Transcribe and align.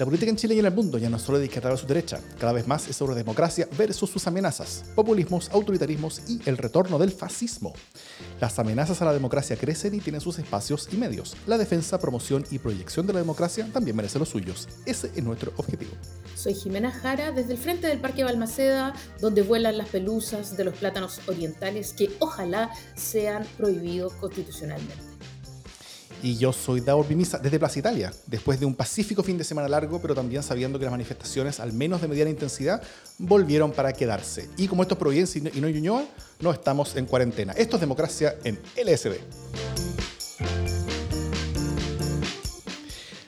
La 0.00 0.06
política 0.06 0.30
en 0.30 0.36
Chile 0.36 0.54
y 0.54 0.58
en 0.60 0.64
el 0.64 0.72
mundo 0.72 0.96
ya 0.96 1.10
no 1.10 1.18
es 1.18 1.22
solo 1.22 1.44
izquierda 1.44 1.76
su 1.76 1.86
derecha, 1.86 2.20
cada 2.38 2.54
vez 2.54 2.66
más 2.66 2.88
es 2.88 2.96
sobre 2.96 3.14
democracia 3.14 3.68
versus 3.76 4.08
sus 4.08 4.26
amenazas, 4.26 4.82
populismos, 4.94 5.50
autoritarismos 5.50 6.22
y 6.26 6.40
el 6.48 6.56
retorno 6.56 6.98
del 6.98 7.12
fascismo. 7.12 7.74
Las 8.40 8.58
amenazas 8.58 9.02
a 9.02 9.04
la 9.04 9.12
democracia 9.12 9.56
crecen 9.56 9.94
y 9.94 10.00
tienen 10.00 10.22
sus 10.22 10.38
espacios 10.38 10.88
y 10.90 10.96
medios. 10.96 11.36
La 11.46 11.58
defensa, 11.58 12.00
promoción 12.00 12.46
y 12.50 12.58
proyección 12.58 13.06
de 13.06 13.12
la 13.12 13.18
democracia 13.18 13.68
también 13.74 13.94
merece 13.94 14.18
los 14.18 14.30
suyos. 14.30 14.68
Ese 14.86 15.10
es 15.14 15.22
nuestro 15.22 15.52
objetivo. 15.58 15.92
Soy 16.34 16.54
Jimena 16.54 16.92
Jara 16.92 17.32
desde 17.32 17.52
el 17.52 17.58
frente 17.58 17.86
del 17.86 18.00
Parque 18.00 18.24
Balmaceda, 18.24 18.94
donde 19.20 19.42
vuelan 19.42 19.76
las 19.76 19.90
pelusas 19.90 20.56
de 20.56 20.64
los 20.64 20.78
plátanos 20.78 21.20
orientales 21.28 21.92
que 21.92 22.08
ojalá 22.20 22.70
sean 22.94 23.46
prohibidos 23.58 24.14
constitucionalmente. 24.14 25.09
Y 26.22 26.36
yo 26.36 26.52
soy 26.52 26.80
Davor 26.80 27.06
Pimisa 27.06 27.38
desde 27.38 27.58
Plaza 27.58 27.78
Italia, 27.78 28.12
después 28.26 28.60
de 28.60 28.66
un 28.66 28.74
pacífico 28.74 29.22
fin 29.22 29.38
de 29.38 29.44
semana 29.44 29.68
largo, 29.68 30.02
pero 30.02 30.14
también 30.14 30.42
sabiendo 30.42 30.78
que 30.78 30.84
las 30.84 30.92
manifestaciones, 30.92 31.60
al 31.60 31.72
menos 31.72 32.02
de 32.02 32.08
mediana 32.08 32.30
intensidad, 32.30 32.82
volvieron 33.16 33.72
para 33.72 33.92
quedarse. 33.92 34.50
Y 34.58 34.68
como 34.68 34.82
esto 34.82 34.94
es 34.94 34.98
Providencia 34.98 35.40
y 35.54 35.60
no 35.60 35.68
Ñuñoa, 35.68 36.04
no 36.40 36.52
estamos 36.52 36.94
en 36.96 37.06
cuarentena. 37.06 37.54
Esto 37.54 37.76
es 37.76 37.80
democracia 37.80 38.36
en 38.44 38.58
LSD. 38.76 39.14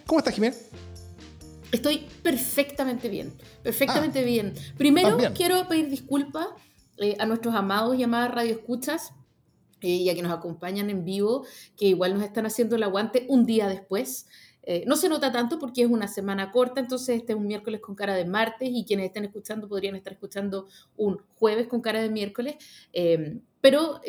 ¿Cómo 0.06 0.18
estás, 0.18 0.34
Jiménez? 0.34 0.68
Estoy 1.70 2.06
perfectamente 2.22 3.08
bien, 3.08 3.32
perfectamente 3.62 4.18
ah, 4.18 4.24
bien. 4.24 4.54
Primero 4.76 5.16
quiero 5.34 5.66
pedir 5.66 5.88
disculpas 5.88 6.48
eh, 6.98 7.16
a 7.18 7.24
nuestros 7.24 7.54
amados 7.54 7.96
y 7.96 8.02
amadas 8.02 8.34
radioescuchas 8.34 9.12
eh, 9.82 10.04
ya 10.04 10.14
que 10.14 10.22
nos 10.22 10.32
acompañan 10.32 10.90
en 10.90 11.04
vivo, 11.04 11.44
que 11.76 11.86
igual 11.86 12.14
nos 12.14 12.22
están 12.22 12.46
haciendo 12.46 12.76
el 12.76 12.82
aguante 12.84 13.26
un 13.28 13.44
día 13.46 13.68
después. 13.68 14.26
Eh, 14.64 14.84
no 14.86 14.94
se 14.94 15.08
nota 15.08 15.32
tanto 15.32 15.58
porque 15.58 15.82
es 15.82 15.90
una 15.90 16.06
semana 16.06 16.52
corta, 16.52 16.80
entonces 16.80 17.16
este 17.16 17.32
es 17.32 17.38
un 17.38 17.48
miércoles 17.48 17.80
con 17.80 17.96
cara 17.96 18.14
de 18.14 18.24
martes 18.24 18.70
y 18.72 18.84
quienes 18.84 19.06
estén 19.06 19.24
escuchando 19.24 19.68
podrían 19.68 19.96
estar 19.96 20.12
escuchando 20.12 20.66
un 20.96 21.18
jueves 21.34 21.66
con 21.66 21.80
cara 21.80 22.00
de 22.00 22.10
miércoles. 22.10 22.56
Eh, 22.92 23.40
pero 23.60 24.00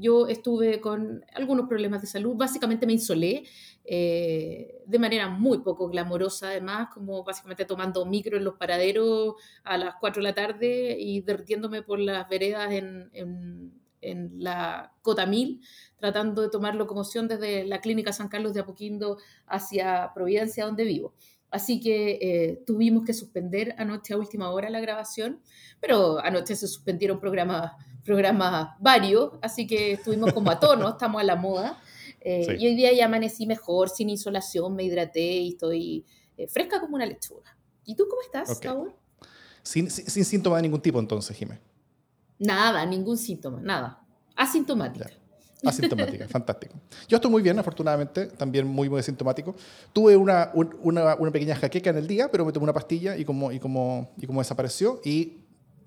yo 0.00 0.26
estuve 0.26 0.80
con 0.80 1.24
algunos 1.32 1.68
problemas 1.68 2.00
de 2.00 2.08
salud, 2.08 2.34
básicamente 2.34 2.84
me 2.84 2.94
insolé 2.94 3.44
de 3.84 4.98
manera 4.98 5.28
muy 5.28 5.58
poco 5.58 5.88
glamorosa, 5.88 6.48
además, 6.48 6.88
como 6.92 7.22
básicamente 7.22 7.64
tomando 7.64 8.04
micro 8.06 8.36
en 8.36 8.42
los 8.42 8.56
paraderos 8.56 9.34
a 9.62 9.78
las 9.78 9.94
4 10.00 10.20
de 10.20 10.28
la 10.28 10.34
tarde 10.34 10.96
y 10.98 11.20
derritiéndome 11.20 11.82
por 11.82 12.00
las 12.00 12.28
veredas 12.28 12.72
en 12.72 13.08
en 13.12 13.77
la 14.00 14.92
Cota 15.02 15.26
1000, 15.26 15.60
tratando 15.96 16.42
de 16.42 16.50
tomar 16.50 16.74
locomoción 16.74 17.28
desde 17.28 17.64
la 17.64 17.80
Clínica 17.80 18.12
San 18.12 18.28
Carlos 18.28 18.54
de 18.54 18.60
Apoquindo 18.60 19.18
hacia 19.46 20.12
Providencia, 20.14 20.66
donde 20.66 20.84
vivo. 20.84 21.14
Así 21.50 21.80
que 21.80 22.18
eh, 22.20 22.62
tuvimos 22.66 23.04
que 23.04 23.14
suspender 23.14 23.74
anoche 23.78 24.12
a 24.12 24.18
última 24.18 24.50
hora 24.50 24.68
la 24.68 24.80
grabación, 24.80 25.40
pero 25.80 26.18
anoche 26.18 26.54
se 26.54 26.68
suspendieron 26.68 27.18
programas, 27.20 27.72
programas 28.04 28.70
varios, 28.80 29.32
así 29.40 29.66
que 29.66 29.92
estuvimos 29.92 30.32
como 30.34 30.50
a 30.50 30.60
tono, 30.60 30.88
estamos 30.90 31.20
a 31.20 31.24
la 31.24 31.36
moda. 31.36 31.80
Eh, 32.20 32.56
y 32.58 32.66
hoy 32.66 32.74
día 32.74 32.92
ya 32.92 33.06
amanecí 33.06 33.46
mejor, 33.46 33.88
sin 33.88 34.10
insolación, 34.10 34.74
me 34.74 34.82
hidraté 34.82 35.22
y 35.22 35.48
estoy 35.50 36.04
eh, 36.36 36.48
fresca 36.48 36.80
como 36.80 36.96
una 36.96 37.06
lechuga. 37.06 37.56
¿Y 37.84 37.94
tú 37.94 38.06
cómo 38.08 38.20
estás, 38.20 38.58
Saúl? 38.58 38.92
Sin, 39.62 39.90
sin, 39.90 40.06
sin 40.06 40.24
síntomas 40.24 40.58
de 40.58 40.62
ningún 40.62 40.82
tipo 40.82 40.98
entonces, 40.98 41.34
Jiménez. 41.34 41.62
Nada, 42.38 42.84
ningún 42.86 43.16
síntoma, 43.16 43.60
nada. 43.60 44.00
Asintomática. 44.36 45.10
Asintomática, 45.64 46.28
fantástico. 46.28 46.74
Yo 47.08 47.16
estoy 47.16 47.30
muy 47.30 47.42
bien, 47.42 47.58
afortunadamente, 47.58 48.26
también 48.26 48.66
muy, 48.66 48.88
muy 48.88 49.00
asintomático. 49.00 49.56
Tuve 49.92 50.16
una, 50.16 50.52
una, 50.54 51.30
pequeña 51.32 51.56
jaqueca 51.56 51.90
en 51.90 51.96
el 51.96 52.06
día, 52.06 52.30
pero 52.30 52.44
me 52.44 52.52
tomé 52.52 52.64
una 52.64 52.72
pastilla 52.72 53.16
y 53.16 53.24
como, 53.24 53.50
y 53.50 53.58
como, 53.58 54.12
y 54.16 54.26
como 54.26 54.40
desapareció. 54.40 55.00
Y 55.04 55.38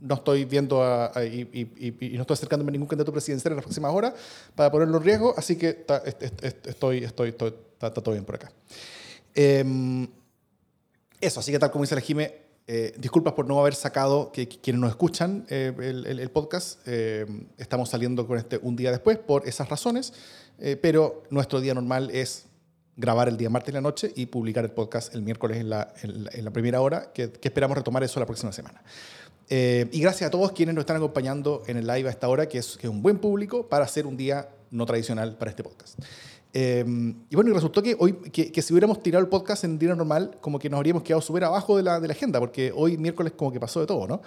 no 0.01 0.15
estoy 0.15 0.45
viendo 0.45 0.83
y, 1.23 1.41
y, 1.51 2.09
no 2.15 2.21
estoy 2.21 2.33
acercándome 2.33 2.69
a 2.69 2.73
ningún 2.73 2.87
candidato 2.87 3.11
presidencial 3.11 3.53
en 3.53 3.57
las 3.57 3.63
próximas 3.63 3.93
horas 3.93 4.13
para 4.55 4.71
ponerlo 4.71 4.97
en 4.97 5.03
riesgo, 5.03 5.33
así 5.37 5.55
que 5.55 5.85
estoy, 6.05 7.03
estoy, 7.03 7.03
estoy, 7.03 7.29
está, 7.29 7.93
todo 7.93 8.11
bien 8.11 8.25
por 8.25 8.35
acá. 8.35 8.51
Em, 9.33 10.07
eso, 11.21 11.39
así 11.39 11.51
que 11.51 11.59
tal 11.59 11.69
como 11.69 11.83
dice 11.83 11.93
la 11.93 12.01
Jime, 12.01 12.40
eh, 12.67 12.93
disculpas 12.97 13.33
por 13.33 13.47
no 13.47 13.59
haber 13.59 13.75
sacado, 13.75 14.31
que, 14.31 14.47
quienes 14.47 14.79
nos 14.79 14.91
escuchan 14.91 15.45
eh, 15.49 15.73
el, 15.77 16.29
podcast, 16.29 16.79
eh, 16.85 17.25
estamos 17.57 17.89
saliendo 17.89 18.27
con 18.27 18.37
este 18.37 18.59
un 18.61 18.75
día 18.75 18.91
después 18.91 19.17
por 19.17 19.47
esas 19.47 19.69
razones, 19.69 20.13
pero 20.79 21.23
nuestro 21.31 21.59
día 21.59 21.73
normal 21.73 22.11
es 22.11 22.45
grabar 22.95 23.27
el 23.27 23.35
día 23.35 23.49
martes 23.49 23.69
en 23.69 23.75
la 23.75 23.81
noche 23.81 24.13
y 24.15 24.27
publicar 24.27 24.63
el 24.63 24.69
podcast 24.69 25.15
el 25.15 25.23
miércoles 25.23 25.57
en 25.57 25.69
la, 25.69 25.91
en 26.03 26.45
la, 26.45 26.51
primera 26.51 26.81
hora, 26.81 27.11
que, 27.11 27.31
esperamos 27.41 27.75
retomar 27.75 28.03
eso 28.03 28.19
la 28.19 28.27
próxima 28.27 28.51
semana. 28.51 28.83
y 29.49 29.99
gracias 29.99 30.27
a 30.27 30.31
todos 30.31 30.51
quienes 30.51 30.75
nos 30.75 30.83
están 30.83 30.97
acompañando 30.97 31.63
en 31.65 31.77
el 31.77 31.87
live 31.87 32.07
a 32.07 32.11
esta 32.11 32.29
hora, 32.29 32.47
que 32.47 32.59
es, 32.59 32.77
que 32.77 32.85
es 32.85 32.93
un 32.93 33.01
buen 33.01 33.17
público 33.17 33.67
para 33.67 33.85
hacer 33.85 34.05
un 34.05 34.15
día 34.15 34.49
no 34.69 34.85
tradicional 34.85 35.35
para 35.35 35.49
este 35.49 35.63
podcast. 35.63 35.97
Em, 36.53 37.15
y 37.29 37.35
bueno, 37.35 37.49
y 37.49 37.53
resultó 37.53 37.81
que 37.81 37.95
hoy, 37.97 38.13
que, 38.13 38.61
si 38.61 38.73
hubiéramos 38.73 39.01
tirado 39.01 39.23
el 39.23 39.29
podcast 39.29 39.63
en 39.63 39.79
día 39.79 39.95
normal, 39.95 40.37
como 40.41 40.59
que 40.59 40.69
nos 40.69 40.77
habríamos 40.77 41.03
quedado 41.03 41.21
súper 41.21 41.45
abajo 41.45 41.77
de 41.77 41.83
la, 41.83 41.99
de 41.99 42.07
la, 42.07 42.13
agenda, 42.13 42.39
porque 42.39 42.73
hoy 42.75 42.97
miércoles 42.97 43.33
como 43.37 43.53
que 43.53 43.59
pasó 43.59 43.79
de 43.79 43.87
todo, 43.87 44.05
¿no? 44.05 44.21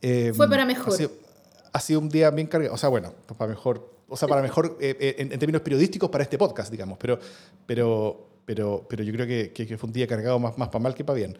Em, 0.00 0.34
Fue 0.34 0.48
para 0.48 0.64
mejor. 0.64 0.94
Ha 1.72 1.80
sido, 1.80 1.98
un 1.98 2.08
día 2.08 2.30
bien 2.30 2.46
cargado, 2.46 2.74
o 2.74 2.78
sea, 2.78 2.88
bueno, 2.88 3.12
pues 3.26 3.36
para 3.36 3.50
mejor, 3.50 3.90
o 4.08 4.16
sea, 4.16 4.28
para 4.28 4.40
mejor 4.42 4.76
eh, 4.80 4.96
eh, 5.00 5.14
en, 5.18 5.36
términos 5.40 5.62
periodísticos 5.62 6.08
para 6.08 6.22
este 6.22 6.38
podcast, 6.38 6.70
digamos, 6.70 6.96
pero, 6.98 7.18
pero, 7.66 8.28
pero, 8.44 8.86
pero 8.88 9.02
yo 9.02 9.12
creo 9.12 9.26
que, 9.26 9.52
que, 9.52 9.76
fue 9.76 9.88
un 9.88 9.92
día 9.92 10.06
cargado 10.06 10.38
más, 10.38 10.56
más 10.56 10.68
para 10.68 10.80
mal 10.80 10.94
que 10.94 11.02
para 11.02 11.16
bien. 11.16 11.36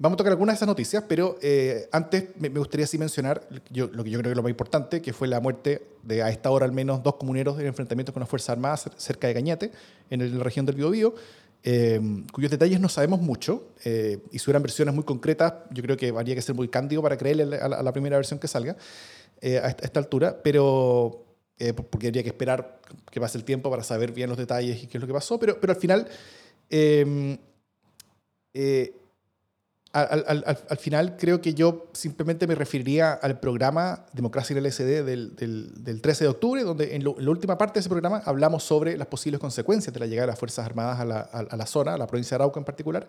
Vamos 0.00 0.14
a 0.14 0.18
tocar 0.18 0.30
algunas 0.30 0.54
de 0.54 0.56
esas 0.58 0.68
noticias, 0.68 1.02
pero 1.08 1.38
eh, 1.42 1.88
antes 1.90 2.28
me, 2.38 2.48
gustaría 2.50 2.86
sí 2.86 2.98
mencionar 2.98 3.48
lo 3.50 4.04
que 4.04 4.10
yo 4.10 4.18
creo 4.18 4.22
que 4.22 4.30
es 4.30 4.36
lo 4.36 4.44
más 4.44 4.50
importante, 4.50 5.02
que 5.02 5.12
fue 5.12 5.26
la 5.26 5.40
muerte 5.40 5.88
de, 6.04 6.22
a 6.22 6.30
esta 6.30 6.52
hora 6.52 6.66
al 6.66 6.72
menos, 6.72 7.02
dos 7.02 7.16
comuneros 7.16 7.58
en 7.58 7.66
enfrentamientos 7.66 8.12
con 8.12 8.20
las 8.20 8.28
Fuerzas 8.28 8.50
Armadas 8.50 8.88
cerca 8.96 9.26
de 9.26 9.34
Cañete, 9.34 9.72
en 10.08 10.38
la 10.38 10.44
región 10.44 10.66
del 10.66 10.76
Biobío, 10.76 11.14
eh, 11.64 12.00
cuyos 12.32 12.48
detalles 12.48 12.78
no 12.78 12.88
sabemos 12.88 13.20
mucho, 13.20 13.72
eh, 13.84 14.20
y 14.30 14.38
si 14.38 14.44
hubieran 14.44 14.62
versiones 14.62 14.94
muy 14.94 15.02
concretas, 15.02 15.54
yo 15.72 15.82
creo 15.82 15.96
que 15.96 16.10
habría 16.10 16.36
que 16.36 16.42
ser 16.42 16.54
muy 16.54 16.68
cándido 16.68 17.02
para 17.02 17.16
creerle 17.16 17.56
a 17.56 17.82
la, 17.82 17.92
primera 17.92 18.16
versión 18.16 18.38
que 18.38 18.46
salga 18.46 18.76
a 19.42 19.68
esta, 19.68 19.98
altura, 19.98 20.40
pero 20.44 21.24
porque 21.90 22.06
habría 22.06 22.22
que 22.22 22.28
esperar 22.28 22.80
que 23.10 23.20
pase 23.20 23.36
el 23.36 23.42
tiempo 23.42 23.68
para 23.68 23.82
saber 23.82 24.12
bien 24.12 24.28
los 24.28 24.38
detalles 24.38 24.80
y 24.80 24.86
qué 24.86 24.98
es 24.98 25.00
lo 25.00 25.08
que 25.08 25.12
pasó, 25.12 25.40
pero, 25.40 25.58
al 25.60 25.76
final... 25.76 26.06
Eh, 28.54 28.92
al, 30.02 30.44
al, 30.68 30.76
final 30.78 31.16
creo 31.16 31.40
que 31.40 31.54
yo 31.54 31.88
simplemente 31.92 32.46
me 32.46 32.54
referiría 32.54 33.12
al 33.12 33.40
programa 33.40 34.06
Democracia 34.12 34.54
en 34.54 34.64
el 34.64 34.70
LSD 34.70 35.04
del, 35.04 35.36
del, 35.36 36.00
13 36.00 36.24
de 36.24 36.30
octubre, 36.30 36.62
donde 36.62 36.94
en, 36.94 37.04
la 37.04 37.30
última 37.30 37.56
parte 37.56 37.74
de 37.74 37.80
ese 37.80 37.88
programa 37.88 38.22
hablamos 38.24 38.62
sobre 38.62 38.96
las 38.96 39.06
posibles 39.06 39.40
consecuencias 39.40 39.92
de 39.92 40.00
la 40.00 40.06
llegada 40.06 40.26
de 40.26 40.32
las 40.32 40.38
Fuerzas 40.38 40.64
Armadas 40.66 41.00
a 41.00 41.56
la, 41.56 41.66
zona, 41.66 41.94
a 41.94 41.98
la 41.98 42.06
provincia 42.06 42.36
de 42.36 42.42
Arauca 42.42 42.60
en 42.60 42.64
particular. 42.64 43.06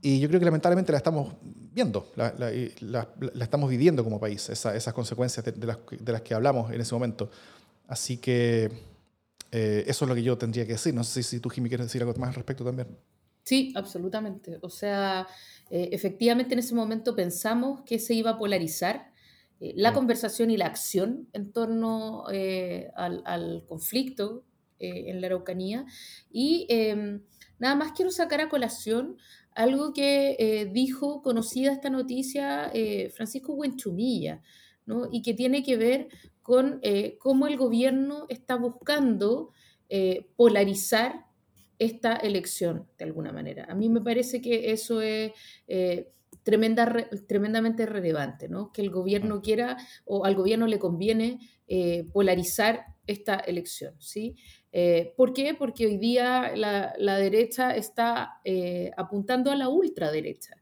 Y 0.00 0.20
yo 0.20 0.28
creo 0.28 0.38
que 0.38 0.44
lamentablemente 0.44 0.92
la 0.92 0.98
estamos 0.98 1.34
viendo, 1.42 2.12
la, 2.14 3.08
estamos 3.40 3.70
viviendo 3.70 4.04
como 4.04 4.20
país, 4.20 4.48
esa, 4.48 4.76
esas 4.76 4.94
consecuencias 4.94 5.44
de, 5.44 6.12
las, 6.12 6.22
que 6.22 6.34
hablamos 6.34 6.72
en 6.72 6.80
ese 6.80 6.94
momento. 6.94 7.30
Así 7.86 8.18
que 8.18 8.70
eh, 9.50 9.84
eso 9.86 10.04
es 10.04 10.08
lo 10.08 10.14
que 10.14 10.22
yo 10.22 10.36
tendría 10.38 10.66
que 10.66 10.72
decir. 10.72 10.94
No 10.94 11.04
sé 11.04 11.22
si 11.22 11.40
tú, 11.40 11.48
Jimmy, 11.48 11.68
quieres 11.68 11.86
decir 11.86 12.02
algo 12.02 12.14
más 12.18 12.28
al 12.28 12.34
respecto 12.34 12.64
también. 12.64 12.88
Sí, 13.48 13.72
absolutamente. 13.76 14.58
O 14.60 14.68
sea, 14.68 15.26
eh, 15.70 15.88
efectivamente 15.92 16.52
en 16.52 16.58
ese 16.58 16.74
momento 16.74 17.16
pensamos 17.16 17.80
que 17.80 17.98
se 17.98 18.12
iba 18.12 18.32
a 18.32 18.38
polarizar 18.38 19.14
eh, 19.58 19.72
la 19.74 19.94
conversación 19.94 20.50
y 20.50 20.58
la 20.58 20.66
acción 20.66 21.30
en 21.32 21.50
torno 21.50 22.24
eh, 22.30 22.90
al, 22.94 23.64
conflicto 23.66 24.44
en 24.78 25.22
la 25.22 25.28
Araucanía. 25.28 25.86
Y 26.30 26.66
em, 26.68 27.22
nada 27.58 27.74
más 27.74 27.92
quiero 27.92 28.10
sacar 28.10 28.42
a 28.42 28.50
colación 28.50 29.16
algo 29.54 29.94
que 29.94 30.70
dijo, 30.74 31.22
conocida 31.22 31.72
esta 31.72 31.88
noticia, 31.88 32.70
Francisco 33.14 33.56
Buenchumilla, 33.56 34.42
¿no? 34.84 35.08
y 35.10 35.22
que 35.22 35.32
tiene 35.32 35.62
que 35.62 35.78
ver 35.78 36.08
con 36.42 36.82
cómo 37.18 37.46
el 37.46 37.56
gobierno 37.56 38.26
está 38.28 38.56
buscando 38.56 39.52
polarizar 40.36 41.27
esta 41.78 42.16
elección, 42.16 42.88
de 42.98 43.04
alguna 43.04 43.32
manera. 43.32 43.66
A 43.68 43.74
mí 43.74 43.88
me 43.88 44.00
parece 44.00 44.40
que 44.40 44.72
eso 44.72 45.00
es 45.00 45.32
eh, 45.66 46.10
tremenda, 46.42 47.08
tremendamente 47.26 47.86
relevante, 47.86 48.48
¿no? 48.48 48.72
que 48.72 48.82
el 48.82 48.90
gobierno 48.90 49.40
quiera 49.42 49.76
o 50.04 50.24
al 50.24 50.34
gobierno 50.34 50.66
le 50.66 50.78
conviene 50.78 51.38
eh, 51.68 52.04
polarizar 52.12 52.84
esta 53.06 53.36
elección. 53.36 53.94
¿sí? 53.98 54.36
Eh, 54.72 55.14
¿Por 55.16 55.32
qué? 55.32 55.54
Porque 55.54 55.86
hoy 55.86 55.98
día 55.98 56.52
la, 56.56 56.94
la 56.98 57.16
derecha 57.16 57.74
está 57.76 58.40
apuntando 58.96 59.50
a 59.50 59.56
la 59.56 59.68
ultraderecha 59.68 60.56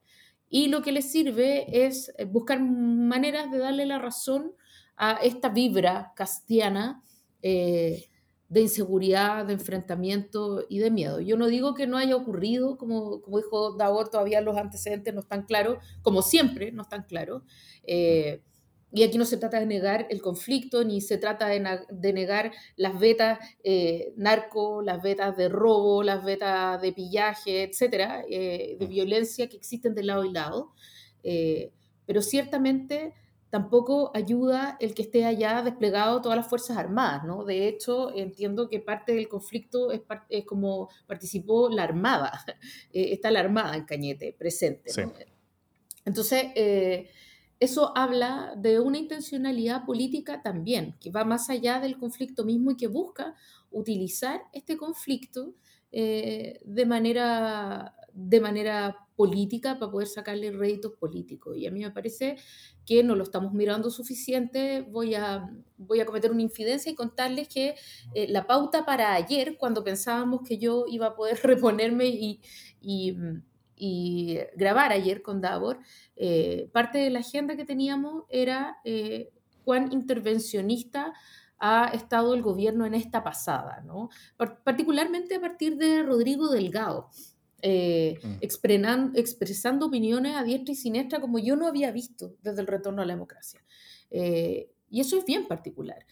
y 0.49 0.69
lo 0.69 0.83
que 0.83 0.93
le 0.93 1.03
sirve 1.03 1.87
es 1.87 2.13
buscar 2.29 2.61
maneras 2.61 3.51
de 3.51 3.59
darle 3.59 3.87
la 3.87 3.99
razón 3.99 4.53
a 4.97 5.19
esta 5.23 5.49
vibra 5.49 6.13
castiana 6.15 7.03
de 8.49 8.61
inseguridad, 8.61 9.45
de 9.45 9.55
enfrentamiento 9.55 10.65
y 10.69 10.79
de 10.79 10.91
miedo. 10.91 11.21
Yo 11.21 11.37
no 11.37 11.47
digo 11.49 11.75
que 11.75 11.87
no 11.87 11.97
haya 11.97 12.15
ocurrido, 12.15 12.79
como, 12.79 13.21
como 13.21 13.39
dijo 13.39 13.73
Davor, 13.73 14.09
todavía 14.09 14.41
los 14.41 14.57
antecedentes 14.57 15.13
no 15.15 15.21
están 15.21 15.43
claros, 15.43 15.79
como 16.03 16.23
siempre 16.23 16.71
no 16.71 16.83
están 16.83 17.03
claros. 17.03 17.43
Eh, 17.85 18.43
y 18.93 19.03
aquí 19.03 19.19
no 19.19 19.25
se 19.25 19.37
trata 19.37 19.59
de 19.59 19.67
negar 19.67 20.07
el 20.11 20.23
conflicto, 20.23 20.85
ni 20.85 21.01
se 21.01 21.19
trata 21.19 21.49
de, 21.49 22.13
negar 22.13 22.53
las 22.77 22.99
vetas 22.99 23.41
eh, 23.65 24.13
narco, 24.17 24.81
las 24.81 25.03
vetas 25.03 25.37
de 25.37 25.49
robo, 25.49 26.05
las 26.05 26.25
vetas 26.25 26.81
de 26.81 26.93
pillaje, 26.93 27.65
etcétera, 27.65 28.25
eh, 28.31 28.77
de 28.79 28.87
violencia 28.87 29.49
que 29.49 29.57
existen 29.57 29.95
de 29.95 30.05
lado 30.05 30.25
y 30.25 30.33
lado. 30.33 30.73
pero 32.07 32.23
ciertamente 32.23 33.13
tampoco 33.57 34.11
ayuda 34.13 34.77
el 34.81 34.93
que 34.93 35.01
esté 35.01 35.25
allá 35.25 35.63
desplegado 35.63 36.21
todas 36.21 36.37
las 36.37 36.47
Fuerzas 36.47 36.77
Armadas, 36.77 37.25
¿no? 37.25 37.43
De 37.43 37.69
hecho, 37.69 38.15
entiendo 38.15 38.69
que 38.69 38.81
parte 38.81 39.15
del 39.15 39.31
conflicto 39.31 39.91
es, 39.93 40.03
como 40.45 40.91
participó 41.07 41.71
la 41.71 41.85
Armada, 41.85 42.45
eh, 42.93 43.13
está 43.13 43.31
la 43.31 43.41
Armada 43.41 43.75
en 43.75 43.87
Cañete 43.87 44.35
presente. 44.35 44.93
Entonces, 46.05 46.49
eh, 46.55 47.09
eso 47.59 47.97
habla 47.97 48.53
de 48.59 48.79
una 48.79 48.99
intencionalidad 48.99 49.87
política 49.87 50.43
también, 50.43 50.95
que 51.01 51.11
va 51.11 51.25
más 51.25 51.49
allá 51.49 51.81
del 51.81 51.97
conflicto 51.97 52.45
mismo 52.45 52.73
y 52.73 52.77
que 52.77 52.89
busca 52.89 53.35
utilizar 53.71 54.43
este 54.53 54.77
conflicto 54.77 55.55
eh, 55.93 56.61
de, 56.63 56.85
manera, 56.85 57.97
de 58.13 58.39
manera 58.39 59.06
política 59.17 59.79
para 59.79 59.91
poder 59.91 60.07
sacarle 60.09 60.51
réditos 60.51 60.93
políticos. 60.93 61.57
Y 61.57 61.67
a 61.67 61.71
mí 61.71 61.81
me 61.81 61.91
parece 61.91 62.37
que 62.85 63.03
no 63.03 63.17
lo 63.17 63.25
estamos 63.25 63.53
mirando 63.53 63.91
suficiente. 63.91 64.83
Voy 64.83 65.15
a, 65.15 65.51
voy 65.79 66.01
a 66.01 66.07
cometer 66.07 66.31
una 66.31 66.43
infidencia 66.43 66.93
y 66.93 66.95
contarles 66.95 67.49
que 67.49 67.75
eh, 68.15 68.29
la 68.29 68.47
pauta 68.47 68.85
para 68.85 69.15
ayer, 69.15 69.57
cuando 69.59 69.83
pensábamos 69.83 70.43
que 70.47 70.59
yo 70.59 70.85
iba 70.89 71.07
a 71.07 71.17
poder 71.17 71.41
reponerme 71.43 72.07
y, 72.07 72.41
y, 72.81 74.39
grabar 74.55 74.93
ayer 74.93 75.23
con 75.23 75.41
Davor, 75.41 75.81
eh, 76.17 76.69
parte 76.73 76.99
de 76.99 77.11
la 77.11 77.21
agenda 77.21 77.57
que 77.57 77.65
teníamos 77.65 78.25
era 78.29 78.79
eh, 78.85 79.31
cuán 79.65 79.93
intervencionista 79.93 81.13
ha 81.59 81.89
estado 81.89 82.35
el 82.35 82.43
gobierno 82.43 82.85
en 82.85 82.95
esta 82.95 83.23
pasada, 83.23 83.83
¿no? 83.87 84.11
particularmente 84.37 85.37
a 85.37 85.41
partir 85.41 85.77
de 85.77 86.03
Rodrigo 86.03 86.49
Delgado. 86.49 87.09
Eh, 87.63 88.19
mm. 88.23 88.35
expresando 88.43 89.87
opiniones 89.87 90.37
a 90.37 90.45
diestra 90.45 90.73
y 90.73 90.77
siniestra 90.77 91.21
como 91.21 91.39
yo 91.39 91.57
no 91.57 91.67
había 91.67 91.91
visto 91.91 92.37
desde 92.43 92.61
el 92.61 92.67
retorno 92.67 93.03
a 93.03 93.07
la 93.07 93.15
democracia. 93.15 93.65
Eh, 94.11 94.71
y 94.91 95.01
eso 95.01 95.19
es 95.19 95.25
bien 95.25 95.49
particular. 95.49 96.05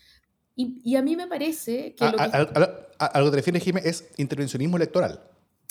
Y, 0.56 0.94
a 0.94 1.02
mí 1.02 1.17
me 1.17 1.26
parece 1.26 1.94
que... 1.94 2.05
A, 2.05 2.11
a, 2.12 3.19
lo 3.19 3.25
que 3.26 3.31
te 3.31 3.37
refieres, 3.37 3.62
Jiménez, 3.62 3.87
es 3.87 4.19
intervencionismo 4.19 4.76
electoral. 4.76 5.20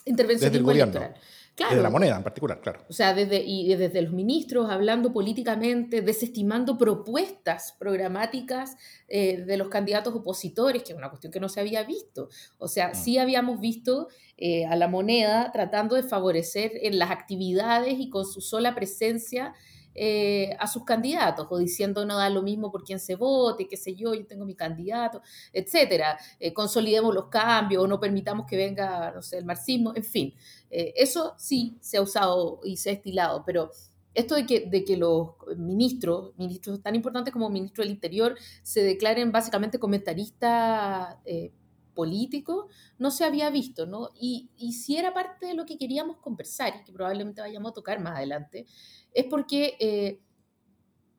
Intervencionismo 0.06 0.72
electoral. 0.72 1.16
Claro. 1.55 1.75
De 1.75 1.83
la 1.83 1.91
moneda 1.91 2.17
en 2.17 2.23
particular, 2.23 2.59
claro. 2.61 2.79
O 2.89 2.94
sea, 2.94 3.13
desde, 3.13 3.44
y 3.44 3.75
desde 3.75 4.01
los 4.01 4.11
ministros 4.11 4.71
hablando 4.71 5.13
políticamente, 5.13 6.01
desestimando 6.01 6.79
propuestas 6.79 7.75
programáticas 7.77 8.75
eh, 9.07 9.44
de 9.45 9.57
los 9.57 9.69
candidatos 9.69 10.15
opositores, 10.15 10.81
que 10.81 10.94
es 10.94 10.97
una 10.97 11.09
cuestión 11.09 11.31
que 11.31 11.39
no 11.39 11.50
se 11.50 11.59
había 11.59 11.83
visto. 11.83 12.29
O 12.57 12.67
sea, 12.67 12.89
mm. 12.89 12.95
sí 12.95 13.19
habíamos 13.19 13.59
visto 13.59 14.07
eh, 14.38 14.65
a 14.65 14.75
la 14.75 14.88
moneda 14.88 15.51
tratando 15.51 15.95
de 15.95 16.01
favorecer 16.01 16.71
en 16.81 16.97
las 16.97 17.11
actividades 17.11 18.00
y 18.00 18.09
con 18.09 18.25
su 18.25 18.41
sola 18.41 18.73
presencia 18.73 19.53
eh, 19.95 20.56
a 20.60 20.68
sus 20.68 20.84
candidatos 20.84 21.48
o 21.50 21.57
diciendo 21.57 22.06
no 22.06 22.18
da 22.18 22.30
lo 22.30 22.42
mismo 22.42 22.72
por 22.72 22.84
quién 22.84 23.00
se 23.00 23.16
vote, 23.16 23.68
qué 23.68 23.78
sé 23.78 23.95
yo, 23.95 24.13
yo 24.13 24.25
tengo 24.25 24.45
mi 24.45 24.56
candidato, 24.56 25.22
etcétera. 25.51 26.18
Eh, 26.40 26.54
consolidemos 26.54 27.13
los 27.13 27.28
cambios 27.28 27.84
o 27.84 27.88
no 27.88 28.00
permitamos 28.00 28.45
que 28.48 28.57
venga, 28.57 29.12
no 29.12 29.22
sé, 29.22 29.38
el 29.38 29.45
marxismo, 29.45 29.94
en 29.95 30.04
fin. 30.04 30.34
Eh, 30.69 30.94
eso 30.95 31.36
sí 31.38 31.78
se 31.81 31.98
ha 31.98 32.01
usado 32.01 32.60
y 32.63 32.78
se 32.78 32.90
ha 32.90 32.94
estilado, 32.94 33.44
pero 33.45 33.72
esto 34.13 34.36
de 34.36 34.45
que, 34.45 34.68
de 34.68 34.86
que 34.86 34.98
los 34.98 35.30
ministros, 35.57 36.34
ministros 36.38 36.81
tan 36.81 36.96
importantes 36.96 37.34
como 37.34 37.50
ministro 37.50 37.84
del 37.84 37.92
Interior, 37.92 38.38
se 38.62 38.84
declaren 38.84 39.31
básicamente 39.31 39.80
comentaristas 39.80 41.18
políticos, 41.94 42.66
no 42.98 43.12
se 43.12 43.24
había 43.24 43.50
visto, 43.50 43.86
¿no? 43.86 44.10
Y, 44.19 44.50
y 44.57 44.74
si 44.74 44.98
era 44.98 45.13
parte 45.13 45.48
de 45.48 45.54
lo 45.54 45.66
que 45.66 45.78
queríamos 45.78 46.18
conversar 46.18 46.74
y 46.75 46.84
que 46.84 46.92
probablemente 46.92 47.42
vayamos 47.42 47.72
a 47.72 47.74
tocar 47.74 48.00
más 48.00 48.18
adelante, 48.18 48.66
es 49.13 49.25
porque 49.25 49.75
eh, 49.80 50.19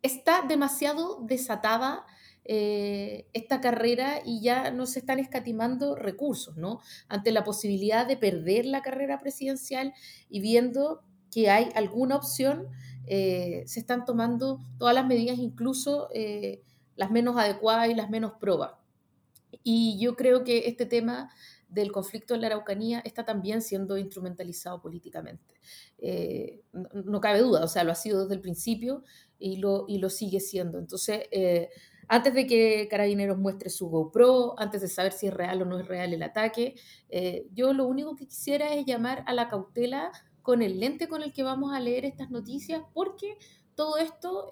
está 0.03 0.43
demasiado 0.43 1.21
desatada 1.23 2.05
eh, 2.45 3.27
esta 3.33 3.61
carrera 3.61 4.21
y 4.25 4.43
ya 4.43 4.71
no 4.71 4.87
se 4.87 4.99
están 4.99 5.19
escatimando 5.19 5.95
recursos, 5.97 6.57
¿no? 6.57 6.81
Ante 7.09 7.33
la 7.33 7.45
posibilidad 7.45 8.07
de 8.07 8.17
perder 8.17 8.67
la 8.67 8.83
carrera 8.83 9.21
presidencial 9.21 9.95
y 10.29 10.41
viendo 10.41 11.03
que 11.31 11.51
hay 11.51 11.71
alguna 11.75 12.17
opción, 12.17 12.69
eh, 13.07 13.65
se 13.67 13.81
están 13.81 14.05
tomando 14.05 14.61
todas 14.79 14.95
las 14.95 15.07
medidas, 15.07 15.39
incluso 15.39 16.09
las 16.97 17.11
menos 17.11 17.37
adecuadas 17.37 17.89
y 17.89 17.95
las 17.95 18.11
menos 18.11 18.33
probas. 18.39 18.84
Y 19.65 19.99
yo 19.99 20.15
creo 20.15 20.45
que 20.45 20.69
este 20.69 20.85
tema 20.85 21.31
del 21.69 21.91
conflicto 21.91 22.35
en 22.35 22.43
la 22.43 22.47
Araucanía 22.49 23.01
está 23.01 23.25
también 23.25 23.63
siendo 23.63 23.99
instrumentalizado 23.99 24.81
políticamente. 24.81 25.55
Eh, 25.99 26.63
no, 26.93 27.21
cabe 27.21 27.41
duda, 27.41 27.65
o 27.65 27.69
sea, 27.69 27.83
lo 27.83 27.91
ha 27.91 27.97
sido 27.97 28.23
desde 28.23 28.35
el 28.35 28.41
principio 28.41 29.03
y 29.39 29.57
lo, 29.57 29.87
y 29.89 29.99
lo 29.99 30.11
sigue 30.11 30.39
siendo. 30.39 30.79
Entonces, 30.79 31.23
eh, 31.33 31.71
antes 32.07 32.35
de 32.35 32.47
que 32.47 32.87
Carabineros 32.89 33.39
muestre 33.39 33.71
su 33.71 33.89
GoPro, 33.89 34.55
antes 34.61 34.83
de 34.83 34.89
saber 34.89 35.13
si 35.13 35.27
es 35.27 35.35
real 35.35 35.63
o 35.63 35.65
no 35.65 35.81
es 35.81 35.89
real 35.89 36.13
el 36.13 36.23
ataque, 36.23 36.75
eh, 37.09 37.49
yo 37.53 37.73
lo 37.73 37.87
único 37.87 38.15
que 38.15 38.27
quisiera 38.27 38.75
es 38.75 38.85
llamar 38.85 39.25
a 39.27 39.33
la 39.33 39.49
cautela 39.49 40.13
con 40.43 40.61
el 40.61 40.79
lente 40.79 41.09
con 41.09 41.23
el 41.23 41.33
que 41.33 41.43
vamos 41.43 41.73
a 41.73 41.81
leer 41.81 42.05
estas 42.05 42.31
noticias, 42.31 42.83
porque 42.93 43.39
todo 43.75 43.97
esto 43.97 44.51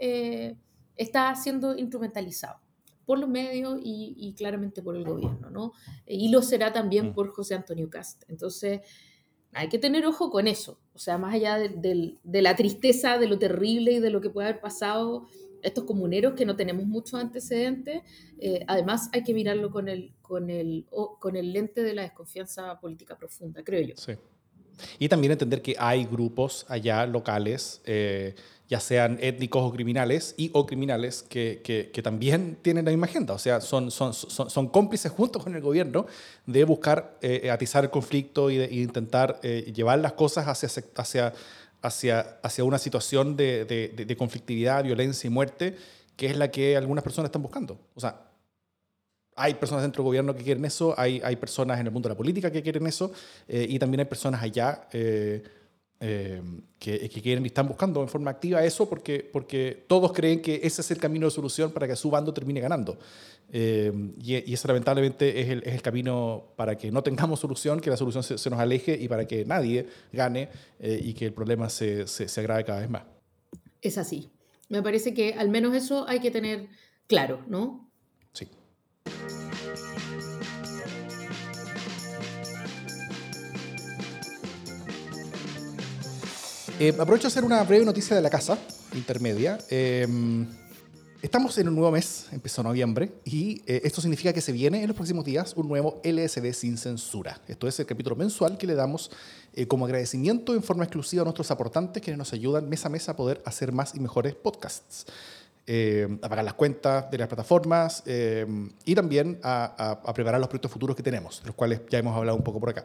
está 0.97 1.35
siendo 1.37 1.77
instrumentalizado 1.77 2.62
por 3.13 3.19
los 3.19 3.29
medios 3.29 3.79
y, 3.85 4.33
claramente 4.39 4.81
por 4.81 4.97
el 4.97 5.05
gobierno, 5.05 5.51
¿no? 5.51 5.75
Y 6.07 6.31
lo 6.31 6.41
será 6.41 6.73
también 6.73 7.11
mm. 7.11 7.13
por 7.13 7.29
José 7.35 7.55
Antonio 7.55 7.91
Cast. 7.91 8.23
Entonces, 8.27 8.81
hay 9.53 9.69
que 9.69 9.79
tener 9.79 10.07
ojo 10.07 10.31
con 10.31 10.49
eso. 10.49 10.81
O 10.95 10.99
sea, 10.99 11.19
más 11.19 11.35
allá 11.35 11.59
de, 11.59 12.17
la 12.25 12.57
tristeza, 12.57 13.19
de 13.19 13.29
lo 13.29 13.39
terrible 13.39 13.93
y 13.93 14.01
de 14.01 14.09
lo 14.09 14.23
que 14.23 14.31
puede 14.31 14.49
haber 14.49 14.63
pasado 14.63 15.27
estos 15.63 15.85
comuneros 15.85 16.33
que 16.33 16.47
no 16.47 16.57
tenemos 16.57 16.87
muchos 16.87 17.21
antecedentes, 17.21 18.01
eh, 18.39 18.65
además 18.67 19.11
hay 19.13 19.25
que 19.25 19.35
mirarlo 19.35 19.71
con 19.71 19.91
el, 19.91 20.15
con, 20.23 20.49
el, 20.49 20.87
con 21.19 21.37
el 21.37 21.53
lente 21.53 21.83
de 21.83 21.93
la 21.93 22.03
desconfianza 22.05 22.81
política 22.81 23.19
profunda, 23.19 23.63
creo 23.63 23.89
yo. 23.89 23.95
Sí. 23.99 24.15
Y 24.99 25.11
también 25.11 25.33
entender 25.33 25.61
que 25.61 25.77
hay 25.79 26.07
grupos 26.07 26.65
allá 26.67 27.05
locales 27.05 27.83
eh, 27.85 28.35
ya 28.73 28.81
sean 28.81 29.19
étnicos 29.21 29.63
o 29.63 29.71
criminales 29.71 30.35
y 30.39 30.51
o 30.55 30.65
criminales 30.65 31.23
que, 31.23 31.61
que, 31.63 32.03
también 32.03 32.57
tienen 32.63 32.87
la 32.87 32.91
misma 32.91 33.05
agenda, 33.05 33.35
o 33.35 33.39
sea, 33.39 33.61
son, 33.61 33.91
son, 33.91 34.15
son, 34.15 34.49
son 34.49 34.69
cómplices 34.69 35.13
junto 35.13 35.41
con 35.41 35.55
el 35.55 35.61
gobierno 35.61 36.07
de 36.47 36.65
buscar 36.65 37.19
eh, 37.21 37.51
atizar 37.51 37.85
el 37.85 37.91
conflicto 37.91 38.49
y 38.49 38.57
de, 38.57 38.73
intentar 38.73 39.39
eh, 39.43 39.71
llevar 39.77 39.99
las 39.99 40.15
cosas 40.15 40.49
hacia, 40.49 40.71
hacia, 40.97 41.35
hacia, 41.83 42.21
hacia 42.43 42.65
una 42.65 42.79
situación 42.79 43.37
de, 43.37 43.67
de, 43.67 44.07
de, 44.07 44.17
conflictividad, 44.17 44.83
violencia 44.83 45.29
y 45.29 45.31
muerte, 45.31 45.77
que 46.17 46.29
es 46.29 46.39
la 46.39 46.51
que 46.51 46.75
algunas 46.75 47.05
personas 47.05 47.29
están 47.29 47.43
buscando. 47.43 47.79
O 47.95 48.01
sea, 48.01 48.23
hay 49.37 49.53
personas 49.53 49.83
dentro 49.83 50.03
del 50.03 50.07
gobierno 50.07 50.35
que 50.35 50.45
quieren 50.45 50.65
eso, 50.65 50.95
hay, 50.97 51.21
hay 51.23 51.37
personas 51.37 51.79
en 51.79 51.89
el 51.89 51.93
mundo 51.93 52.09
de 52.09 52.15
la 52.15 52.17
política 52.17 52.51
que 52.51 52.63
quieren 52.63 52.87
eso, 52.87 53.13
eh, 53.49 53.67
y 53.69 53.79
también 53.79 54.01
hay 54.01 54.07
personas 54.07 54.43
allá 54.43 54.89
eh, 54.93 55.43
que, 56.79 57.21
quieren 57.23 57.45
y 57.45 57.47
están 57.47 57.69
buscando 57.69 58.03
en 58.03 58.09
forma 58.09 58.33
activa 58.33 58.65
eso 58.65 58.89
porque, 58.89 59.29
porque 59.33 59.85
todos 59.87 60.13
creen 60.13 60.43
que 60.43 60.61
ese 60.65 60.81
es 60.81 60.91
el 60.91 60.99
camino 60.99 61.27
de 61.27 61.31
solución 61.31 61.71
para 61.71 61.87
que 61.87 61.95
su 61.95 62.11
bando 62.11 62.35
termine 62.35 62.61
ganando. 62.61 62.99
Eh, 63.55 63.93
y, 64.19 64.53
eso 64.53 64.67
lamentablemente 64.67 65.41
es 65.41 65.49
el, 65.49 65.63
es 65.65 65.75
el, 65.75 65.83
camino 65.83 66.55
para 66.57 66.77
que 66.77 66.91
no 66.91 67.03
tengamos 67.03 67.39
solución, 67.39 67.81
que 67.81 67.91
la 67.91 67.97
solución 67.97 68.23
se, 68.25 68.51
nos 68.51 68.59
aleje 68.59 68.99
y 69.01 69.07
para 69.09 69.27
que 69.27 69.45
nadie 69.45 69.87
gane 70.13 70.49
eh, 70.81 71.01
y 71.03 71.13
que 71.15 71.27
el 71.27 71.33
problema 71.33 71.69
se, 71.69 72.07
se, 72.09 72.29
se 72.29 72.41
agrave 72.41 72.65
cada 72.65 72.81
vez 72.81 72.91
más. 72.91 73.03
Es 73.81 73.99
así. 73.99 74.31
Me 74.69 74.83
parece 74.83 75.15
que 75.15 75.35
al 75.35 75.51
menos 75.51 75.75
eso 75.75 76.09
hay 76.09 76.21
que 76.21 76.31
tener 76.31 76.69
claro, 77.07 77.45
¿no? 77.47 77.91
Sí. 78.33 78.49
Eh, 86.83 86.93
aprovecho 86.99 87.29
a 87.29 87.31
hacer 87.31 87.45
una 87.45 87.63
breve 87.63 87.85
noticia 87.85 88.17
de 88.17 88.23
la 88.23 88.29
casa 88.29 88.59
intermedia. 88.93 89.57
Em, 89.71 90.49
estamos 91.23 91.57
en 91.59 91.69
un 91.69 91.77
nuevo 91.77 91.93
mes, 91.93 92.27
empezó 92.33 92.61
noviembre, 92.61 93.13
y 93.25 93.63
eh, 93.69 93.83
esto 93.85 94.01
significa 94.01 94.33
que 94.33 94.41
se 94.41 94.51
viene 94.51 94.83
en 94.83 94.89
los 94.89 94.97
próximos 94.97 95.25
días 95.25 95.55
un 95.55 95.69
nuevo 95.69 96.01
LSD 96.03 96.53
sin 96.53 96.77
censura. 96.77 97.41
Esto 97.47 97.69
es 97.69 97.79
el 97.79 97.87
capítulo 97.87 98.17
mensual 98.17 98.59
que 98.59 98.67
le 98.67 98.75
damos 98.75 99.13
eh, 99.55 99.69
como 99.69 99.85
agradecimiento 99.85 100.55
en 100.55 100.63
forma 100.65 100.83
exclusiva 100.83 101.23
a 101.23 101.25
nuestros 101.25 101.53
aportantes 101.53 102.03
que 102.03 102.17
nos 102.17 102.33
ayudan 102.33 102.69
mes 102.69 102.85
a 102.85 102.89
mes 102.89 103.09
a 103.09 103.15
poder 103.15 103.41
hacer 103.45 103.71
más 103.71 103.95
y 103.95 104.01
mejores 104.01 104.35
podcasts. 104.35 105.07
eh, 105.69 106.09
a 106.21 106.29
pagar 106.29 106.45
las 106.45 106.55
cuentas 106.55 107.09
de 107.13 107.19
las 107.19 107.29
plataformas 107.29 108.03
eh, 108.07 108.45
y 108.85 108.97
también 108.97 109.39
a, 109.45 110.03
preparar 110.13 110.41
los 110.41 110.49
proyectos 110.49 110.73
futuros 110.73 110.97
que 110.97 111.05
tenemos, 111.05 111.43
de 111.43 111.47
los 111.47 111.55
cuales 111.55 111.83
ya 111.89 111.99
hemos 111.99 112.17
hablado 112.17 112.37
un 112.37 112.43
poco 112.43 112.59
por 112.59 112.71
acá. 112.71 112.85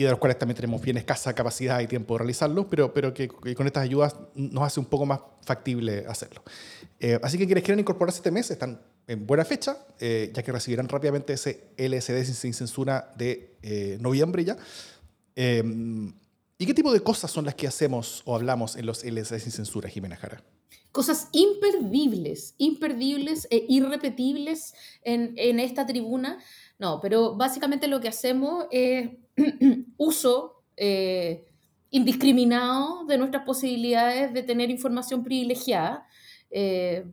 Y 0.00 0.04
de 0.04 0.08
los 0.08 0.18
cuales 0.18 0.38
también 0.38 0.56
tenemos 0.56 0.80
bien 0.80 0.96
escasa 0.96 1.34
capacidad 1.34 1.78
y 1.78 1.86
tiempo 1.86 2.14
de 2.14 2.20
realizarlos, 2.20 2.64
pero, 2.70 2.94
pero 2.94 3.12
que, 3.12 3.28
con 3.28 3.66
estas 3.66 3.82
ayudas 3.82 4.16
nos 4.34 4.64
hace 4.64 4.80
un 4.80 4.86
poco 4.86 5.04
más 5.04 5.20
factible 5.42 6.06
hacerlo. 6.08 6.42
así 7.22 7.36
que 7.36 7.44
quienes 7.44 7.62
quieran 7.62 7.80
incorporarse 7.80 8.20
este 8.20 8.30
mes 8.30 8.50
están 8.50 8.80
en 9.06 9.26
buena 9.26 9.44
fecha, 9.44 9.76
ya 10.00 10.42
que 10.42 10.52
recibirán 10.52 10.88
rápidamente 10.88 11.34
ese 11.34 11.74
LSD 11.76 12.24
sin 12.32 12.54
censura 12.54 13.12
de 13.18 13.98
noviembre 14.00 14.42
ya. 14.42 14.56
¿Y 15.36 16.66
qué 16.66 16.72
tipo 16.72 16.94
de 16.94 17.00
cosas 17.00 17.30
son 17.30 17.44
las 17.44 17.54
que 17.54 17.66
hacemos 17.66 18.22
o 18.24 18.34
hablamos 18.34 18.76
en 18.76 18.86
los 18.86 19.04
LSD 19.04 19.38
sin 19.38 19.52
censura, 19.52 19.90
Jimena 19.90 20.16
Jara? 20.16 20.42
cosas 20.92 21.28
imperdibles, 21.32 22.54
imperdibles 22.58 23.46
e 23.50 23.64
irrepetibles 23.68 24.74
en, 25.02 25.34
en 25.36 25.60
esta 25.60 25.86
tribuna. 25.86 26.42
No, 26.80 26.98
pero 26.98 27.36
básicamente 27.36 27.88
lo 27.88 28.00
que 28.00 28.08
hacemos 28.08 28.64
es 28.70 29.10
uso 29.98 30.62
eh, 30.78 31.44
indiscriminado 31.90 33.04
de 33.04 33.18
nuestras 33.18 33.44
posibilidades 33.44 34.32
de 34.32 34.42
tener 34.42 34.70
información 34.70 35.22
privilegiada. 35.22 36.06
Eh, 36.50 37.04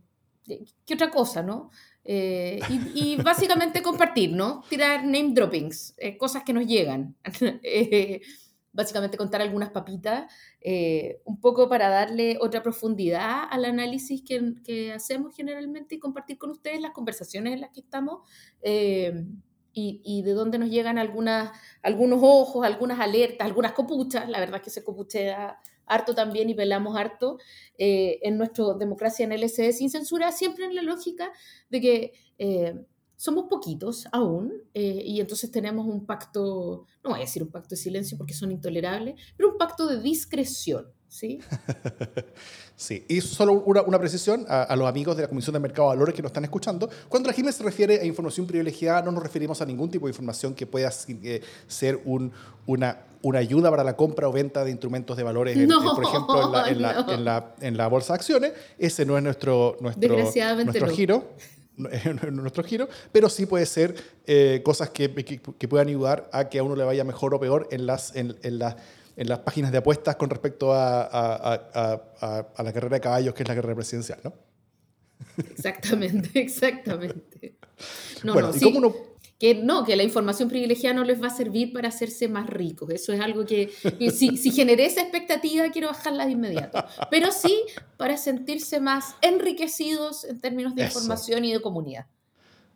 ¿Qué 0.86 0.94
otra 0.94 1.10
cosa, 1.10 1.42
no? 1.42 1.70
Eh, 2.02 2.60
y, 2.94 3.16
básicamente 3.22 3.82
compartir, 3.82 4.32
¿no? 4.32 4.62
Tirar 4.70 5.04
name 5.04 5.34
droppings, 5.34 5.94
cosas 6.18 6.44
que 6.44 6.54
nos 6.54 6.66
llegan. 6.66 7.14
básicamente 8.78 9.16
contar 9.16 9.42
algunas 9.42 9.70
papitas, 9.70 10.32
eh, 10.60 11.20
un 11.24 11.40
poco 11.40 11.68
para 11.68 11.88
darle 11.88 12.38
otra 12.40 12.62
profundidad 12.62 13.42
al 13.50 13.64
análisis 13.64 14.22
que, 14.22 14.54
que, 14.64 14.92
hacemos 14.92 15.34
generalmente 15.34 15.96
y 15.96 15.98
compartir 15.98 16.38
con 16.38 16.50
ustedes 16.50 16.80
las 16.80 16.92
conversaciones 16.92 17.54
en 17.54 17.60
las 17.60 17.70
que 17.70 17.80
estamos 17.80 18.20
eh, 18.62 19.24
y, 20.04 20.22
de 20.22 20.32
dónde 20.32 20.58
nos 20.58 20.70
llegan 20.70 20.98
algunas, 20.98 21.50
algunos 21.82 22.20
ojos, 22.22 22.64
algunas 22.64 23.00
alertas, 23.00 23.46
algunas 23.46 23.72
copuchas. 23.72 24.28
La 24.28 24.40
verdad 24.40 24.56
es 24.56 24.62
que 24.62 24.70
se 24.70 24.84
copuchea 24.84 25.58
harto 25.86 26.14
también 26.14 26.50
y 26.50 26.54
pelamos 26.54 26.96
harto 26.96 27.38
eh, 27.78 28.18
en 28.22 28.36
nuestra 28.36 28.74
democracia 28.74 29.24
en 29.24 29.32
LSD 29.32 29.72
sin 29.72 29.90
censura, 29.90 30.32
siempre 30.32 30.64
en 30.66 30.74
la 30.74 30.82
lógica 30.82 31.32
de 31.70 31.80
que 31.80 32.12
somos 33.18 33.46
poquitos 33.50 34.06
aún 34.12 34.52
eh, 34.74 35.02
y 35.04 35.20
entonces 35.20 35.50
tenemos 35.50 35.84
un 35.86 36.06
pacto, 36.06 36.86
no 37.02 37.10
voy 37.10 37.18
a 37.18 37.22
decir 37.22 37.42
un 37.42 37.50
pacto 37.50 37.70
de 37.70 37.76
silencio 37.76 38.16
porque 38.16 38.32
son 38.32 38.52
intolerables, 38.52 39.16
pero 39.36 39.50
un 39.50 39.58
pacto 39.58 39.88
de 39.88 40.00
discreción, 40.00 40.86
¿sí? 41.08 41.40
sí, 42.76 43.04
y 43.08 43.20
solo 43.20 43.54
una, 43.54 43.82
una 43.82 43.98
precisión 43.98 44.46
a, 44.48 44.74
los 44.76 44.86
amigos 44.88 45.16
de 45.16 45.22
la 45.22 45.28
Comisión 45.28 45.52
de 45.52 45.58
Mercado 45.58 45.90
de 45.90 45.96
Valores 45.96 46.14
que 46.14 46.22
nos 46.22 46.28
están 46.30 46.44
escuchando. 46.44 46.88
Cuando 47.08 47.26
la 47.28 47.32
Jiménez 47.32 47.56
se 47.56 47.64
refiere 47.64 48.00
a 48.00 48.04
información 48.04 48.46
privilegiada, 48.46 49.02
no 49.02 49.10
nos 49.10 49.24
referimos 49.24 49.60
a 49.60 49.66
ningún 49.66 49.90
tipo 49.90 50.06
de 50.06 50.10
información 50.12 50.54
que 50.54 50.68
pueda 50.68 50.88
eh, 51.08 51.42
ser 51.66 52.00
un, 52.04 52.30
una, 52.66 53.00
una 53.22 53.40
ayuda 53.40 53.68
para 53.68 53.82
la 53.82 53.96
compra 53.96 54.28
o 54.28 54.32
venta 54.32 54.64
de 54.64 54.70
instrumentos 54.70 55.16
de 55.16 55.24
valores, 55.24 55.58
por 55.92 56.04
ejemplo, 56.04 56.44
en 56.44 56.52
la, 56.52 56.68
en, 56.68 56.82
la, 56.82 57.06
en, 57.08 57.24
la, 57.24 57.54
en 57.62 57.76
la, 57.76 57.88
bolsa 57.88 58.12
de 58.12 58.16
acciones. 58.18 58.52
Ese 58.78 59.04
no 59.04 59.16
es 59.16 59.24
nuestro, 59.24 59.76
nuestro, 59.80 60.16
nuestro 60.16 60.88
giro. 60.90 61.24
en 62.04 62.36
nuestro 62.36 62.64
giro, 62.64 62.88
pero 63.12 63.28
sí 63.28 63.46
puede 63.46 63.66
ser 63.66 63.94
eh, 64.26 64.62
cosas 64.64 64.90
que, 64.90 65.12
que, 65.12 65.68
puedan 65.68 65.88
ayudar 65.88 66.28
a 66.32 66.48
que 66.48 66.58
a 66.58 66.62
uno 66.62 66.76
le 66.76 66.84
vaya 66.84 67.04
mejor 67.04 67.34
o 67.34 67.40
peor 67.40 67.68
en 67.70 67.86
las, 67.86 68.14
en, 68.16 68.36
en 68.42 68.58
en 69.18 69.28
las 69.28 69.40
páginas 69.40 69.72
de 69.72 69.78
apuestas 69.78 70.14
con 70.14 70.30
respecto 70.30 70.72
a, 70.72 71.02
a, 71.02 72.42
a, 72.56 72.62
la 72.62 72.72
carrera 72.72 72.96
de 72.96 73.00
caballos, 73.00 73.34
que 73.34 73.42
es 73.42 73.48
la 73.48 73.56
carrera 73.56 73.74
presidencial, 73.74 74.20
¿no? 74.22 74.32
Exactamente, 75.50 76.30
exactamente. 76.40 77.56
No, 78.22 78.34
bueno, 78.34 78.50
no, 78.50 78.56
¿y 78.56 78.60
cómo 78.60 78.78
uno 78.78 78.94
que 79.38 79.54
no, 79.54 79.84
que 79.84 79.94
la 79.94 80.02
información 80.02 80.48
privilegiada 80.48 80.94
no 80.94 81.04
les 81.04 81.22
va 81.22 81.28
a 81.28 81.34
servir 81.34 81.72
para 81.72 81.88
hacerse 81.88 82.26
más 82.28 82.48
ricos. 82.48 82.90
Eso 82.90 83.12
es 83.12 83.20
algo 83.20 83.46
que, 83.46 83.70
si, 84.12 84.36
si, 84.36 84.50
generé 84.50 84.86
esa 84.86 85.00
expectativa, 85.00 85.70
quiero 85.70 85.88
bajarla 85.88 86.26
de 86.26 86.32
inmediato. 86.32 86.84
Pero 87.10 87.30
sí 87.30 87.62
para 87.96 88.16
sentirse 88.16 88.80
más 88.80 89.14
enriquecidos 89.22 90.24
en 90.24 90.40
términos 90.40 90.74
de 90.74 90.84
información 90.84 91.44
y 91.44 91.52
de 91.52 91.60
comunidad. 91.60 92.06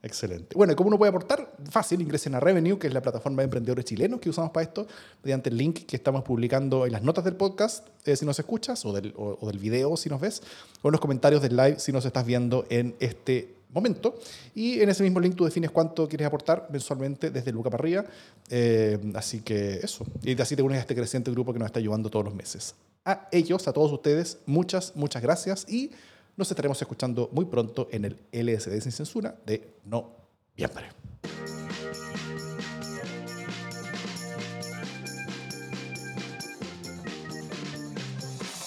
Excelente. 0.04 0.56
Bueno, 0.56 0.72
¿y 0.72 0.76
cómo 0.76 0.88
uno 0.88 0.98
puede 0.98 1.10
aportar? 1.10 1.54
Fácil, 1.70 2.00
ingresen 2.00 2.34
a 2.34 2.40
Revenue, 2.40 2.76
que 2.76 2.88
es 2.88 2.92
la 2.92 3.02
plataforma 3.02 3.42
de 3.42 3.44
emprendedores 3.44 3.84
chilenos 3.84 4.20
que 4.20 4.30
usamos 4.30 4.50
para 4.50 4.64
esto, 4.64 4.86
mediante 5.22 5.48
el 5.48 5.56
link 5.56 5.86
que 5.86 5.94
estamos 5.94 6.22
publicando 6.22 6.86
en 6.86 6.92
las 6.92 7.02
notas 7.02 7.24
del 7.24 7.36
podcast, 7.36 7.86
eh, 8.04 8.16
si 8.16 8.26
nos 8.26 8.36
escuchas, 8.38 8.84
o 8.84 8.92
del, 8.92 9.14
o 9.16 9.46
del 9.46 9.58
video, 9.58 9.96
si 9.96 10.10
nos 10.10 10.20
ves, 10.20 10.42
o 10.82 10.88
en 10.88 10.92
los 10.92 11.00
comentarios 11.00 11.40
del 11.40 11.56
live, 11.56 11.78
si 11.78 11.92
nos 11.92 12.04
estás 12.04 12.26
viendo 12.26 12.66
en 12.68 12.96
este 12.98 13.61
momento. 13.72 14.18
Y 14.54 14.80
en 14.80 14.88
ese 14.88 15.02
mismo 15.02 15.20
link 15.20 15.34
tú 15.34 15.44
defines 15.44 15.70
cuánto 15.70 16.08
quieres 16.08 16.26
aportar 16.26 16.68
mensualmente 16.70 17.30
desde 17.30 17.52
Luca 17.52 17.70
para. 17.70 18.06
Eh, 18.50 18.98
así 19.14 19.40
que 19.40 19.80
eso. 19.82 20.06
Y 20.22 20.40
así 20.40 20.56
te 20.56 20.62
unes 20.62 20.78
a 20.78 20.80
este 20.80 20.94
creciente 20.94 21.30
grupo 21.30 21.52
que 21.52 21.58
nos 21.58 21.66
está 21.66 21.78
ayudando 21.78 22.10
todos 22.10 22.24
los 22.24 22.34
meses. 22.34 22.74
A 23.04 23.28
ellos, 23.32 23.66
a 23.66 23.72
todos 23.72 23.90
ustedes, 23.92 24.38
muchas, 24.46 24.94
muchas 24.94 25.22
gracias 25.22 25.66
y 25.68 25.90
nos 26.36 26.50
estaremos 26.50 26.80
escuchando 26.80 27.28
muy 27.32 27.44
pronto 27.44 27.88
en 27.90 28.04
el 28.04 28.16
LSD 28.32 28.80
sin 28.80 28.92
censura 28.92 29.36
de 29.44 29.74
noviembre. 29.84 30.86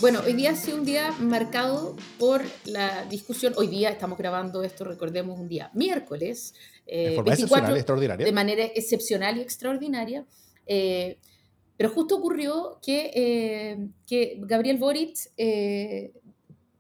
Bueno, 0.02 0.20
hoy 0.26 0.34
día 0.34 0.52
ha 0.52 0.56
sido 0.56 0.78
un 0.78 0.86
día 0.86 1.12
marcado 1.20 1.96
por 2.20 2.44
la 2.66 3.06
discusión. 3.06 3.54
Hoy 3.56 3.68
día 3.68 3.90
estamos 3.90 4.18
grabando 4.18 4.62
esto, 4.62 4.84
recordemos, 4.84 5.40
un 5.40 5.48
día 5.48 5.72
miércoles. 5.74 6.54
Eh, 6.86 7.10
de 7.10 7.16
forma 7.16 7.34
excepcional 7.34 7.76
y 7.76 7.80
extraordinaria. 7.80 8.26
De 8.26 8.32
manera 8.32 8.66
excepcional 8.66 9.38
y 9.38 9.42
extraordinaria. 9.42 10.26
Eh, 10.66 11.18
pero 11.78 11.90
justo 11.90 12.18
ocurrió 12.18 12.80
que, 12.82 13.12
eh, 13.16 13.88
que 14.06 14.38
Gabriel 14.42 14.78
Boric 14.78 15.18
eh, 15.38 16.14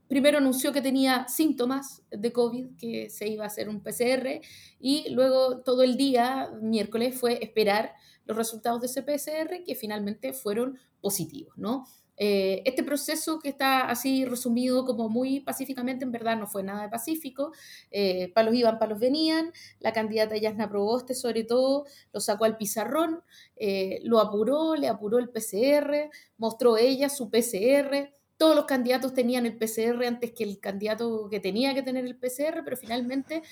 primero 0.07 0.37
anunció 0.37 0.73
que 0.73 0.81
tenía 0.81 1.25
síntomas 1.29 2.01
de 2.11 2.33
COVID, 2.33 2.75
que 2.77 3.09
se 3.09 3.27
iba 3.27 3.45
a 3.45 3.47
hacer 3.47 3.69
un 3.69 3.81
PCR, 3.81 4.41
y 4.79 5.09
luego 5.09 5.61
todo 5.61 5.83
el 5.83 5.95
día, 5.95 6.51
miércoles, 6.61 7.17
fue 7.17 7.43
esperar 7.43 7.93
los 8.25 8.35
resultados 8.35 8.81
de 8.81 8.87
ese 8.87 9.03
PCR, 9.03 9.63
que 9.65 9.75
finalmente 9.75 10.33
fueron 10.33 10.77
positivos, 10.99 11.57
¿no? 11.57 11.85
Eh, 12.17 12.61
este 12.65 12.83
proceso 12.83 13.39
que 13.39 13.49
está 13.49 13.89
así 13.89 14.25
resumido 14.25 14.85
como 14.85 15.09
muy 15.09 15.41
pacíficamente, 15.41 16.05
en 16.05 16.11
verdad 16.11 16.37
no 16.37 16.47
fue 16.47 16.63
nada 16.63 16.83
de 16.83 16.89
pacífico. 16.89 17.51
Eh, 17.91 18.31
palos 18.33 18.55
iban, 18.55 18.79
palos 18.79 18.99
venían. 18.99 19.51
La 19.79 19.93
candidata 19.93 20.37
Yasna 20.37 20.69
Proboste, 20.69 21.13
sobre 21.13 21.43
todo, 21.43 21.85
lo 22.13 22.19
sacó 22.19 22.45
al 22.45 22.57
pizarrón, 22.57 23.21
eh, 23.55 23.99
lo 24.03 24.19
apuró, 24.19 24.75
le 24.75 24.87
apuró 24.87 25.19
el 25.19 25.29
PCR, 25.29 26.09
mostró 26.37 26.77
ella 26.77 27.09
su 27.09 27.29
PCR. 27.29 28.11
Todos 28.37 28.55
los 28.55 28.65
candidatos 28.65 29.13
tenían 29.13 29.45
el 29.45 29.57
PCR 29.57 30.05
antes 30.05 30.33
que 30.33 30.43
el 30.43 30.59
candidato 30.59 31.29
que 31.29 31.39
tenía 31.39 31.73
que 31.73 31.83
tener 31.83 32.05
el 32.05 32.17
PCR, 32.17 32.63
pero 32.65 32.75
finalmente 32.75 33.43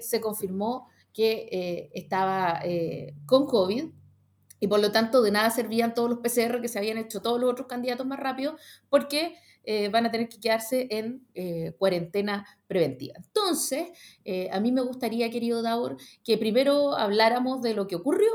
se 0.00 0.20
confirmó 0.20 0.88
que 1.14 1.90
estaba 1.94 2.60
con 3.24 3.46
COVID 3.46 3.86
y 4.60 4.68
por 4.68 4.80
lo 4.80 4.92
tanto 4.92 5.22
de 5.22 5.30
nada 5.30 5.50
servían 5.50 5.94
todos 5.94 6.10
los 6.10 6.18
PCR 6.20 6.60
que 6.60 6.68
se 6.68 6.78
habían 6.78 6.98
hecho 6.98 7.20
todos 7.20 7.40
los 7.40 7.50
otros 7.50 7.66
candidatos 7.66 8.06
más 8.06 8.18
rápido 8.18 8.56
porque 8.88 9.36
eh, 9.68 9.88
van 9.88 10.06
a 10.06 10.12
tener 10.12 10.28
que 10.28 10.38
quedarse 10.38 10.86
en 10.92 11.26
eh, 11.34 11.74
cuarentena 11.76 12.46
preventiva. 12.68 13.14
Entonces, 13.16 13.88
eh, 14.24 14.48
a 14.52 14.60
mí 14.60 14.70
me 14.70 14.80
gustaría, 14.80 15.28
querido 15.28 15.60
Daur, 15.60 15.96
que 16.22 16.38
primero 16.38 16.96
habláramos 16.96 17.62
de 17.62 17.74
lo 17.74 17.88
que 17.88 17.96
ocurrió, 17.96 18.30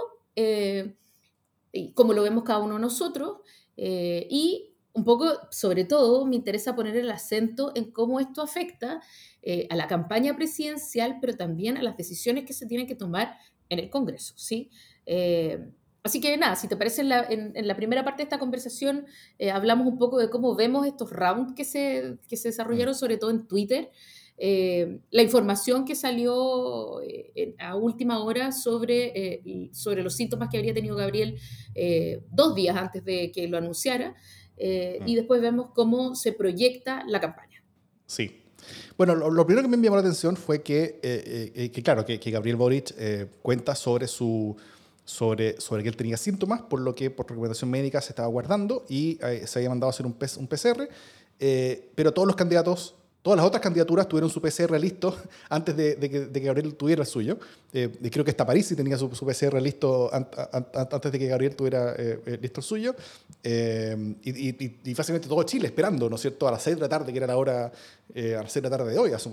y 1.74 1.94
cómo 1.94 2.14
lo 2.14 2.24
vemos 2.24 2.44
cada 2.44 2.60
uno 2.60 2.76
de 2.76 2.82
nosotros, 2.82 3.38
y 3.78 4.74
un 4.94 5.06
poco, 5.06 5.26
sobre 5.52 5.86
todo, 5.86 6.26
me 6.26 6.36
interesa 6.36 6.76
poner 6.76 6.98
el 6.98 7.10
acento 7.10 7.72
en 7.76 7.92
cómo 7.92 8.20
esto 8.20 8.42
afecta 8.42 9.02
a 9.70 9.76
la 9.76 9.88
campaña 9.88 10.36
presidencial, 10.36 11.18
pero 11.22 11.36
también 11.36 11.78
a 11.78 11.84
las 11.84 11.96
decisiones 11.96 12.46
que 12.46 12.54
se 12.54 12.66
tienen 12.66 12.88
que 12.88 12.96
tomar 12.96 13.38
en 13.70 13.80
el 13.80 13.90
Congreso, 13.90 14.34
¿sí? 14.38 14.70
Así 16.04 16.20
que 16.20 16.36
nada, 16.36 16.56
si 16.56 16.68
te 16.68 16.76
parece, 16.76 17.02
en 17.02 17.10
la, 17.10 17.24
en, 17.30 17.68
la 17.68 17.76
primera 17.76 18.04
parte 18.04 18.18
de 18.18 18.24
esta 18.24 18.40
conversación 18.40 19.06
eh, 19.38 19.52
hablamos 19.52 19.88
un 19.88 20.00
poco 20.00 20.18
de 20.18 20.32
cómo 20.32 20.56
vemos 20.56 20.88
estos 20.88 21.12
rounds 21.12 21.54
que 21.54 21.64
se, 21.64 22.18
que 22.28 22.38
se 22.38 22.50
desarrollaron, 22.50 22.94
mm. 22.94 22.98
sobre 22.98 23.18
todo 23.18 23.30
en 23.30 23.48
Twitter. 23.48 23.92
Eh, 24.38 25.02
la 25.12 25.22
información 25.22 25.86
que 25.86 25.94
salió 25.94 27.02
eh, 27.04 27.56
a 27.60 27.76
última 27.76 28.24
hora 28.24 28.52
sobre, 28.52 29.70
sobre 29.74 30.02
los 30.02 30.16
síntomas 30.16 30.50
que 30.50 30.58
habría 30.58 30.74
tenido 30.74 30.96
Gabriel 30.96 31.38
dos 32.32 32.56
días 32.56 32.76
antes 32.76 33.06
de 33.06 33.32
que 33.32 33.48
lo 33.48 33.58
anunciara. 33.58 34.16
Mm. 34.58 35.08
Y 35.08 35.16
después 35.16 35.40
vemos 35.40 35.68
cómo 35.76 36.16
se 36.16 36.34
proyecta 36.34 37.04
la 37.08 37.20
campaña. 37.20 37.64
Sí, 38.08 38.42
bueno, 38.98 39.14
lo, 39.16 39.46
primero 39.46 39.70
que 39.70 39.78
me 39.78 39.84
llamó 39.84 39.98
la 39.98 40.02
atención 40.02 40.36
fue 40.36 40.64
que, 40.64 41.00
que 41.72 41.84
claro, 41.84 42.06
que, 42.06 42.20
que 42.20 42.32
Gabriel 42.32 42.58
Boric 42.58 42.96
cuenta 43.44 43.76
sobre 43.76 44.08
su, 44.08 44.58
sobre, 45.06 45.60
sobre 45.60 45.84
que 45.84 45.90
él 45.90 45.98
tenía 45.98 46.18
síntomas, 46.18 46.62
por 46.62 46.80
lo 46.80 46.96
que 46.96 47.10
por 47.10 47.28
recomendación 47.28 47.70
médica 47.70 48.02
se 48.02 48.10
estaba 48.10 48.28
guardando 48.28 48.86
y 48.88 49.20
eh, 49.24 49.46
se 49.46 49.60
había 49.60 49.70
mandado 49.70 49.90
a 49.90 49.92
hacer 49.92 50.06
un, 50.06 50.16
un 50.38 50.48
PCR. 50.48 50.88
pero 51.96 52.14
todos 52.14 52.28
los 52.28 52.36
candidatos 52.36 52.96
Todas 53.22 53.38
las 53.38 53.46
otras 53.46 53.62
candidaturas 53.62 54.08
tuvieron 54.08 54.32
su 54.32 54.42
PCR 54.42 54.80
listo 54.80 55.16
antes 55.50 55.78
de, 55.78 55.98
que, 56.00 56.40
Gabriel 56.40 56.74
tuviera 56.74 57.04
el 57.04 57.08
suyo. 57.08 57.38
Eh, 57.72 57.90
creo 58.12 58.26
que 58.26 58.32
hasta 58.32 58.46
París 58.46 58.66
sí 58.66 58.76
tenía 58.76 58.98
su, 58.98 59.10
PCR 59.10 59.62
listo 59.62 60.10
antes 60.12 61.12
de 61.12 61.20
que 61.20 61.28
Gabriel 61.28 61.56
tuviera 61.56 61.94
eh, 61.98 62.20
eh, 62.26 62.40
listo 62.42 62.62
el 62.62 62.64
suyo. 62.64 62.96
y, 63.44 64.96
fácilmente 64.96 65.28
todo 65.28 65.44
Chile 65.44 65.68
esperando, 65.68 66.10
¿no 66.10 66.16
es 66.16 66.22
cierto?, 66.22 66.48
a 66.48 66.52
las 66.52 66.64
6 66.64 66.78
de 66.78 66.82
la 66.82 66.90
tarde, 66.90 67.12
que 67.12 67.18
era 67.20 67.28
la 67.28 67.38
hora, 67.38 67.66
a 67.66 68.42
las 68.42 68.52
6 68.52 68.56
de 68.56 68.70
la 68.70 68.78
tarde 68.78 68.92
de 68.92 68.98
hoy, 68.98 69.12
hace, 69.14 69.30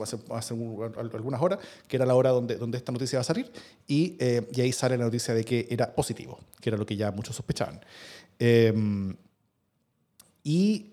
algunas 1.14 1.40
horas, 1.40 1.59
que 1.87 1.97
era 1.97 2.04
la 2.04 2.14
hora 2.14 2.30
donde, 2.30 2.57
donde 2.57 2.76
esta 2.76 2.92
noticia 2.92 3.18
va 3.18 3.23
a 3.23 3.25
salir. 3.25 3.50
Y, 3.87 4.18
ahí 4.61 4.73
sale 4.73 4.99
la 4.99 5.04
noticia 5.04 5.33
de 5.33 5.45
que 5.45 5.66
era 5.71 5.95
positivo, 5.95 6.38
que 6.61 6.68
era 6.68 6.76
lo 6.76 6.85
que 6.85 6.95
ya 6.95 7.11
muchos 7.11 7.35
sospechaban. 7.35 7.80
y 10.45 10.90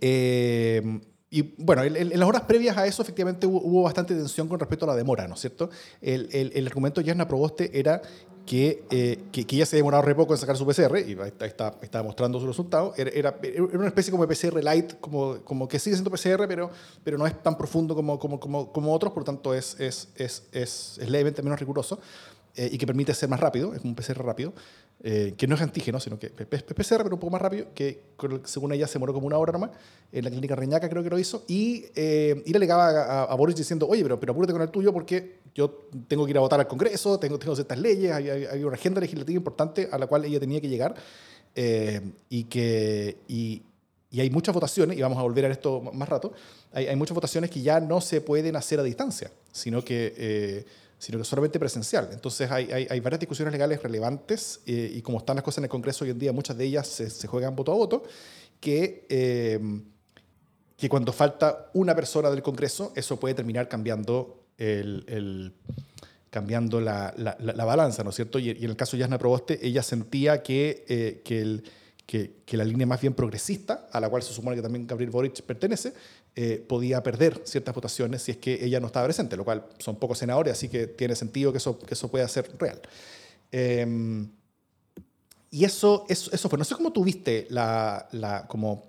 y 1.35 1.53
bueno, 1.57 1.83
en, 1.83 2.17
las 2.17 2.29
horas 2.29 2.43
previas 2.43 2.77
a 2.77 2.87
eso, 2.87 3.01
efectivamente, 3.01 3.45
hubo, 3.45 3.83
bastante 3.83 4.15
tensión 4.15 4.47
con 4.47 4.59
respecto 4.59 4.85
a 4.85 4.87
la 4.87 4.95
demora, 4.95 5.27
¿no 5.27 5.33
es 5.33 5.41
cierto? 5.41 5.69
El, 6.01 6.29
el 6.31 6.65
argumento 6.67 7.01
de 7.01 7.07
Jasna 7.07 7.27
Proboste 7.27 7.77
era 7.77 8.01
que, 8.45 8.83
eh, 8.91 9.23
que, 9.31 9.45
que, 9.45 9.55
ella 9.55 9.65
se 9.65 9.75
ha 9.75 9.77
demorado 9.77 10.03
re 10.03 10.13
poco 10.13 10.33
en 10.33 10.39
sacar 10.39 10.55
su 10.55 10.65
PCR, 10.65 10.99
y 10.99 11.17
está, 11.45 11.75
está, 11.81 12.03
mostrando 12.03 12.39
su 12.39 12.47
resultado. 12.47 12.93
Era, 12.95 13.09
era, 13.11 13.39
una 13.73 13.87
especie 13.87 14.11
como 14.11 14.25
de 14.25 14.33
PCR 14.33 14.63
light, 14.63 14.99
como, 14.99 15.39
como 15.43 15.67
que 15.67 15.79
sigue 15.79 15.95
siendo 15.95 16.11
PCR, 16.11 16.47
pero, 16.47 16.69
pero 17.03 17.17
no 17.17 17.25
es 17.25 17.41
tan 17.41 17.57
profundo 17.57 17.95
como, 17.95 18.19
como, 18.19 18.39
como, 18.39 18.71
como 18.71 18.93
otros, 18.93 19.11
por 19.13 19.21
lo 19.21 19.25
tanto 19.25 19.53
es, 19.53 19.79
es, 19.79 20.09
es, 20.15 20.43
es, 20.51 20.99
levemente 21.07 21.41
menos 21.41 21.59
riguroso 21.59 21.99
eh, 22.55 22.69
y 22.71 22.77
que 22.77 22.87
permite 22.87 23.13
ser 23.13 23.29
más 23.29 23.39
rápido, 23.39 23.73
es 23.73 23.83
un 23.83 23.95
PCR 23.95 24.23
rápido. 24.23 24.53
Eh, 25.03 25.35
que 25.37 25.45
no 25.45 25.55
es 25.55 25.61
antígeno, 25.61 25.99
sino 25.99 26.17
que 26.17 26.27
es 26.27 26.63
PCR, 26.63 27.03
pero 27.03 27.15
un 27.15 27.19
poco 27.19 27.29
más 27.29 27.41
rápido, 27.41 27.67
que 27.75 28.01
según 28.45 28.71
ella 28.71 28.87
se 28.87 28.97
moró 28.97 29.13
como 29.13 29.27
una 29.27 29.37
hora 29.37 29.51
nomás, 29.51 29.71
en 30.11 30.23
la 30.23 30.31
clínica 30.31 30.55
Reñaca 30.55 30.89
creo 30.89 31.03
que 31.03 31.09
lo 31.09 31.19
hizo, 31.19 31.43
y, 31.47 31.85
eh, 31.95 32.41
y 32.45 32.51
le 32.51 32.57
alegaba 32.57 33.23
a, 33.23 33.35
Boris 33.35 33.55
diciendo, 33.55 33.87
oye, 33.87 34.01
pero, 34.01 34.19
pero 34.19 34.31
apúrate 34.31 34.53
con 34.53 34.61
el 34.61 34.69
tuyo 34.69 34.93
porque 34.93 35.39
yo 35.53 35.89
tengo 36.07 36.25
que 36.25 36.31
ir 36.31 36.37
a 36.37 36.39
votar 36.39 36.59
al 36.59 36.67
Congreso, 36.67 37.19
tengo, 37.19 37.37
tengo 37.37 37.53
ciertas 37.55 37.77
leyes, 37.77 38.11
hay, 38.13 38.63
una 38.63 38.75
agenda 38.75 39.01
legislativa 39.01 39.37
importante 39.37 39.89
a 39.91 39.97
la 39.99 40.07
cual 40.07 40.25
ella 40.25 40.39
tenía 40.39 40.61
que 40.61 40.69
llegar, 40.69 40.95
eh, 41.53 42.01
y 42.29 42.45
que... 42.45 43.17
Y, 43.27 43.61
y 44.09 44.21
hay 44.21 44.29
muchas 44.29 44.55
votaciones, 44.55 44.97
y 44.97 45.01
vamos 45.01 45.17
a 45.17 45.23
volver 45.23 45.43
a 45.45 45.49
esto 45.49 45.81
más 45.93 46.07
rato, 46.07 46.31
hay, 46.71 46.87
hay 46.87 46.95
muchas 46.95 47.13
votaciones 47.13 47.49
que 47.51 47.61
ya 47.61 47.81
no 47.81 47.99
se 47.99 48.21
pueden 48.21 48.55
hacer 48.55 48.79
a 48.79 48.83
distancia, 48.83 49.29
sino 49.51 49.83
que 49.83 50.65
sino 51.05 51.19
que 51.19 51.23
solamente 51.23 51.59
presencial. 51.59 52.09
Entonces 52.11 52.49
hay, 52.49 52.71
hay, 52.71 52.99
varias 52.99 53.19
discusiones 53.19 53.51
legales 53.51 53.83
relevantes 53.83 54.61
eh, 54.65 54.91
y 54.91 55.03
como 55.03 55.19
están 55.19 55.35
las 55.35 55.45
cosas 55.45 55.59
en 55.59 55.65
el 55.65 55.69
Congreso 55.69 56.03
hoy 56.03 56.09
en 56.09 56.17
día, 56.17 56.33
muchas 56.33 56.57
de 56.57 56.65
ellas 56.65 56.87
se, 56.87 57.27
juegan 57.27 57.55
voto 57.55 57.73
a 57.73 57.75
voto, 57.75 58.03
que, 58.59 59.05
eh, 59.07 59.59
que 60.75 60.89
cuando 60.89 61.13
falta 61.13 61.69
una 61.75 61.93
persona 61.93 62.31
del 62.31 62.41
Congreso, 62.41 62.91
eso 62.95 63.19
puede 63.19 63.35
terminar 63.35 63.67
cambiando, 63.67 64.45
el, 64.57 65.53
cambiando 66.31 66.81
la, 66.81 67.13
la, 67.15 67.65
balanza, 67.65 68.03
¿no 68.03 68.09
es 68.09 68.15
cierto? 68.15 68.39
Y, 68.39 68.49
en 68.49 68.63
el 68.63 68.75
caso 68.75 68.97
de 68.97 69.01
Yasna 69.01 69.19
Proboste, 69.19 69.59
ella 69.61 69.83
sentía 69.83 70.41
que, 70.41 70.85
eh, 70.87 71.21
que 71.23 71.39
el 71.39 71.63
que, 72.07 72.37
que, 72.45 72.57
la 72.57 72.63
línea 72.63 72.87
más 72.87 73.01
bien 73.01 73.13
progresista, 73.13 73.89
a 73.91 73.99
la 73.99 74.09
cual 74.09 74.23
se 74.23 74.33
supone 74.33 74.55
que 74.55 74.61
también 74.61 74.85
Gabriel 74.85 75.11
Boric 75.11 75.41
pertenece, 75.41 75.93
eh, 76.37 76.63
podía 76.67 77.01
perder 77.01 77.41
ciertas 77.45 77.73
votaciones 77.73 78.21
si 78.21 78.31
es 78.31 78.37
que 78.37 78.65
ella 78.65 78.81
no 78.81 78.87
estaba 78.87 79.05
presente, 79.05 79.37
lo 79.37 79.45
cual 79.45 79.67
son 79.77 79.95
pocos 79.95 80.17
senadores, 80.17 80.51
así 80.51 80.67
que 80.67 80.85
tiene 80.85 81.15
sentido 81.15 81.53
que 81.53 81.59
eso, 81.59 81.79
que 81.79 81.93
eso 81.93 82.09
pueda 82.09 82.27
ser 82.27 82.51
real. 82.59 82.81
Em, 83.53 84.29
y 85.49 85.63
eso, 85.63 86.05
eso, 86.09 86.29
eso, 86.33 86.49
fue. 86.49 86.59
No 86.59 86.65
sé 86.65 86.75
cómo 86.75 86.91
tuviste 86.91 87.47
la, 87.49 88.09
la, 88.11 88.47
como 88.47 88.83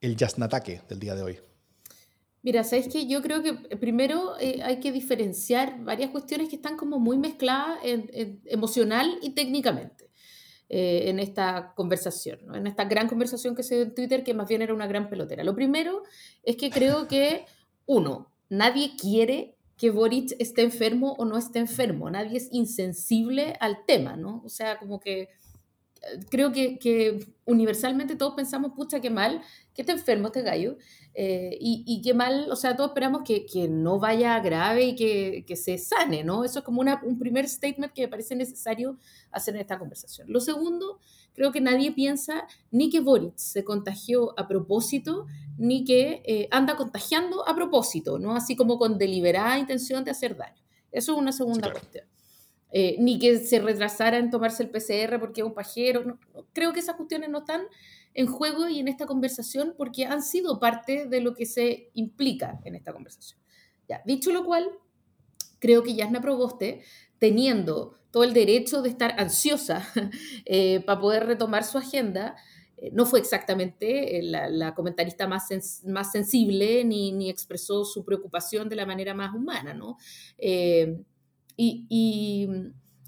el 0.00 0.16
ataque 0.42 0.82
del 0.88 0.98
día 0.98 1.14
de 1.14 1.22
hoy. 1.22 1.38
Mira, 2.42 2.64
sabes 2.64 2.88
que 2.88 3.06
yo 3.06 3.22
creo 3.22 3.40
que 3.40 3.54
primero 3.76 4.34
eh, 4.40 4.60
hay 4.64 4.80
que 4.80 4.90
diferenciar 4.90 5.84
varias 5.84 6.10
cuestiones 6.10 6.48
que 6.48 6.56
están 6.56 6.76
como 6.76 6.98
muy 6.98 7.16
mezcladas 7.16 7.78
emocional 8.46 9.18
y 9.22 9.30
técnicamente. 9.30 10.03
Eh, 10.70 11.10
en 11.10 11.18
esta 11.18 11.74
conversación, 11.76 12.54
en 12.54 12.66
esta 12.66 12.84
gran 12.84 13.06
conversación 13.06 13.54
que 13.54 13.62
se 13.62 13.74
dio 13.74 13.84
en 13.84 13.94
Twitter, 13.94 14.24
que 14.24 14.32
más 14.32 14.48
bien 14.48 14.62
era 14.62 14.72
una 14.72 14.86
gran 14.86 15.10
pelotera. 15.10 15.44
Lo 15.44 15.54
primero 15.54 16.02
es 16.42 16.56
que 16.56 16.70
creo 16.70 17.06
que, 17.06 17.44
uno, 17.84 18.32
nadie 18.48 18.92
quiere 18.98 19.56
que 19.76 19.90
Boric 19.90 20.34
esté 20.38 20.62
enfermo 20.62 21.12
o 21.18 21.26
no 21.26 21.36
esté 21.36 21.58
enfermo, 21.58 22.08
nadie 22.08 22.38
es 22.38 22.48
insensible 22.50 23.56
al 23.60 23.84
tema, 23.84 24.16
¿no? 24.16 24.40
O 24.42 24.48
sea, 24.48 24.78
como 24.78 25.00
que 25.00 25.28
creo 26.30 26.52
que, 26.52 26.78
que 26.78 27.26
universalmente 27.44 28.16
todos 28.16 28.34
pensamos, 28.34 28.72
pucha, 28.74 29.00
qué 29.00 29.10
mal 29.10 29.42
que 29.74 29.82
esté 29.82 29.92
enfermo 29.92 30.28
este 30.28 30.42
gallo, 30.42 30.76
eh, 31.16 31.56
y, 31.60 32.02
qué 32.02 32.12
mal, 32.12 32.50
o 32.50 32.56
sea, 32.56 32.74
todos 32.74 32.90
esperamos 32.90 33.22
que, 33.24 33.46
que 33.46 33.68
no 33.68 34.00
vaya 34.00 34.40
grave 34.40 34.84
y 34.84 34.96
que, 34.96 35.44
que, 35.46 35.54
se 35.54 35.78
sane, 35.78 36.24
¿no? 36.24 36.44
Eso 36.44 36.58
es 36.58 36.64
como 36.64 36.80
una, 36.80 37.00
un 37.04 37.20
primer 37.20 37.48
statement 37.48 37.92
que 37.92 38.02
me 38.02 38.08
parece 38.08 38.34
necesario 38.34 38.98
hacer 39.30 39.54
en 39.54 39.60
esta 39.60 39.78
conversación. 39.78 40.26
Lo 40.28 40.40
segundo, 40.40 40.98
creo 41.32 41.52
que 41.52 41.60
nadie 41.60 41.92
piensa 41.92 42.48
ni 42.72 42.90
que 42.90 42.98
Boric 42.98 43.36
se 43.36 43.62
contagió 43.62 44.38
a 44.38 44.48
propósito, 44.48 45.26
ni 45.56 45.84
que 45.84 46.22
eh, 46.24 46.48
anda 46.50 46.76
contagiando 46.76 47.48
a 47.48 47.54
propósito, 47.54 48.18
¿no? 48.18 48.34
Así 48.34 48.56
como 48.56 48.76
con 48.76 48.98
deliberada 48.98 49.56
intención 49.58 50.02
de 50.02 50.10
hacer 50.10 50.36
daño. 50.36 50.62
Eso 50.90 51.12
es 51.12 51.18
una 51.18 51.32
segunda 51.32 51.70
cuestión. 51.70 52.06
Eh, 52.76 52.96
ni 52.98 53.20
que 53.20 53.38
se 53.38 53.60
retrasara 53.60 54.18
en 54.18 54.30
tomarse 54.30 54.64
el 54.64 54.68
PCR 54.68 55.20
porque 55.20 55.42
es 55.42 55.46
un 55.46 55.54
pajero. 55.54 56.18
creo 56.52 56.72
que 56.72 56.80
esas 56.80 56.96
cuestiones 56.96 57.30
no 57.30 57.38
están 57.38 57.62
en 58.14 58.26
juego 58.26 58.68
y 58.68 58.80
en 58.80 58.88
esta 58.88 59.06
conversación 59.06 59.74
porque 59.78 60.06
han 60.06 60.24
sido 60.24 60.58
parte 60.58 61.06
de 61.06 61.20
lo 61.20 61.34
que 61.34 61.46
se 61.46 61.92
implica 61.94 62.60
en 62.64 62.74
esta 62.74 62.92
conversación. 62.92 63.38
Ya, 63.88 64.02
dicho 64.04 64.32
lo 64.32 64.44
cual, 64.44 64.68
creo 65.60 65.84
que 65.84 65.94
Yasna 65.94 66.20
Proboste, 66.20 66.82
teniendo 67.20 67.96
todo 68.10 68.24
el 68.24 68.34
derecho 68.34 68.82
de 68.82 68.88
estar 68.88 69.20
ansiosa 69.20 69.86
eh, 70.44 70.80
para 70.84 71.00
poder 71.00 71.26
retomar 71.26 71.62
su 71.62 71.78
agenda, 71.78 72.34
eh, 72.76 72.90
no 72.92 73.06
fue 73.06 73.20
exactamente 73.20 74.20
la, 74.20 74.74
comentarista 74.74 75.28
más, 75.28 75.48
más 75.84 76.10
sensible 76.10 76.84
ni, 76.84 77.12
ni, 77.12 77.30
expresó 77.30 77.84
su 77.84 78.04
preocupación 78.04 78.68
de 78.68 78.74
la 78.74 78.84
manera 78.84 79.14
más 79.14 79.32
humana, 79.32 79.74
¿no? 79.74 79.96
Y 81.56 82.48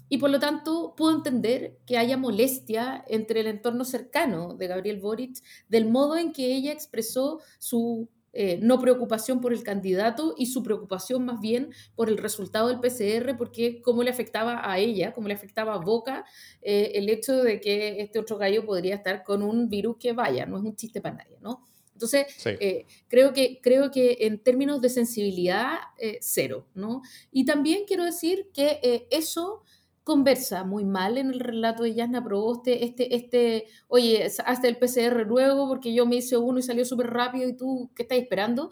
y 0.09 0.17
por 0.17 0.29
lo 0.29 0.39
tanto 0.39 0.93
puedo 0.95 1.15
entender 1.15 1.77
que 1.85 1.97
haya 1.97 2.17
molestia 2.17 3.03
entre 3.07 3.41
el 3.41 3.47
entorno 3.47 3.83
cercano 3.83 4.53
de 4.53 4.67
Gabriel 4.67 4.99
Boric 4.99 5.41
del 5.67 5.89
modo 5.89 6.17
en 6.17 6.31
que 6.31 6.55
ella 6.55 6.71
expresó 6.71 7.41
su 7.59 8.09
eh, 8.33 8.59
no 8.61 8.79
preocupación 8.79 9.41
por 9.41 9.51
el 9.51 9.63
candidato 9.63 10.35
y 10.37 10.45
su 10.45 10.61
preocupación 10.61 11.25
más 11.25 11.41
bien 11.41 11.71
por 11.95 12.07
el 12.07 12.17
resultado 12.17 12.67
del 12.67 12.79
PCR, 12.79 13.35
porque 13.35 13.81
cómo 13.81 14.03
le 14.03 14.11
afectaba 14.11 14.61
a 14.69 14.77
ella, 14.77 15.11
cómo 15.11 15.27
le 15.27 15.33
afectaba 15.33 15.73
a 15.73 15.77
Boca 15.77 16.23
eh, 16.61 16.91
el 16.95 17.09
hecho 17.09 17.41
de 17.41 17.59
que 17.59 17.99
este 17.99 18.19
otro 18.19 18.37
gallo 18.37 18.63
podría 18.63 18.95
estar 18.95 19.23
con 19.23 19.41
un 19.41 19.69
virus 19.69 19.97
que 19.97 20.13
vaya, 20.13 20.45
no 20.45 20.57
es 20.57 20.63
un 20.63 20.75
chiste 20.75 21.01
para 21.01 21.15
nadie, 21.15 21.39
¿no? 21.41 21.65
Entonces, 21.97 22.27
eh, 22.45 22.85
creo, 23.07 23.33
que, 23.33 23.59
creo 23.61 23.89
que 23.91 24.17
en 24.21 24.39
términos 24.39 24.81
de 24.81 24.89
sensibilidad, 24.89 25.77
cero, 26.21 26.67
¿no? 26.75 27.01
Y 27.31 27.45
también 27.45 27.85
quiero 27.87 28.05
decir 28.05 28.49
que 28.53 29.07
eso 29.09 29.63
conversa 30.07 30.63
muy 30.63 30.85
mal 30.85 31.17
en 31.17 31.31
el 31.31 31.41
relato 31.41 31.83
de 31.83 31.93
Yasna 31.93 32.23
Proboste, 32.23 32.85
este, 32.85 33.13
este, 33.13 33.65
oye, 33.89 34.25
hasta 34.45 34.67
el 34.69 34.77
PCR 34.77 35.25
luego 35.27 35.67
porque 35.67 35.93
yo 35.93 36.05
me 36.05 36.15
hice 36.15 36.37
uno 36.37 36.59
y 36.59 36.63
salió 36.63 36.85
súper 36.85 37.07
rápido 37.07 37.49
y 37.49 37.57
tú, 37.57 37.91
¿qué 37.93 38.03
estás 38.03 38.17
esperando? 38.17 38.69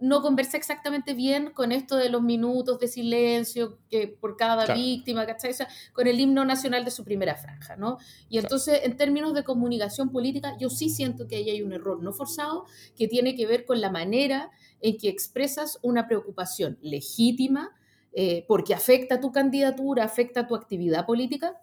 No 0.00 0.22
conversa 0.22 0.56
exactamente 0.56 1.14
bien 1.14 1.50
con 1.52 1.72
esto 1.72 1.96
de 1.96 2.08
los 2.08 2.22
minutos 2.22 2.78
de 2.80 2.88
silencio 2.88 3.78
que 3.88 4.08
por 4.08 4.36
cada 4.36 4.74
víctima, 4.74 5.26
¿cachai? 5.26 5.52
con 5.92 6.06
el 6.06 6.18
himno 6.18 6.44
nacional 6.44 6.84
de 6.84 6.90
su 6.90 7.04
primera 7.04 7.36
franja, 7.36 7.76
¿no? 7.76 7.98
Y 8.28 8.38
entonces, 8.38 8.80
en 8.84 8.96
términos 8.96 9.34
de 9.34 9.44
comunicación 9.44 10.10
política, 10.10 10.56
yo 10.58 10.70
sí 10.70 10.88
siento 10.88 11.28
que 11.28 11.36
ahí 11.36 11.50
hay 11.50 11.62
un 11.62 11.72
error 11.72 12.02
no 12.02 12.12
forzado 12.12 12.64
que 12.96 13.08
tiene 13.08 13.36
que 13.36 13.46
ver 13.46 13.64
con 13.64 13.80
la 13.80 13.90
manera 13.90 14.50
en 14.80 14.96
que 14.96 15.08
expresas 15.08 15.78
una 15.82 16.08
preocupación 16.08 16.78
legítima, 16.80 17.76
eh, 18.12 18.44
porque 18.48 18.74
afecta 18.74 19.20
tu 19.20 19.30
candidatura, 19.30 20.04
afecta 20.04 20.46
tu 20.46 20.54
actividad 20.54 21.06
política, 21.06 21.60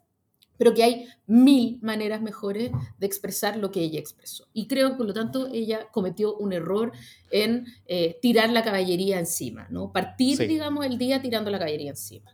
pero 0.58 0.74
que 0.74 0.84
hay 0.84 1.08
mil 1.26 1.80
maneras 1.82 2.22
mejores 2.22 2.72
de 2.98 3.06
expresar 3.06 3.58
lo 3.58 3.72
que 3.72 3.82
ella 3.82 4.00
expresó. 4.00 4.48
Y 4.54 4.68
creo, 4.68 4.98
por 4.98 5.06
lo 5.06 5.14
tanto, 5.14 5.48
ella 5.52 5.88
cometió 5.92 6.36
un 6.36 6.54
error 6.54 6.92
en 7.32 7.66
eh, 7.86 8.18
tirar 8.22 8.50
la 8.50 8.64
caballería 8.64 9.20
encima, 9.20 9.68
¿no? 9.70 9.92
Partir, 9.92 10.38
digamos, 10.40 10.86
el 10.86 10.98
día 10.98 11.22
tirando 11.22 11.52
la 11.52 11.60
caballería 11.60 11.92
encima. 11.92 12.32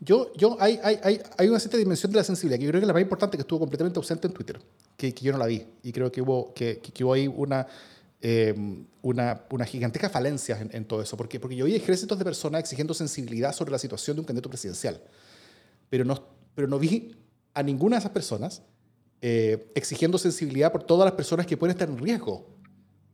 Yo, 0.00 0.32
yo 0.34 0.56
hay, 0.60 0.78
hay, 0.82 1.20
hay, 1.38 1.48
una 1.48 1.58
cierta 1.58 1.78
dimensión 1.78 2.12
de 2.12 2.18
la 2.18 2.24
sensibilidad 2.24 2.58
que 2.58 2.64
yo 2.64 2.70
creo 2.70 2.80
que 2.80 2.84
es 2.84 2.88
la 2.88 2.92
más 2.92 3.02
importante 3.02 3.36
que 3.36 3.42
estuvo 3.42 3.60
completamente 3.60 3.98
ausente 3.98 4.26
en 4.26 4.34
Twitter, 4.34 4.60
que, 4.96 5.14
que 5.14 5.24
yo 5.24 5.32
no 5.32 5.38
la 5.38 5.46
vi. 5.46 5.64
Y 5.82 5.92
creo 5.92 6.12
que 6.12 6.20
hubo, 6.20 6.52
que, 6.52 6.78
que 6.78 7.04
hubo 7.04 7.14
ahí 7.14 7.26
una, 7.26 7.66
eh, 8.20 8.54
una, 9.02 9.44
una, 9.50 9.64
gigantesca 9.64 10.10
falencia 10.10 10.58
en, 10.70 10.84
todo 10.84 11.00
eso, 11.00 11.16
porque, 11.16 11.40
porque 11.40 11.56
yo 11.56 11.64
vi 11.64 11.74
ejércitos 11.74 12.18
de 12.18 12.24
personas 12.24 12.60
exigiendo 12.60 12.92
sensibilidad 12.92 13.54
sobre 13.54 13.72
la 13.72 13.78
situación 13.78 14.16
de 14.16 14.20
un 14.20 14.26
candidato 14.26 14.50
presidencial, 14.50 15.00
pero 15.88 16.04
no, 16.04 16.22
pero 16.54 16.68
no 16.68 16.78
vi 16.78 17.16
a 17.54 17.62
ninguna 17.62 17.96
de 17.96 18.00
esas 18.00 18.12
personas 18.12 18.62
eh, 19.22 19.70
exigiendo 19.74 20.16
sensibilidad 20.16 20.72
por 20.72 20.82
todas 20.82 21.04
las 21.04 21.14
personas 21.14 21.46
que 21.46 21.56
pueden 21.56 21.76
estar 21.76 21.88
en 21.88 21.98
riesgo 21.98 22.46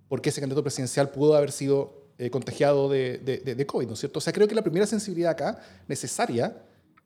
porque 0.09 0.29
ese 0.29 0.41
candidato 0.41 0.63
presidencial 0.63 1.11
pudo 1.11 1.35
haber 1.35 1.51
sido 1.51 2.07
eh, 2.19 2.31
contagiado 2.31 2.89
de, 2.89 3.19
de, 3.19 3.67
COVID, 3.67 3.89
¿no 3.89 3.95
es 3.95 3.99
cierto? 3.99 4.19
O 4.19 4.23
sea, 4.23 4.33
creo 4.33 4.47
que 4.47 4.55
la 4.55 4.63
primera 4.63 4.87
sensibilidad 4.87 5.33
acá 5.33 5.61
necesaria 5.89 6.63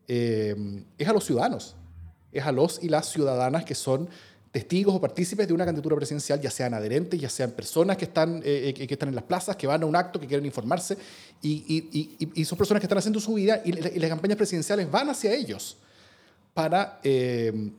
eh, 0.06 0.84
es 0.98 1.08
a 1.08 1.14
los 1.14 1.24
ciudadanos, 1.24 1.76
es 2.30 2.44
a 2.44 2.52
los 2.52 2.82
y 2.82 2.90
las 2.90 3.10
ciudadanas 3.10 3.64
que 3.64 3.74
son 3.74 4.06
testigos 4.52 4.94
o 4.94 5.00
partícipes 5.00 5.48
de 5.48 5.54
una 5.54 5.64
candidatura 5.64 5.96
presidencial, 5.96 6.38
ya 6.38 6.50
sean 6.50 6.74
adherentes, 6.74 7.18
ya 7.18 7.30
sean 7.30 7.52
personas 7.52 7.96
que 7.96 8.04
están, 8.04 8.42
que 8.42 8.86
están 8.90 9.08
en 9.08 9.14
las 9.14 9.24
plazas, 9.24 9.56
que 9.56 9.66
van 9.66 9.82
a 9.82 9.86
un 9.86 9.96
acto, 9.96 10.20
que 10.20 10.26
quieren 10.26 10.44
informarse, 10.44 10.98
y, 11.40 11.64
y, 11.66 12.30
y 12.34 12.44
son 12.44 12.58
personas 12.58 12.80
que 12.80 12.86
están 12.86 12.98
haciendo 12.98 13.20
su 13.20 13.32
vida 13.34 13.62
y, 13.64 13.72
las 13.72 14.10
campañas 14.10 14.36
presidenciales 14.36 14.90
van 14.90 15.08
hacia 15.08 15.32
ellos 15.32 15.78
para, 16.54 17.00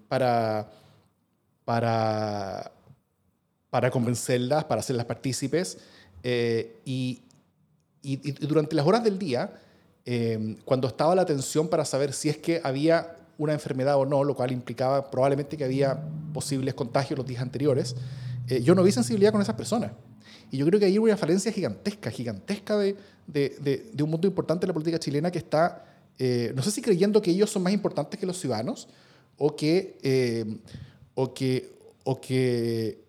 para, 0.07 0.71
para, 1.65 2.71
para 3.69 3.91
convencerlas, 3.91 4.65
para 4.65 4.81
hacerlas 4.81 5.05
partícipes 5.05 5.77
eh, 6.23 6.79
y, 6.85 7.21
durante 8.41 8.75
las 8.75 8.85
horas 8.85 9.03
del 9.03 9.19
día, 9.19 9.53
eh, 10.05 10.57
cuando 10.65 10.87
estaba 10.87 11.13
la 11.13 11.21
atención 11.21 11.67
para 11.67 11.85
saber 11.85 12.13
si 12.13 12.29
es 12.29 12.37
que 12.37 12.59
había 12.63 13.15
una 13.37 13.53
enfermedad 13.53 13.95
o 13.97 14.05
no, 14.05 14.23
lo 14.23 14.35
cual 14.35 14.51
implicaba 14.51 15.11
probablemente 15.11 15.55
que 15.55 15.63
había 15.63 15.99
posibles 16.33 16.73
contagios 16.73 17.17
los 17.17 17.27
días 17.27 17.41
anteriores, 17.41 17.95
eh, 18.47 18.61
yo 18.61 18.73
no 18.73 18.81
vi 18.81 18.91
sensibilidad 18.91 19.31
con 19.31 19.41
esas 19.41 19.55
personas. 19.55 19.91
Y 20.49 20.57
yo 20.57 20.65
creo 20.65 20.79
que 20.79 20.87
hay 20.87 20.97
una 20.97 21.15
falencia 21.15 21.51
gigantesca, 21.51 22.09
gigantesca 22.09 22.75
de, 22.77 22.97
de, 23.27 23.89
de, 23.93 24.03
un 24.03 24.09
mundo 24.09 24.27
importante 24.27 24.61
de 24.61 24.67
la 24.67 24.73
política 24.73 24.99
chilena 24.99 25.31
que 25.31 25.37
está, 25.37 25.85
no 26.55 26.61
sé 26.61 26.71
si 26.71 26.81
creyendo 26.81 27.21
que 27.21 27.31
ellos 27.31 27.49
son 27.49 27.63
más 27.63 27.73
importantes 27.73 28.19
que 28.19 28.25
los 28.25 28.39
ciudadanos 28.39 28.87
o 29.37 29.55
que, 29.55 30.61
o 31.15 31.33
que, 31.33 31.71
o 32.03 32.21
que 32.21 33.01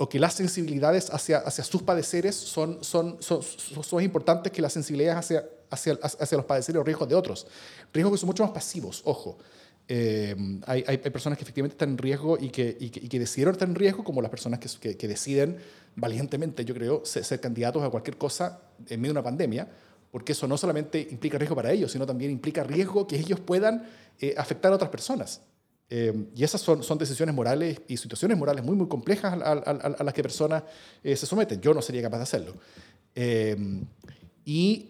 o 0.00 0.08
que 0.08 0.18
las 0.18 0.32
sensibilidades 0.32 1.10
hacia, 1.10 1.40
hacia 1.40 1.62
sus 1.62 1.82
padeceres 1.82 2.34
son, 2.34 2.82
son, 2.82 3.18
son, 3.20 3.42
son, 3.42 3.84
más 3.92 4.02
importantes 4.02 4.50
que 4.50 4.62
las 4.62 4.72
sensibilidades 4.72 5.18
hacia, 5.18 5.44
hacia, 5.68 5.98
hacia 6.02 6.38
los 6.38 6.46
padeceres 6.46 6.80
o 6.80 6.82
riesgos 6.82 7.06
de 7.06 7.14
otros. 7.14 7.46
Riesgos 7.92 8.14
que 8.14 8.18
son 8.20 8.28
mucho 8.28 8.42
más 8.42 8.52
pasivos, 8.52 9.02
ojo. 9.04 9.36
Eh, 9.88 10.34
hay, 10.66 10.84
hay, 10.86 10.96
personas 10.98 11.36
que 11.36 11.42
efectivamente 11.42 11.74
están 11.74 11.90
en 11.90 11.98
riesgo 11.98 12.38
y 12.40 12.48
que, 12.48 12.78
y 12.80 12.88
que, 12.88 13.18
decidieron 13.18 13.52
estar 13.52 13.68
en 13.68 13.74
riesgo, 13.74 14.02
como 14.02 14.22
las 14.22 14.30
personas 14.30 14.58
que, 14.58 14.96
que, 14.96 15.06
deciden 15.06 15.58
valientemente, 15.96 16.64
yo 16.64 16.74
creo, 16.74 17.04
ser, 17.04 17.38
candidatos 17.38 17.82
a 17.82 17.90
cualquier 17.90 18.16
cosa 18.16 18.62
en 18.88 19.02
medio 19.02 19.12
de 19.12 19.18
una 19.18 19.22
pandemia, 19.22 19.68
porque 20.10 20.32
eso 20.32 20.46
no 20.48 20.56
solamente 20.56 21.08
implica 21.10 21.38
riesgo 21.38 21.54
para 21.56 21.72
ellos, 21.72 21.92
sino 21.92 22.06
también 22.06 22.30
implica 22.30 22.64
riesgo 22.64 23.06
que 23.06 23.16
ellos 23.16 23.40
puedan 23.40 23.84
eh, 24.20 24.34
afectar 24.36 24.72
a 24.72 24.74
otras 24.74 24.90
personas. 24.90 25.40
Eh, 25.92 26.14
y 26.36 26.44
esas 26.44 26.60
son, 26.60 26.84
son, 26.84 26.98
decisiones 26.98 27.34
morales 27.34 27.80
y 27.88 27.96
situaciones 27.96 28.38
morales 28.38 28.64
muy, 28.64 28.76
muy 28.76 28.86
complejas 28.86 29.32
a, 29.42 30.04
las 30.04 30.14
que 30.14 30.22
personas 30.22 30.62
eh, 31.02 31.16
se 31.16 31.26
someten. 31.26 31.60
Yo 31.60 31.74
no 31.74 31.82
sería 31.82 32.00
capaz 32.00 32.18
de 32.18 32.22
hacerlo. 32.22 32.54
Eh, 33.12 33.56
y, 34.44 34.88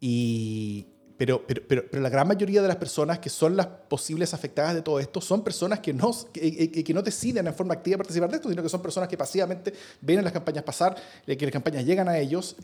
y, 0.00 0.86
pero, 1.18 1.44
pero, 1.46 1.62
pero, 1.68 1.84
pero, 1.90 2.02
la 2.02 2.08
gran 2.08 2.26
mayoría 2.26 2.62
de 2.62 2.68
las 2.68 2.78
personas 2.78 3.18
que 3.18 3.28
son 3.28 3.56
las 3.56 3.66
posibles 3.66 4.32
afectadas 4.32 4.74
de 4.74 4.82
todo 4.82 5.00
esto 5.00 5.20
son 5.20 5.44
personas 5.44 5.80
que 5.80 5.92
no, 5.92 6.10
que, 6.32 6.70
que 6.84 6.94
no 6.94 7.02
deciden 7.02 7.46
en 7.46 7.54
forma 7.54 7.74
activa 7.74 7.98
participar 7.98 8.30
de 8.30 8.36
esto, 8.36 8.48
sino 8.48 8.62
que 8.62 8.68
son 8.68 8.80
personas 8.80 9.08
que 9.08 9.18
pasivamente 9.18 9.74
ven 10.00 10.24
las 10.24 10.32
campañas 10.32 10.64
pasar, 10.64 10.96
que 11.26 11.36
las 11.36 11.52
campañas 11.52 11.84
llegan 11.84 12.08
a 12.08 12.18
ellos 12.18 12.56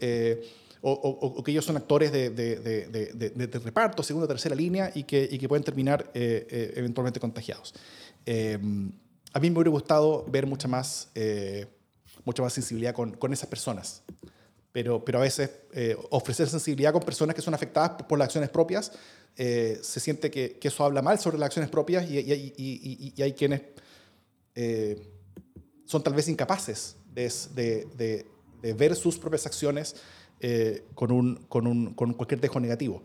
o, 0.87 1.43
que 1.43 1.51
ellos 1.51 1.65
son 1.65 1.77
actores 1.79 2.13
de, 2.13 2.29
de, 2.29 2.57
de, 2.57 3.31
de, 3.31 3.59
reparto, 3.59 4.03
segunda 4.03 4.27
o 4.27 4.29
tercera 4.29 4.55
línea, 4.55 4.91
y 4.95 5.05
que, 5.05 5.27
y 5.31 5.39
que 5.39 5.49
pueden 5.49 5.65
terminar 5.65 6.11
eh, 6.13 6.47
eh, 6.51 6.73
eventualmente 6.77 7.19
contagiados. 7.19 7.75
Eh, 8.27 8.59
a 9.33 9.41
mí 9.41 9.51
me 9.51 9.57
hubiera 9.57 9.71
gustado 9.71 10.27
ver 10.29 10.47
mucha 10.47 10.69
más, 10.69 11.09
mucha 12.25 12.43
más 12.43 12.53
sensibilidad 12.53 12.93
con, 12.95 13.13
con 13.13 13.33
esas 13.33 13.49
personas, 13.49 14.03
pero, 14.75 15.05
pero 15.05 15.19
a 15.19 15.23
veces 15.23 15.51
ofrecer 16.11 16.49
sensibilidad 16.49 16.93
con 16.93 17.03
personas 17.03 17.37
que 17.37 17.43
son 17.43 17.55
afectadas 17.55 18.03
por 18.03 18.19
las 18.19 18.27
acciones 18.27 18.51
propias, 18.51 18.91
se 19.37 20.01
siente 20.01 20.33
que, 20.33 20.59
que, 20.59 20.69
eso 20.69 20.85
habla 20.85 21.01
mal 21.01 21.19
sobre 21.21 21.39
las 21.39 21.47
acciones 21.47 21.71
propias 21.71 22.11
y, 22.11 22.19
y, 22.19 22.53
y, 22.57 23.15
y 23.17 23.23
hay 23.23 23.33
quienes 23.35 23.63
son 25.85 26.03
tal 26.03 26.15
vez 26.15 26.29
incapaces 26.29 26.97
de, 27.15 28.27
ver 28.77 28.97
sus 28.97 29.19
propias 29.19 29.47
acciones 29.47 29.97
eh, 30.41 30.85
con, 30.95 31.13
un, 31.13 31.37
con, 31.49 31.67
un, 31.67 31.95
con, 31.95 32.15
cualquier 32.15 32.41
dejo 32.41 32.61
negativo. 32.61 33.03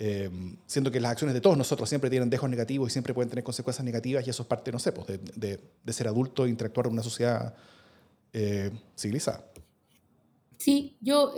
Eh, 0.00 0.30
siendo 0.66 0.92
que 0.92 1.00
las 1.00 1.12
acciones 1.12 1.34
de 1.34 1.40
todos 1.40 1.58
nosotros 1.58 1.88
siempre 1.88 2.08
tienen 2.08 2.30
dejos 2.30 2.48
negativos 2.48 2.88
y 2.88 2.92
siempre 2.92 3.12
pueden 3.12 3.28
tener 3.28 3.42
consecuencias 3.42 3.84
negativas 3.84 4.24
y 4.24 4.30
eso 4.30 4.42
es 4.42 4.48
parte, 4.48 4.70
no 4.70 4.78
sé, 4.78 4.92
pues, 4.92 5.08
de, 5.08 5.58
de, 5.82 5.92
ser 5.92 6.06
adulto 6.06 6.44
e 6.44 6.48
interactuar 6.48 6.86
en 6.86 6.92
una 6.92 7.02
sociedad 7.02 7.52
eh, 8.32 8.70
civilizada. 8.96 9.44
Sí, 10.58 10.96
yo 11.00 11.32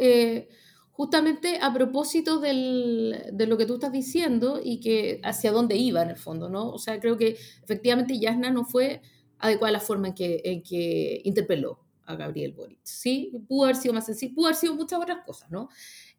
justamente 1.01 1.59
a 1.63 1.73
propósito 1.73 2.41
del, 2.41 3.31
de 3.33 3.47
lo 3.47 3.57
que 3.57 3.65
tú 3.65 3.77
estás 3.77 3.91
diciendo 3.91 4.61
y 4.63 4.81
que 4.81 5.19
hacia 5.25 5.51
dónde 5.51 5.75
iba 5.77 6.03
en 6.03 6.11
el 6.11 6.19
fondo, 6.19 6.51
¿no? 6.51 6.69
O 6.69 6.79
sea, 6.79 7.01
creo 7.01 7.17
que 7.17 7.39
efectivamente 7.63 8.19
Yasna 8.19 8.51
no 8.51 8.67
fue 8.67 9.01
adecuada 9.39 9.73
la 9.73 9.81
forma 9.81 10.09
en 10.09 10.15
que, 10.15 10.43
en 10.45 10.63
que 10.63 11.23
interpeló 11.25 11.81
a 12.05 12.17
Gabriel 12.17 12.53
Boric. 12.53 12.81
¿sí? 12.83 13.33
Pudo 13.49 13.65
haber 13.65 13.77
sido 13.77 13.95
más 13.95 14.05
sencillo, 14.05 14.35
pudo 14.35 14.49
haber 14.49 14.57
sido 14.57 14.75
muchas 14.75 15.01
otras 15.01 15.25
cosas, 15.25 15.51
¿no? 15.51 15.71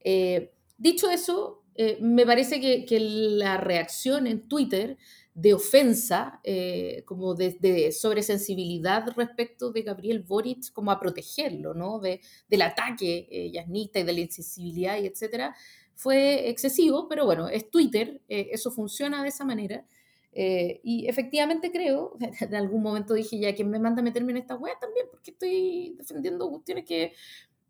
Eh, 0.03 0.51
dicho 0.79 1.11
eso, 1.11 1.63
eh, 1.75 1.99
me 2.01 2.25
parece 2.25 2.59
que, 2.59 2.83
que, 2.83 2.99
la 2.99 3.57
reacción 3.57 4.25
en 4.25 4.47
Twitter 4.47 4.97
de 5.33 5.53
ofensa, 5.53 6.39
eh, 6.43 7.03
como 7.05 7.35
de, 7.35 7.57
de 7.59 7.91
sobresensibilidad 7.91 9.07
respecto 9.15 9.71
de 9.71 9.81
Gabriel 9.83 10.19
Boric, 10.19 10.71
como 10.73 10.91
a 10.91 10.99
protegerlo, 10.99 11.73
¿no? 11.73 11.99
De, 11.99 12.21
del 12.49 12.61
ataque 12.63 13.49
yasnista 13.53 13.99
y 13.99 14.03
de 14.03 14.13
la 14.13 14.19
insensibilidad 14.19 15.01
y 15.01 15.07
etcétera, 15.07 15.55
fue 15.95 16.49
excesivo, 16.49 17.07
pero 17.07 17.25
bueno, 17.25 17.47
es 17.47 17.69
Twitter, 17.69 18.21
eso 18.27 18.71
funciona 18.71 19.21
de 19.21 19.29
esa 19.29 19.45
manera. 19.45 19.85
Eh, 20.33 20.79
y 20.83 21.07
efectivamente 21.07 21.71
creo, 21.71 22.15
en 22.39 22.55
algún 22.55 22.81
momento 22.81 23.13
dije 23.13 23.39
ya, 23.39 23.53
que 23.53 23.63
me 23.63 23.79
manda 23.79 24.01
a 24.01 24.03
meterme 24.03 24.31
en 24.31 24.37
esta 24.37 24.55
web 24.55 24.75
también? 24.79 25.07
Porque 25.11 25.31
estoy 25.31 25.95
defendiendo 25.97 26.49
cuestiones 26.49 26.85
que 26.85 27.13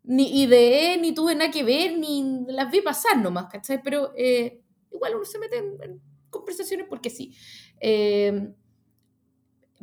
ni 0.04 0.42
ideé, 0.42 0.98
ni 0.98 1.14
tuve 1.14 1.34
nada 1.34 1.50
que 1.50 1.64
ver, 1.64 1.98
ni 1.98 2.44
las 2.48 2.70
vi 2.70 2.80
pasar 2.80 3.18
nomás, 3.18 3.46
¿cachai? 3.50 3.82
Pero 3.82 4.12
eh, 4.16 4.60
igual 4.92 5.16
uno 5.16 5.24
se 5.24 5.38
mete 5.38 5.58
en, 5.58 6.00
conversaciones 6.32 6.86
porque 6.88 7.10
sí. 7.10 7.36
Eh, 7.80 8.52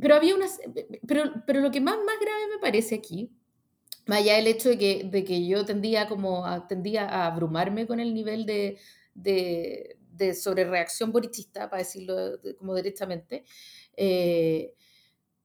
pero 0.02 0.16
había 0.16 0.36
unas. 0.36 0.60
Pero, 1.08 1.32
pero 1.46 1.62
lo 1.62 1.72
que 1.72 1.82
más, 1.82 1.98
más 2.06 2.20
grave 2.20 2.48
me 2.54 2.60
parece 2.60 2.96
aquí, 2.96 3.32
más 4.06 4.20
allá 4.20 4.36
del 4.36 4.48
hecho 4.48 4.70
de 4.70 4.78
que, 4.78 5.04
de 5.06 5.24
que 5.24 5.48
yo 5.48 5.66
tendía, 5.66 6.08
como 6.08 6.46
tendía 6.68 7.08
a 7.08 7.28
abrumarme 7.28 7.88
con 7.88 8.00
el 8.00 8.14
nivel 8.14 8.46
de, 8.46 8.78
de, 9.14 9.98
de 10.12 10.34
sobre 10.34 10.66
reacción 10.66 11.12
borichista, 11.12 11.70
para 11.70 11.84
decirlo 11.84 12.40
como 12.58 12.76
directamente. 12.76 13.44
Eh, 13.96 14.74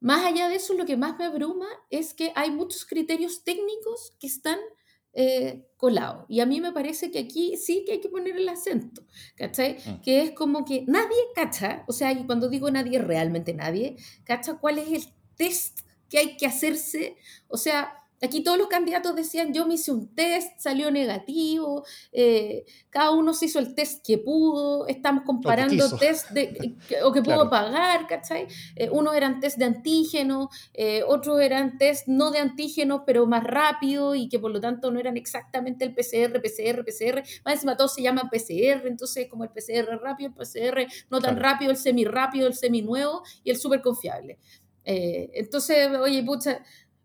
más 0.01 0.25
allá 0.25 0.49
de 0.49 0.57
eso, 0.57 0.75
lo 0.75 0.85
que 0.85 0.97
más 0.97 1.17
me 1.17 1.25
abruma 1.25 1.67
es 1.91 2.15
que 2.15 2.33
hay 2.37 2.51
muchos 2.51 2.85
criterios 2.85 3.43
técnicos 3.43 4.13
que 4.21 4.27
están 4.27 4.59
eh, 5.15 5.67
colados. 5.77 6.25
Y 6.29 6.41
a 6.41 6.47
mí 6.47 6.61
me 6.61 6.73
parece 6.73 7.11
que 7.11 7.21
aquí 7.21 7.57
sí 7.57 7.85
que 7.87 7.93
hay 7.93 8.01
que 8.01 8.09
poner 8.09 8.37
el 8.37 8.49
acento, 8.49 9.03
¿cachai? 9.37 9.77
Mm. 9.85 10.01
Que 10.03 10.23
es 10.23 10.31
como 10.33 10.65
que 10.65 10.85
nadie 10.87 11.17
cacha, 11.35 11.85
o 11.87 11.93
sea, 11.93 12.13
y 12.13 12.25
cuando 12.27 12.49
digo 12.49 12.71
nadie, 12.71 12.99
realmente 12.99 13.55
nadie, 13.55 13.97
cacha 14.25 14.59
cuál 14.59 14.79
es 14.79 14.89
el 14.93 15.13
test 15.37 15.81
que 16.09 16.19
hay 16.19 16.37
que 16.37 16.47
hacerse, 16.47 17.17
o 17.49 17.57
sea, 17.57 18.04
Aquí 18.25 18.43
todos 18.43 18.57
los 18.57 18.69
candidatos 18.69 19.15
decían, 19.15 19.53
yo 19.53 19.67
me 19.67 19.75
hice 19.75 19.93
un 19.93 20.15
test, 20.15 20.59
salió 20.59 20.91
negativo, 20.91 21.85
eh, 22.11 22.65
cada 22.89 23.11
uno 23.11 23.35
se 23.35 23.47
hizo 23.47 23.59
el 23.59 23.75
test 23.75 24.03
que 24.05 24.17
pudo, 24.17 24.87
estamos 24.87 25.25
comparando 25.27 25.95
test 25.99 26.31
de, 26.31 26.75
o 27.05 27.13
que 27.13 27.21
pudo 27.21 27.51
pagar, 27.51 28.07
¿cachai? 28.07 28.47
Eh, 28.77 28.89
unos 28.91 29.15
eran 29.15 29.41
test 29.41 29.59
de 29.59 29.67
antígeno, 29.67 30.49
eh, 30.73 31.03
otros 31.07 31.39
eran 31.39 31.77
test 31.77 32.09
no 32.09 32.31
de 32.31 32.39
antígeno, 32.39 33.05
pero 33.05 33.27
más 33.27 33.45
rápido 33.45 34.15
y 34.15 34.31
que 34.31 34.39
por 34.39 34.53
lo 34.53 34.61
tanto 34.61 34.91
no 34.91 34.99
eran 34.99 35.19
exactamente 35.19 35.85
el 35.85 35.95
PCR, 35.95 36.41
PCR, 36.41 36.83
PCR, 36.83 37.23
más 37.45 37.55
encima 37.55 37.77
todo 37.77 37.89
se 37.89 38.01
llama 38.01 38.31
PCR, 38.31 38.87
entonces 38.87 39.29
como 39.29 39.45
el 39.45 39.51
PCR 39.51 40.01
rápido, 40.01 40.31
el 40.31 40.35
PCR 40.35 40.87
no 41.11 41.21
tan 41.21 41.39
rápido, 41.39 41.71
el 41.71 41.77
semi 41.77 42.07
rápido, 42.07 42.47
el 42.47 42.55
semi 42.55 42.81
nuevo 42.81 43.23
y 43.43 43.51
el 43.51 43.59
súper 43.59 43.83
confiable. 43.83 44.39
entonces, 44.87 45.89
oye, 45.99 46.23
pucha, 46.23 46.63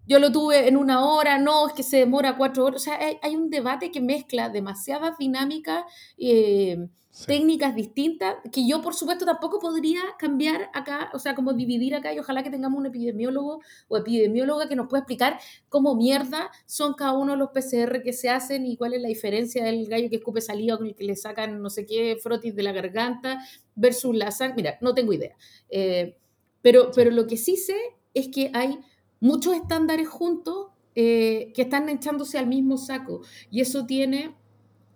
yo 0.09 0.17
lo 0.17 0.31
tuve 0.31 0.67
en 0.67 0.75
una 0.75 1.05
hora, 1.05 1.37
no, 1.37 1.67
es 1.67 1.73
que 1.73 1.83
se 1.83 1.97
demora 1.97 2.35
cuatro 2.35 2.65
horas. 2.65 2.81
O 2.81 2.83
sea, 2.83 2.99
hay, 3.21 3.35
un 3.35 3.51
debate 3.51 3.91
que 3.91 4.01
mezcla 4.01 4.49
demasiadas 4.49 5.19
dinámicas, 5.19 5.85
eh, 6.17 6.87
técnicas 7.27 7.75
distintas, 7.75 8.37
que 8.51 8.67
yo, 8.67 8.81
por 8.81 8.95
supuesto, 8.95 9.23
tampoco 9.23 9.59
podría 9.59 10.01
cambiar 10.17 10.71
acá, 10.73 11.11
o 11.13 11.19
sea, 11.19 11.35
como 11.35 11.53
dividir 11.53 11.93
acá, 11.93 12.11
y 12.11 12.17
ojalá 12.17 12.41
que 12.41 12.49
tengamos 12.49 12.79
un 12.79 12.87
epidemiólogo 12.87 13.61
o 13.87 13.97
epidemióloga 13.97 14.67
que 14.67 14.75
nos 14.75 14.87
pueda 14.87 15.01
explicar 15.01 15.39
cómo 15.69 15.93
mierda 15.93 16.49
son 16.65 16.95
cada 16.95 17.13
uno 17.13 17.33
de 17.33 17.37
los 17.37 17.49
PCR 17.49 18.01
que 18.01 18.13
se 18.13 18.29
hacen 18.29 18.65
y 18.65 18.77
cuál 18.77 18.95
es 18.95 19.03
la 19.03 19.09
diferencia 19.09 19.63
del 19.63 19.87
gallo 19.87 20.09
que 20.09 20.15
escupe 20.15 20.41
saliva 20.41 20.77
con 20.77 20.87
el 20.87 20.95
que 20.95 21.03
le 21.03 21.15
sacan 21.15 21.61
no 21.61 21.69
sé 21.69 21.85
qué 21.85 22.17
frotis 22.19 22.55
de 22.55 22.63
la 22.63 22.71
garganta 22.71 23.37
versus 23.75 24.15
la 24.15 24.31
sangre. 24.31 24.55
Mira, 24.55 24.77
no 24.81 24.95
tengo 24.95 25.13
idea. 25.13 25.35
Eh, 25.69 26.17
pero, 26.63 26.89
pero 26.95 27.11
lo 27.11 27.27
que 27.27 27.37
sí 27.37 27.57
sé 27.57 27.77
es 28.15 28.29
que 28.29 28.49
hay 28.55 28.79
muchos 29.19 29.55
estándares 29.55 30.08
juntos 30.08 30.67
eh, 30.95 31.51
que 31.55 31.62
están 31.62 31.88
echándose 31.89 32.38
al 32.38 32.47
mismo 32.47 32.77
saco. 32.77 33.21
Y 33.51 33.62
eso 33.62 33.86
tiene 33.86 34.36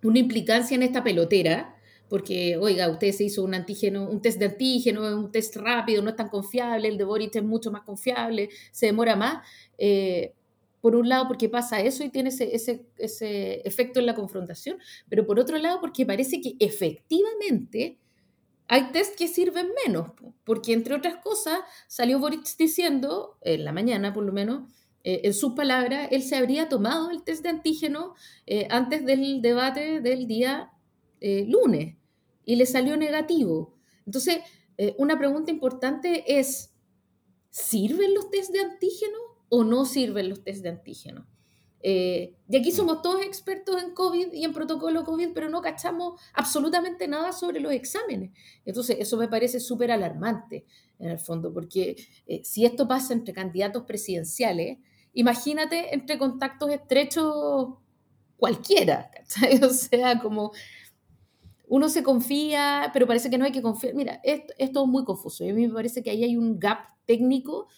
una 0.02 0.18
implicancia 0.18 0.74
en 0.74 0.82
esta 0.82 1.02
pelotera, 1.02 1.76
porque, 2.08 2.58
oiga, 2.58 2.90
usted 2.90 3.12
se 3.12 3.24
hizo 3.24 3.42
un 3.42 3.54
antígeno, 3.54 4.08
un 4.08 4.20
test 4.20 4.38
de 4.38 4.46
antígeno, 4.46 5.00
un 5.16 5.32
test 5.32 5.56
rápido, 5.56 6.02
no 6.02 6.10
es 6.10 6.16
tan 6.16 6.28
confiable, 6.28 6.88
el 6.88 6.98
de 6.98 7.04
Boric 7.04 7.34
es 7.36 7.42
mucho 7.42 7.70
más 7.70 7.82
confiable, 7.82 8.50
se 8.70 8.86
demora 8.86 9.16
más. 9.16 9.46
Eh, 9.78 10.34
por 10.80 10.94
un 10.96 11.08
lado, 11.08 11.26
porque 11.26 11.48
pasa 11.48 11.80
eso 11.80 12.04
y 12.04 12.10
tiene 12.10 12.28
ese, 12.28 12.54
ese, 12.54 12.84
ese, 12.98 13.62
efecto 13.66 14.00
en 14.00 14.06
la 14.06 14.14
confrontación, 14.14 14.76
pero 15.08 15.26
por 15.26 15.40
otro 15.40 15.56
lado, 15.56 15.80
porque 15.80 16.04
parece 16.04 16.42
que 16.42 16.56
efectivamente 16.60 17.96
hay 18.68 18.90
test 18.92 19.16
que 19.16 19.28
sirven 19.28 19.70
menos, 19.86 20.12
porque 20.44 20.72
entre 20.72 20.94
otras 20.94 21.16
cosas 21.16 21.60
salió 21.86 22.18
Boric 22.18 22.44
diciendo, 22.56 23.38
en 23.42 23.64
la 23.64 23.72
mañana 23.72 24.12
por 24.12 24.24
lo 24.24 24.32
menos, 24.32 24.70
eh, 25.04 25.20
en 25.24 25.34
sus 25.34 25.52
palabras, 25.52 26.08
él 26.10 26.22
se 26.22 26.36
habría 26.36 26.68
tomado 26.70 27.10
el 27.10 27.22
test 27.22 27.42
de 27.42 27.50
antígeno 27.50 28.14
eh, 28.46 28.66
antes 28.70 29.04
del 29.04 29.42
debate 29.42 30.00
del 30.00 30.26
día 30.26 30.72
eh, 31.20 31.44
lunes 31.46 31.96
y 32.46 32.56
le 32.56 32.64
salió 32.64 32.96
negativo. 32.96 33.74
Entonces, 34.06 34.38
una 34.98 35.16
pregunta 35.16 35.52
importante 35.52 36.38
es, 36.38 36.74
¿sirven 37.48 38.12
los 38.12 38.28
test 38.30 38.52
de 38.52 38.58
antígeno 38.58 39.18
o 39.48 39.62
no 39.62 39.84
sirven 39.84 40.28
los 40.28 40.42
test 40.42 40.64
de 40.64 40.70
antígeno? 40.70 41.26
Y 41.86 42.56
aquí 42.56 42.72
somos 42.72 43.02
todos 43.02 43.22
expertos 43.22 43.82
en 43.82 43.92
COVID 43.92 44.32
y 44.32 44.44
en 44.44 44.52
protocolo 44.54 45.04
COVID, 45.04 45.30
pero 45.34 45.50
no 45.50 45.60
cachamos 45.60 46.20
absolutamente 46.32 47.06
nada 47.06 47.32
sobre 47.32 47.60
los 47.60 47.72
exámenes. 47.72 48.30
Entonces, 48.64 48.96
eso 49.00 49.18
me 49.18 49.28
parece 49.28 49.60
súper 49.60 49.92
alarmante, 49.92 50.64
en 50.98 51.10
el 51.10 51.18
fondo, 51.18 51.52
porque 51.52 51.96
si 52.42 52.64
esto 52.64 52.88
pasa 52.88 53.12
entre 53.12 53.34
candidatos 53.34 53.82
presidenciales, 53.82 54.78
imagínate 55.12 55.94
entre 55.94 56.16
contactos 56.16 56.70
estrechos 56.70 57.74
cualquiera, 58.36 59.10
¿cachai? 59.10 59.60
O 59.62 59.70
sea, 59.70 60.18
como 60.20 60.52
uno 61.68 61.88
se 61.88 62.02
confía, 62.02 62.90
pero 62.92 63.06
parece 63.06 63.30
que 63.30 63.38
no 63.38 63.44
hay 63.44 63.52
que 63.52 63.62
confiar. 63.62 63.94
Mira, 63.94 64.20
esto, 64.22 64.52
esto 64.58 64.84
es 64.84 64.88
muy 64.88 65.04
confuso. 65.04 65.44
Y 65.44 65.50
a 65.50 65.54
mí 65.54 65.66
me 65.66 65.74
parece 65.74 66.02
que 66.02 66.10
ahí 66.10 66.24
hay 66.24 66.36
un 66.36 66.58
gap 66.58 66.78
técnico 67.06 67.68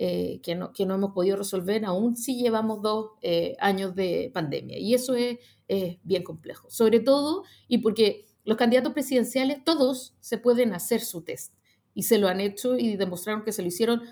eh, 0.00 0.38
que, 0.44 0.54
no, 0.54 0.72
que 0.72 0.86
no 0.86 0.94
hemos 0.94 1.12
podido 1.12 1.36
resolver 1.36 1.84
aún 1.84 2.16
si 2.16 2.38
llevamos 2.38 2.82
dos 2.82 3.10
eh, 3.20 3.56
años 3.58 3.96
de 3.96 4.30
pandemia. 4.32 4.78
Y 4.78 4.94
eso 4.94 5.16
es, 5.16 5.38
es 5.66 5.98
bien 6.04 6.22
complejo. 6.22 6.70
Sobre 6.70 7.00
todo, 7.00 7.42
y 7.66 7.78
porque 7.78 8.26
los 8.44 8.56
candidatos 8.56 8.92
presidenciales, 8.92 9.64
todos 9.64 10.14
se 10.20 10.38
pueden 10.38 10.72
hacer 10.72 11.00
su 11.00 11.22
test 11.22 11.52
y 11.94 12.04
se 12.04 12.18
lo 12.18 12.28
han 12.28 12.38
hecho 12.38 12.78
y 12.78 12.96
demostraron 12.96 13.42
que 13.42 13.50
se 13.50 13.60
lo 13.60 13.66
hicieron 13.66 14.02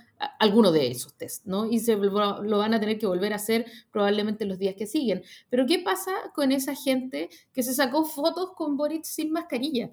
alguno 0.41 0.73
de 0.73 0.91
esos 0.91 1.15
test, 1.15 1.47
¿no? 1.47 1.71
Y 1.71 1.79
se 1.79 1.95
lo 1.95 2.59
van 2.59 2.75
a 2.75 2.81
tener 2.81 2.99
que 2.99 3.07
volver 3.07 3.33
a 3.33 3.37
hacer 3.37 3.65
probablemente 3.93 4.45
los 4.45 4.59
días 4.59 4.75
que 4.75 4.87
siguen. 4.87 5.23
Pero 5.51 5.67
¿qué 5.67 5.79
pasa 5.79 6.11
con 6.35 6.51
esa 6.51 6.75
gente 6.75 7.29
que 7.53 7.63
se 7.63 7.73
sacó 7.73 8.05
fotos 8.05 8.55
con 8.57 8.77
Boric 8.77 9.05
sin 9.05 9.31
mascarilla? 9.31 9.93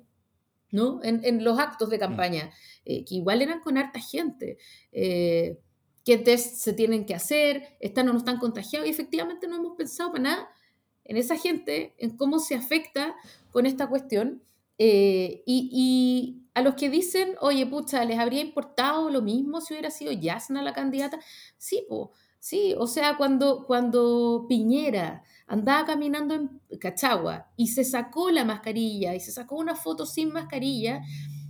¿no? 0.73 1.01
En, 1.03 1.43
los 1.43 1.60
actos 1.60 1.91
de 1.91 1.99
campaña, 1.99 2.49
eh, 2.84 3.06
que 3.06 3.13
igual 3.13 3.43
eran 3.43 3.60
con 3.60 3.77
harta 3.77 3.99
gente. 3.99 4.58
Eh, 4.91 5.60
¿Qué 6.03 6.17
test 6.17 6.55
se 6.55 6.73
tienen 6.73 7.05
que 7.05 7.15
hacer? 7.15 7.77
¿Están 7.79 8.09
o 8.09 8.13
no 8.13 8.19
están 8.19 8.37
contagiados? 8.37 8.87
Y 8.87 8.91
efectivamente 8.91 9.47
no 9.47 9.55
hemos 9.55 9.77
pensado 9.77 10.11
para 10.11 10.23
nada 10.23 10.49
en 11.05 11.17
esa 11.17 11.37
gente, 11.37 11.93
en 11.97 12.17
cómo 12.17 12.39
se 12.39 12.55
afecta 12.55 13.15
con 13.51 13.65
esta 13.65 13.87
cuestión. 13.87 14.43
Eh, 14.77 15.43
y, 15.45 16.39
a 16.55 16.61
los 16.61 16.75
que 16.75 16.89
dicen, 16.89 17.35
oye, 17.41 17.65
pucha, 17.65 18.05
¿les 18.05 18.19
habría 18.19 18.41
importado 18.41 19.09
lo 19.09 19.21
mismo 19.21 19.59
si 19.59 19.73
hubiera 19.73 19.89
sido 19.89 20.11
Yasna 20.11 20.61
la 20.61 20.73
candidata? 20.73 21.19
Sí, 21.57 21.87
sí, 22.39 22.75
o 22.77 22.85
sea, 22.85 23.17
cuando, 23.17 23.65
cuando 23.65 24.45
Piñera 24.47 25.23
andaba 25.47 25.85
caminando 25.85 26.35
en 26.35 26.61
Cachagua 26.79 27.51
y 27.55 27.67
se 27.67 27.83
sacó 27.83 28.29
la 28.29 28.45
mascarilla 28.45 29.15
y 29.15 29.19
se 29.19 29.31
sacó 29.31 29.55
una 29.55 29.75
foto 29.75 30.05
sin 30.05 30.31
mascarilla, 30.31 31.01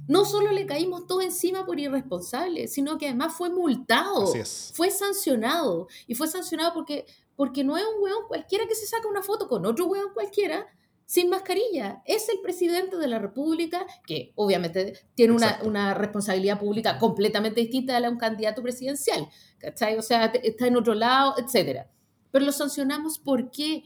no 0.08 0.26
solo 0.26 0.52
le 0.52 0.66
caímos 0.66 1.08
todo 1.08 1.22
encima 1.22 1.66
por 1.66 1.80
irresponsable, 1.80 2.68
sino 2.68 2.98
que 2.98 3.08
además 3.08 3.34
fue 3.34 3.50
multado, 3.50 4.34
fue 4.74 4.92
sancionado. 4.92 5.88
Y 6.08 6.16
fue 6.16 6.28
sancionado 6.28 6.74
porque, 6.74 7.06
porque 7.36 7.64
no 7.64 7.78
es 7.78 7.84
un 7.84 8.04
hueón 8.04 8.28
cualquiera 8.28 8.66
que 8.68 8.76
se 8.76 8.86
saca 8.86 9.08
una 9.08 9.24
foto 9.24 9.48
con 9.48 9.66
otro 9.66 9.86
hueón 9.86 10.14
cualquiera, 10.14 10.68
sin 11.06 11.30
mascarilla. 11.30 12.02
Es 12.06 12.28
el 12.30 12.40
presidente 12.42 12.98
de 12.98 13.08
la 13.08 13.20
República, 13.20 13.86
que 14.06 14.34
obviamente 14.36 15.00
tiene 15.16 15.34
una, 15.34 15.94
responsabilidad 15.94 16.60
pública 16.60 16.98
completamente 16.98 17.62
distinta 17.62 17.96
a 17.96 18.00
la 18.00 18.08
de 18.08 18.14
un 18.14 18.20
candidato 18.20 18.62
presidencial, 18.62 19.30
¿cachai? 19.60 19.98
O 19.98 20.02
sea, 20.02 20.26
está 20.26 20.68
en 20.68 20.76
otro 20.76 20.96
lado, 20.96 21.36
etc. 21.38 21.86
Pero 22.32 22.46
lo 22.46 22.52
sancionamos 22.52 23.20
porque 23.20 23.84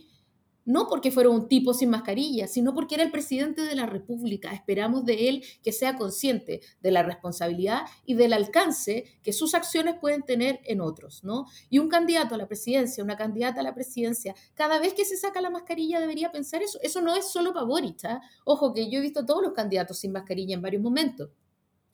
no 0.67 0.87
porque 0.89 1.11
fuera 1.11 1.29
un 1.29 1.47
tipo 1.47 1.73
sin 1.73 1.89
mascarilla, 1.89 2.45
sino 2.45 2.73
porque 2.75 2.95
era 2.95 3.05
el 3.05 3.09
presidente 3.09 3.61
de 3.61 3.73
la 3.73 3.85
República. 3.85 4.51
Esperamos 4.51 5.05
de 5.05 5.29
él 5.29 5.43
que 5.63 5.71
sea 5.71 5.95
consciente 5.95 6.59
de 6.81 6.91
la 6.91 7.03
responsabilidad 7.03 7.83
y 8.05 8.15
del 8.15 8.33
alcance 8.33 9.05
que 9.23 9.31
sus 9.31 9.55
acciones 9.55 9.95
pueden 9.99 10.23
tener 10.23 10.59
en 10.65 10.81
otros, 10.81 11.23
¿no? 11.23 11.45
Y 11.69 11.79
un 11.79 11.87
candidato 11.87 12.35
a 12.35 12.37
la 12.37 12.49
presidencia, 12.49 13.01
una 13.01 13.15
candidata 13.15 13.61
a 13.61 13.63
la 13.63 13.73
presidencia, 13.73 14.35
cada 14.55 14.77
vez 14.77 14.93
que 14.93 15.05
se 15.05 15.15
saca 15.15 15.39
la 15.39 15.49
mascarilla 15.49 16.01
debería 16.01 16.33
pensar 16.33 16.61
eso. 16.61 16.77
Eso 16.81 17.01
no 17.01 17.15
es 17.15 17.31
solo 17.31 17.53
para 17.53 17.65
Boric, 17.65 18.03
¿ah? 18.03 18.21
Ojo, 18.43 18.73
que 18.73 18.89
yo 18.89 18.99
he 18.99 19.01
visto 19.01 19.21
a 19.21 19.25
todos 19.25 19.41
los 19.41 19.53
candidatos 19.53 19.97
sin 19.97 20.11
mascarilla 20.11 20.53
en 20.53 20.61
varios 20.61 20.83
momentos. 20.83 21.29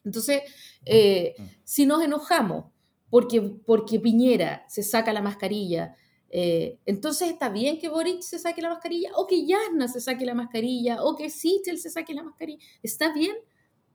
Entonces, 0.04 0.42
eh, 0.84 1.36
mm. 1.38 1.44
si 1.64 1.86
nos 1.86 2.04
enojamos 2.04 2.66
porque, 3.12 3.40
porque 3.40 4.00
Piñera 4.00 4.66
se 4.68 4.82
saca 4.82 5.14
la 5.14 5.22
mascarilla, 5.22 5.96
eh, 6.36 6.80
entonces 6.88 7.30
está 7.30 7.50
bien 7.50 7.78
que 7.78 7.90
Boric 7.90 8.22
se 8.22 8.40
saque 8.40 8.64
la 8.64 8.70
mascarilla, 8.70 9.12
o 9.16 9.28
que 9.28 9.46
Yasna 9.46 9.88
se 9.88 10.02
saque 10.02 10.26
la 10.26 10.34
mascarilla, 10.34 11.04
o 11.04 11.16
que 11.16 11.30
Sichel 11.30 11.78
se 11.78 11.92
saque 11.92 12.16
la 12.16 12.24
mascarilla. 12.24 12.58
Está 12.82 13.14
bien, 13.14 13.36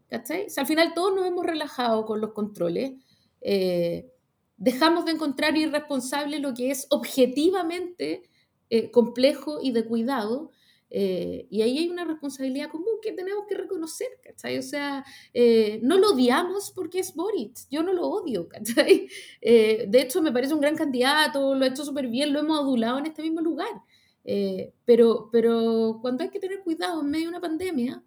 ¿cachai? 0.09 0.46
al 0.57 0.66
final 0.68 0.94
todos 0.94 1.12
nos 1.16 1.27
hemos 1.27 1.44
relajado 1.44 2.07
con 2.07 2.20
los 2.20 2.33
controles. 2.35 2.92
Eh, 3.40 4.12
dejamos 4.57 5.05
de 5.05 5.12
encontrar 5.12 5.57
irresponsable 5.57 6.38
lo 6.38 6.55
que 6.55 6.70
es 6.70 6.87
objetivamente 6.90 8.22
eh, 8.70 8.92
complejo 8.92 9.59
y 9.61 9.72
de 9.72 9.85
cuidado 9.85 10.53
eh, 10.90 11.46
y 11.51 11.62
ahí 11.62 11.79
hay 11.79 11.88
una 11.88 12.05
responsabilidad 12.05 12.70
común 12.70 12.98
que 13.03 13.12
tenemos 13.12 13.44
que 13.46 13.55
reconocer, 13.55 14.09
¿cachai? 14.22 14.59
O 14.59 14.62
sea, 14.62 15.05
eh, 15.35 15.81
no 15.83 15.98
lo 15.98 16.12
odiamos 16.12 16.70
porque 16.70 17.01
es 17.01 17.14
Boric, 17.14 17.57
yo 17.70 17.83
no 17.83 17.92
lo 17.92 18.09
odio, 18.09 18.48
¿cachai? 18.48 19.09
Eh, 19.40 19.87
de 19.88 20.01
hecho, 20.01 20.22
me 20.22 20.33
parece 20.33 20.55
un 20.55 20.61
gran 20.61 20.77
candidato, 20.77 21.55
lo 21.55 21.64
ha 21.64 21.68
hecho 21.68 21.85
súper 21.85 22.09
bien, 22.09 22.33
lo 22.33 22.40
hemos 22.40 22.59
adulado 22.59 22.98
en 22.98 23.07
este 23.07 23.22
mismo 23.22 23.40
lugar. 23.40 23.68
pero, 24.85 25.29
pero 25.33 25.98
cuando 26.03 26.22
hay 26.22 26.31
que 26.31 26.40
tener 26.40 26.61
cuidado 26.62 27.01
en 27.01 27.11
medio 27.11 27.27
de 27.27 27.31
una 27.31 27.40
pandemia, 27.40 28.03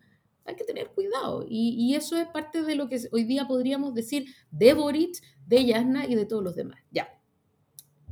hay 0.46 0.56
que 0.56 0.64
tener 0.64 0.90
cuidado. 0.90 1.46
Y, 1.48 1.76
y, 1.78 1.96
eso 1.96 2.18
es 2.18 2.28
parte 2.28 2.64
de 2.64 2.76
lo 2.76 2.88
que 2.90 3.00
hoy 3.12 3.24
día 3.24 3.48
podríamos 3.48 3.94
decir 3.94 4.26
de 4.52 4.74
Boric, 4.74 5.22
de 5.48 5.66
Yasna 5.66 6.06
y 6.08 6.16
de 6.16 6.26
todos 6.26 6.44
los 6.44 6.56
demás. 6.56 6.80
Ya. 6.92 7.08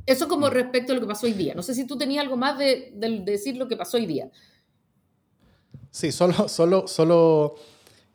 Eso 0.06 0.28
como 0.28 0.46
mm. 0.48 0.50
respecto 0.50 0.92
a 0.92 0.94
lo 0.96 1.00
que 1.00 1.06
pasó 1.06 1.26
hoy 1.26 1.34
día. 1.34 1.54
No 1.54 1.62
sé 1.62 1.74
si 1.74 1.86
tú 1.86 1.98
tenías 1.98 2.24
algo 2.24 2.36
más 2.36 2.58
de, 2.58 2.92
de 2.94 3.20
decir 3.20 3.56
lo 3.56 3.68
que 3.68 3.76
pasó 3.76 3.96
hoy 3.96 4.06
día. 4.06 4.30
Sí, 5.90 6.12
solo, 6.12 6.48
solo, 6.48 6.86
solo, 6.86 7.56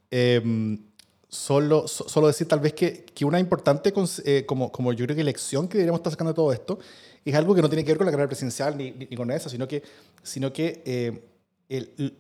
em, 0.10 0.80
solo, 1.28 1.88
solo 1.88 2.28
decir 2.28 2.48
tal 2.48 2.60
vez 2.60 2.74
que, 2.74 3.04
que 3.06 3.26
una 3.26 3.40
importante, 3.40 3.94
eh, 4.26 4.46
como, 4.46 4.72
como 4.72 4.94
yo 4.94 5.06
creo 5.06 5.16
que 5.16 5.24
lección 5.24 5.68
que 5.68 5.78
deberíamos 5.78 6.00
estar 6.00 6.12
sacando 6.12 6.32
de 6.32 6.36
todo 6.36 6.54
esto, 6.54 6.80
es 7.26 7.36
algo 7.36 7.56
que 7.56 7.62
no 7.62 7.70
tiene 7.70 7.84
que 7.84 7.92
ver 7.92 7.98
con 7.98 8.06
la 8.06 8.12
carrera 8.12 8.30
presidencial 8.30 8.78
ni, 8.78 8.92
ni, 8.92 9.16
con 9.16 9.30
eso, 9.32 9.50
sino 9.50 9.68
que, 9.68 9.84
sino 10.24 10.54
que 10.54 10.84
eh, 10.86 11.24
el, 11.70 12.18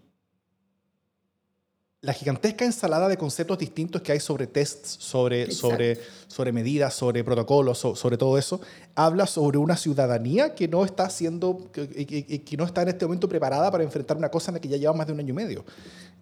la 2.05 2.13
gigantesca 2.13 2.63
ensalada 2.63 3.07
de 3.09 3.17
conceptos 3.17 3.57
distintos 3.57 4.01
que 4.03 4.11
hay 4.11 4.19
sobre 4.19 4.45
tests, 4.45 4.97
sobre, 4.99 5.51
sobre, 5.51 5.99
sobre 6.27 6.51
medidas, 6.51 6.93
sobre 6.93 7.23
protocolos, 7.23 7.79
sobre, 7.79 8.17
todo 8.17 8.37
eso, 8.37 8.61
habla 8.93 9.25
sobre 9.25 9.57
una 9.57 9.75
ciudadanía 9.75 10.53
que 10.53 10.67
no 10.67 10.85
está 10.85 11.09
que, 11.09 12.43
que, 12.45 12.57
no 12.57 12.63
está 12.63 12.83
en 12.83 12.89
este 12.89 13.05
momento 13.05 13.27
preparada 13.27 13.71
para 13.71 13.83
enfrentar 13.83 14.17
una 14.17 14.29
cosa 14.29 14.51
en 14.51 14.55
la 14.55 14.61
que 14.61 14.67
ya 14.67 14.77
lleva 14.77 14.93
más 14.93 15.07
de 15.07 15.13
un 15.13 15.19
año 15.19 15.31
y 15.31 15.33
medio. 15.33 15.65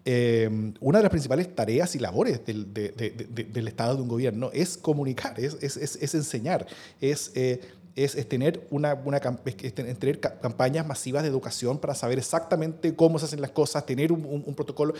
Eh, 0.05 0.73
una 0.79 0.99
de 0.99 1.03
las 1.03 1.09
principales 1.09 1.53
tareas 1.53 1.95
y 1.95 1.99
labores 1.99 2.45
del, 2.45 2.73
del, 2.73 3.67
Estado 3.67 3.95
de 3.97 4.01
un 4.01 4.07
gobierno 4.07 4.51
es 4.53 4.77
comunicar, 4.77 5.37
es, 5.39 5.57
es, 5.61 5.77
es 5.77 6.15
enseñar, 6.15 6.65
es 7.01 7.31
eh, 7.35 7.59
es, 7.95 8.27
tener, 8.27 8.65
una, 8.71 8.95
una 8.95 9.19
tener 9.19 10.19
campañas 10.19 10.86
masivas 10.86 11.23
de 11.23 11.29
educación 11.29 11.77
para 11.77 11.93
saber 11.93 12.17
exactamente 12.17 12.95
cómo 12.95 13.19
se 13.19 13.25
hacen 13.25 13.41
las 13.41 13.51
cosas, 13.51 13.86
tener 13.86 14.12
un, 14.12 14.56
protocolo 14.56 14.93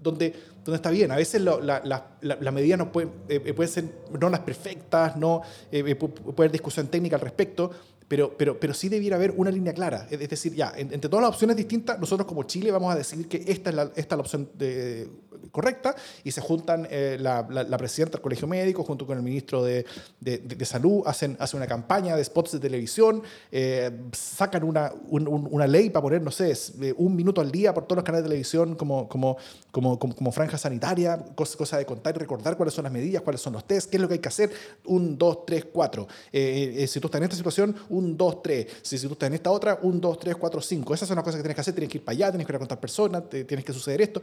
donde, 0.00 0.34
donde 0.64 0.76
está 0.76 0.90
bien. 0.90 1.12
A 1.12 1.16
veces 1.16 1.42
las 1.42 1.84
la, 2.20 2.50
medidas 2.50 2.78
no 2.78 2.90
pueden, 2.90 3.10
eh, 3.28 3.40
eh, 3.44 3.54
pueden 3.54 3.72
ser 3.72 3.84
no 4.18 4.28
las 4.28 4.40
perfectas, 4.40 5.16
no, 5.16 5.42
eh, 5.70 5.94
puede 5.94 6.34
haber 6.36 6.50
discusión 6.50 6.88
técnica 6.88 7.16
al 7.16 7.22
respecto, 7.22 7.70
pero, 8.10 8.36
pero, 8.36 8.58
pero 8.58 8.74
sí 8.74 8.88
debiera 8.88 9.14
haber 9.14 9.32
una 9.36 9.52
línea 9.52 9.72
clara. 9.72 10.08
Es 10.10 10.28
decir, 10.28 10.52
ya, 10.52 10.72
entre 10.76 11.08
todas 11.08 11.22
las 11.22 11.30
opciones 11.30 11.56
distintas, 11.56 11.96
nosotros 12.00 12.26
como 12.26 12.42
Chile 12.42 12.72
vamos 12.72 12.92
a 12.92 12.98
decidir 12.98 13.28
que 13.28 13.44
esta 13.46 13.70
es 13.70 13.76
la, 13.76 13.82
esta 13.94 14.00
es 14.00 14.18
la 14.18 14.22
opción 14.22 14.50
de, 14.54 15.08
correcta 15.50 15.94
y 16.24 16.30
se 16.30 16.40
juntan 16.40 16.86
eh, 16.90 17.16
la, 17.20 17.46
la, 17.48 17.78
presidenta 17.78 18.16
del 18.16 18.22
Colegio 18.22 18.46
Médico 18.46 18.84
junto 18.84 19.06
con 19.06 19.16
el 19.16 19.22
ministro 19.22 19.64
de, 19.64 19.84
de, 20.20 20.38
de 20.38 20.64
Salud, 20.64 21.02
hacen, 21.06 21.36
hacen 21.40 21.58
una 21.58 21.66
campaña 21.66 22.16
de 22.16 22.24
spots 22.24 22.52
de 22.52 22.60
televisión, 22.60 23.22
eh, 23.50 23.90
sacan 24.12 24.64
una, 24.64 24.92
una 25.08 25.66
ley 25.66 25.90
para 25.90 26.02
poner, 26.02 26.22
no 26.22 26.30
sé, 26.30 26.52
un 26.96 27.16
minuto 27.16 27.40
al 27.40 27.50
día 27.50 27.72
por 27.72 27.84
todos 27.84 27.96
los 27.96 28.04
canales 28.04 28.24
de 28.24 28.28
televisión 28.28 28.74
como, 28.74 29.08
como, 29.08 29.36
como, 29.70 29.98
como, 29.98 30.32
franja 30.32 30.58
sanitaria, 30.58 31.24
cosa, 31.34 31.56
cosa, 31.56 31.78
de 31.78 31.86
contar 31.86 32.14
y 32.16 32.18
recordar 32.18 32.56
cuáles 32.56 32.74
son 32.74 32.84
las 32.84 32.92
medidas, 32.92 33.22
cuáles 33.22 33.40
son 33.40 33.52
los 33.52 33.64
test, 33.64 33.90
qué 33.90 33.96
es 33.96 34.00
lo 34.00 34.08
que 34.08 34.14
hay 34.14 34.20
que 34.20 34.28
hacer, 34.28 34.50
un, 34.84 35.16
dos, 35.16 35.46
tres, 35.46 35.66
cuatro. 35.72 36.06
Eh, 36.32 36.86
si 36.88 37.00
tú 37.00 37.08
estás 37.08 37.18
en 37.18 37.24
esta 37.24 37.36
situación, 37.36 37.74
un, 37.88 37.99
dos, 38.16 38.42
tres. 38.42 38.66
Si, 38.82 38.98
si 38.98 39.06
tú 39.06 39.14
estás 39.14 39.28
en 39.28 39.34
esta 39.34 39.50
otra, 39.50 39.78
un, 39.82 40.00
dos, 40.00 40.18
tres, 40.18 40.36
cuatro, 40.36 40.60
cinco. 40.60 40.94
Esas 40.94 41.08
son 41.08 41.16
las 41.16 41.24
cosas 41.24 41.38
que 41.38 41.42
tienes 41.42 41.54
que 41.54 41.60
hacer, 41.60 41.74
tienes 41.74 41.90
que 41.90 41.98
ir 41.98 42.04
para 42.04 42.14
allá, 42.14 42.30
tienes 42.30 42.46
que 42.46 42.52
ir 42.52 42.56
a 42.56 42.58
contar 42.58 42.80
personas, 42.80 43.28
tienes 43.28 43.64
que 43.64 43.72
suceder 43.72 44.00
esto. 44.00 44.22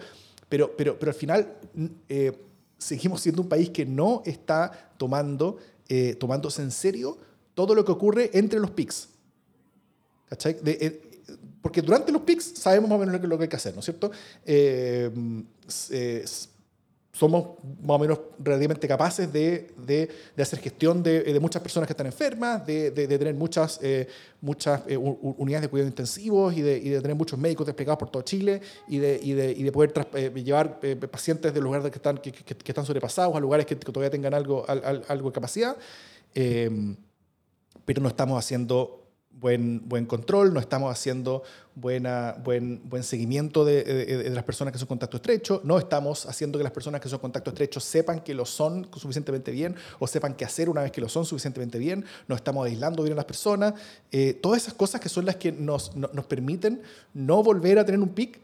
Pero, 0.50 0.76
pero, 0.76 0.98
pero 0.98 1.12
al 1.12 1.16
final 1.16 1.54
eh, 2.10 2.32
seguimos 2.78 3.22
siendo 3.22 3.42
un 3.42 3.50
país 3.50 3.70
que 3.70 3.86
no 3.86 4.22
está 4.26 4.92
tomando, 4.98 5.58
eh, 5.90 6.16
tomándose 6.16 6.62
en 6.62 6.72
serio 6.72 7.18
todo 7.54 7.74
lo 7.76 7.84
que 7.84 7.92
ocurre 7.92 8.30
entre 8.34 8.60
los 8.60 8.72
PICs. 8.72 9.10
¿Cachai? 10.30 10.58
Eh, 10.66 11.24
porque 11.62 11.82
durante 11.82 12.12
los 12.12 12.22
PICs 12.22 12.54
sabemos 12.56 12.90
más 12.90 12.98
o 12.98 13.00
menos 13.00 13.22
lo 13.22 13.38
que, 13.38 13.44
hay 13.44 13.50
que 13.50 13.56
hacer, 13.56 13.74
¿no 13.74 13.80
es 13.80 13.86
cierto? 13.86 14.12
Somos 17.18 17.58
más 17.82 17.96
o 17.96 18.00
menos 18.00 18.20
relativamente 18.38 18.88
capaces 18.88 19.32
de, 19.34 19.72
de, 19.76 20.10
hacer 20.40 20.60
gestión 20.60 21.02
de, 21.02 21.38
muchas 21.42 21.62
personas 21.64 21.88
que 21.88 21.94
están 21.94 22.06
enfermas, 22.06 22.66
de, 22.66 22.92
tener 22.92 23.34
muchas, 23.34 23.80
eh, 23.82 24.08
muchas 24.40 24.84
eh, 24.88 24.98
unidades 24.98 25.64
de 25.64 25.70
cuidado 25.70 25.90
intensivos 25.90 26.56
y, 26.56 26.62
de, 26.62 27.02
tener 27.02 27.16
muchos 27.16 27.40
médicos 27.40 27.66
desplegados 27.66 27.98
por 27.98 28.12
todo 28.12 28.22
Chile 28.22 28.62
y 28.88 29.00
de, 29.00 29.20
y 29.24 29.34
de, 29.34 29.72
poder 29.72 29.94
eh, 30.14 30.32
llevar 30.44 30.80
pacientes 31.10 31.52
de 31.54 31.60
lugares 31.60 31.90
que 31.90 31.98
están, 31.98 32.20
que, 32.20 32.32
que, 32.32 32.56
están 32.72 32.86
sobrepasados 32.86 33.36
a 33.36 33.40
lugares 33.40 33.66
que, 33.66 33.76
todavía 33.76 34.12
tengan 34.12 34.36
algo, 34.36 34.64
algo 34.68 35.30
de 35.30 35.34
capacidad. 35.34 35.76
pero 36.34 38.02
no 38.02 38.10
estamos 38.10 38.38
haciendo 38.38 39.07
buen, 39.40 39.88
buen 39.88 40.06
control, 40.06 40.54
no 40.54 40.60
estamos 40.60 40.92
haciendo 40.92 41.44
buena, 41.76 42.36
buen, 42.44 42.82
buen 42.90 43.04
seguimiento 43.04 43.66
de, 43.66 43.84
de, 43.84 44.30
las 44.32 44.44
personas 44.44 44.72
que 44.72 44.80
son 44.80 44.88
contacto 44.88 45.18
estrecho, 45.18 45.62
no 45.64 45.78
estamos 45.78 46.26
haciendo 46.26 46.58
que 46.58 46.64
las 46.64 46.74
personas 46.74 47.02
que 47.02 47.10
son 47.10 47.20
contacto 47.20 47.52
estrecho 47.52 47.80
sepan 47.80 48.22
que 48.22 48.34
lo 48.34 48.46
son 48.46 48.88
suficientemente 48.96 49.52
bien 49.52 49.76
o 50.00 50.08
sepan 50.08 50.34
qué 50.34 50.46
hacer 50.46 50.70
una 50.70 50.82
vez 50.82 50.92
que 50.92 51.02
lo 51.02 51.10
son 51.10 51.26
suficientemente 51.26 51.78
bien, 51.78 52.04
no 52.28 52.36
estamos 52.36 52.66
aislando 52.66 53.04
bien 53.04 53.14
a 53.14 53.18
las 53.18 53.26
personas, 53.26 53.74
eh, 54.12 54.34
todas 54.34 54.64
esas 54.64 54.74
cosas 54.74 55.00
que 55.02 55.10
son 55.10 55.26
las 55.26 55.36
que 55.36 55.52
nos, 55.52 55.96
nos 55.96 56.26
permiten 56.26 56.82
no 57.14 57.44
volver 57.44 57.80
a 57.80 57.86
tener 57.86 58.02
un 58.02 58.10
pic. 58.10 58.40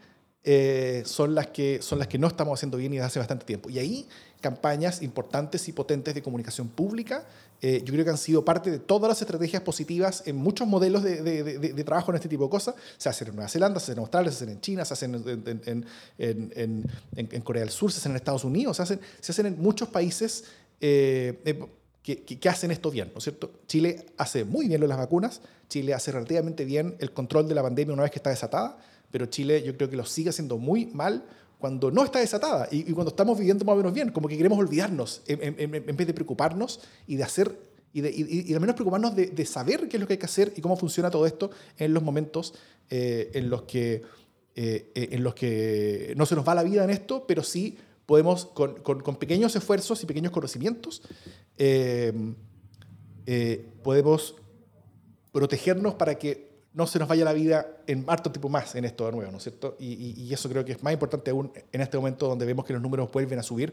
Eh, 0.46 1.02
son, 1.06 1.34
las 1.34 1.46
que, 1.48 1.80
son 1.80 1.98
las 1.98 2.06
que 2.06 2.18
no 2.18 2.26
estamos 2.26 2.58
haciendo 2.58 2.76
bien 2.76 2.92
y 2.92 2.96
desde 2.96 3.06
hace 3.06 3.18
bastante 3.18 3.46
tiempo. 3.46 3.70
Y 3.70 3.78
ahí 3.78 4.06
campañas 4.40 5.00
importantes 5.00 5.66
y 5.68 5.72
potentes 5.72 6.14
de 6.14 6.22
comunicación 6.22 6.68
pública 6.68 7.24
eh, 7.66 7.80
yo 7.82 7.94
creo 7.94 8.04
que 8.04 8.10
han 8.10 8.18
sido 8.18 8.44
parte 8.44 8.70
de 8.70 8.78
todas 8.78 9.08
las 9.08 9.22
estrategias 9.22 9.62
positivas 9.62 10.22
en 10.26 10.36
muchos 10.36 10.68
modelos 10.68 11.02
de, 11.02 11.22
de, 11.22 11.84
trabajo 11.84 12.10
en 12.10 12.16
este 12.16 12.28
tipo 12.28 12.44
de 12.44 12.50
cosas. 12.50 12.74
Se 12.98 13.08
hacen 13.08 13.28
en 13.28 13.36
Nueva 13.36 13.48
Zelanda, 13.48 13.80
se 13.80 13.84
hacen 13.84 13.94
en 13.94 14.00
Australia, 14.00 14.30
se 14.30 14.36
hacen 14.36 14.48
en 14.50 14.60
China, 14.60 14.84
se 14.84 14.92
hacen 14.92 15.14
en, 15.14 15.86
en, 16.18 16.84
en, 17.16 17.40
Corea 17.40 17.62
del 17.62 17.70
Sur, 17.70 17.90
se 17.90 18.00
hacen 18.00 18.12
en 18.12 18.16
Estados 18.16 18.44
Unidos, 18.44 18.76
se 18.76 18.82
hacen, 18.82 19.00
se 19.18 19.32
hacen 19.32 19.46
en 19.46 19.62
muchos 19.62 19.88
países 19.88 20.44
eh, 20.78 21.58
que, 22.02 22.22
que, 22.22 22.48
hacen 22.50 22.70
esto 22.70 22.90
bien, 22.90 23.10
¿no 23.14 23.16
es 23.18 23.24
cierto? 23.24 23.50
Chile 23.66 24.04
hace 24.18 24.44
muy 24.44 24.68
bien 24.68 24.78
lo 24.78 24.84
de 24.84 24.88
las 24.88 24.98
vacunas, 24.98 25.40
Chile 25.70 25.94
hace 25.94 26.12
relativamente 26.12 26.66
bien 26.66 26.96
el 26.98 27.12
control 27.12 27.48
de 27.48 27.54
la 27.54 27.62
pandemia 27.62 27.94
una 27.94 28.02
vez 28.02 28.12
que 28.12 28.18
está 28.18 28.28
desatada, 28.28 28.76
pero 29.14 29.26
Chile 29.26 29.62
yo 29.62 29.76
creo 29.76 29.88
que 29.88 29.94
lo 29.94 30.04
sigue 30.04 30.30
haciendo 30.30 30.58
muy 30.58 30.86
mal 30.86 31.24
cuando 31.60 31.92
no 31.92 32.02
está 32.02 32.18
desatada 32.18 32.66
y, 32.72 32.82
cuando 32.94 33.10
estamos 33.10 33.38
viviendo 33.38 33.64
más 33.64 33.74
o 33.74 33.76
menos 33.76 33.94
bien, 33.94 34.10
como 34.10 34.26
que 34.26 34.36
queremos 34.36 34.58
olvidarnos 34.58 35.22
en, 35.28 35.96
vez 35.96 36.06
de 36.08 36.12
preocuparnos 36.12 36.80
y 37.06 37.14
de 37.14 37.22
hacer 37.22 37.56
y, 37.92 38.00
de, 38.00 38.10
y, 38.10 38.52
al 38.52 38.58
menos 38.58 38.74
preocuparnos 38.74 39.14
de, 39.14 39.46
saber 39.46 39.88
qué 39.88 39.98
es 39.98 40.00
lo 40.00 40.08
que 40.08 40.14
hay 40.14 40.18
que 40.18 40.26
hacer 40.26 40.52
y 40.56 40.60
cómo 40.60 40.76
funciona 40.76 41.12
todo 41.12 41.26
esto 41.26 41.52
en 41.78 41.94
los 41.94 42.02
momentos 42.02 42.54
eh, 42.90 43.30
en, 43.34 43.50
los 43.50 43.62
que, 43.62 44.02
eh, 44.56 44.90
eh, 44.96 45.08
en 45.12 45.22
los 45.22 45.36
que 45.36 46.12
no 46.16 46.26
se 46.26 46.34
nos 46.34 46.44
va 46.44 46.56
la 46.56 46.64
vida 46.64 46.82
en 46.82 46.90
esto, 46.90 47.24
pero 47.24 47.44
sí 47.44 47.78
podemos, 48.06 48.46
con 48.46 49.16
pequeños 49.20 49.54
esfuerzos 49.54 50.02
y 50.02 50.06
pequeños 50.06 50.32
conocimientos, 50.32 51.02
podemos 53.84 54.34
protegernos 55.30 55.94
para 55.94 56.18
que 56.18 56.53
no 56.74 56.88
se 56.88 56.98
nos 56.98 57.08
vaya 57.08 57.24
la 57.24 57.32
vida 57.32 57.78
en 57.86 58.04
harto 58.08 58.30
tipo 58.32 58.48
más 58.48 58.74
en 58.74 58.84
esto 58.84 59.06
de 59.06 59.12
nuevo, 59.12 59.30
¿no 59.30 59.38
es 59.38 59.44
cierto? 59.44 59.76
Y, 59.78 60.32
eso 60.34 60.48
creo 60.48 60.64
que 60.64 60.72
es 60.72 60.82
más 60.82 60.92
importante 60.92 61.30
aún 61.30 61.52
en 61.72 61.80
este 61.80 61.96
momento 61.96 62.26
donde 62.26 62.44
vemos 62.44 62.64
que 62.64 62.72
los 62.72 62.82
números 62.82 63.10
vuelven 63.12 63.38
a 63.38 63.42
subir 63.44 63.72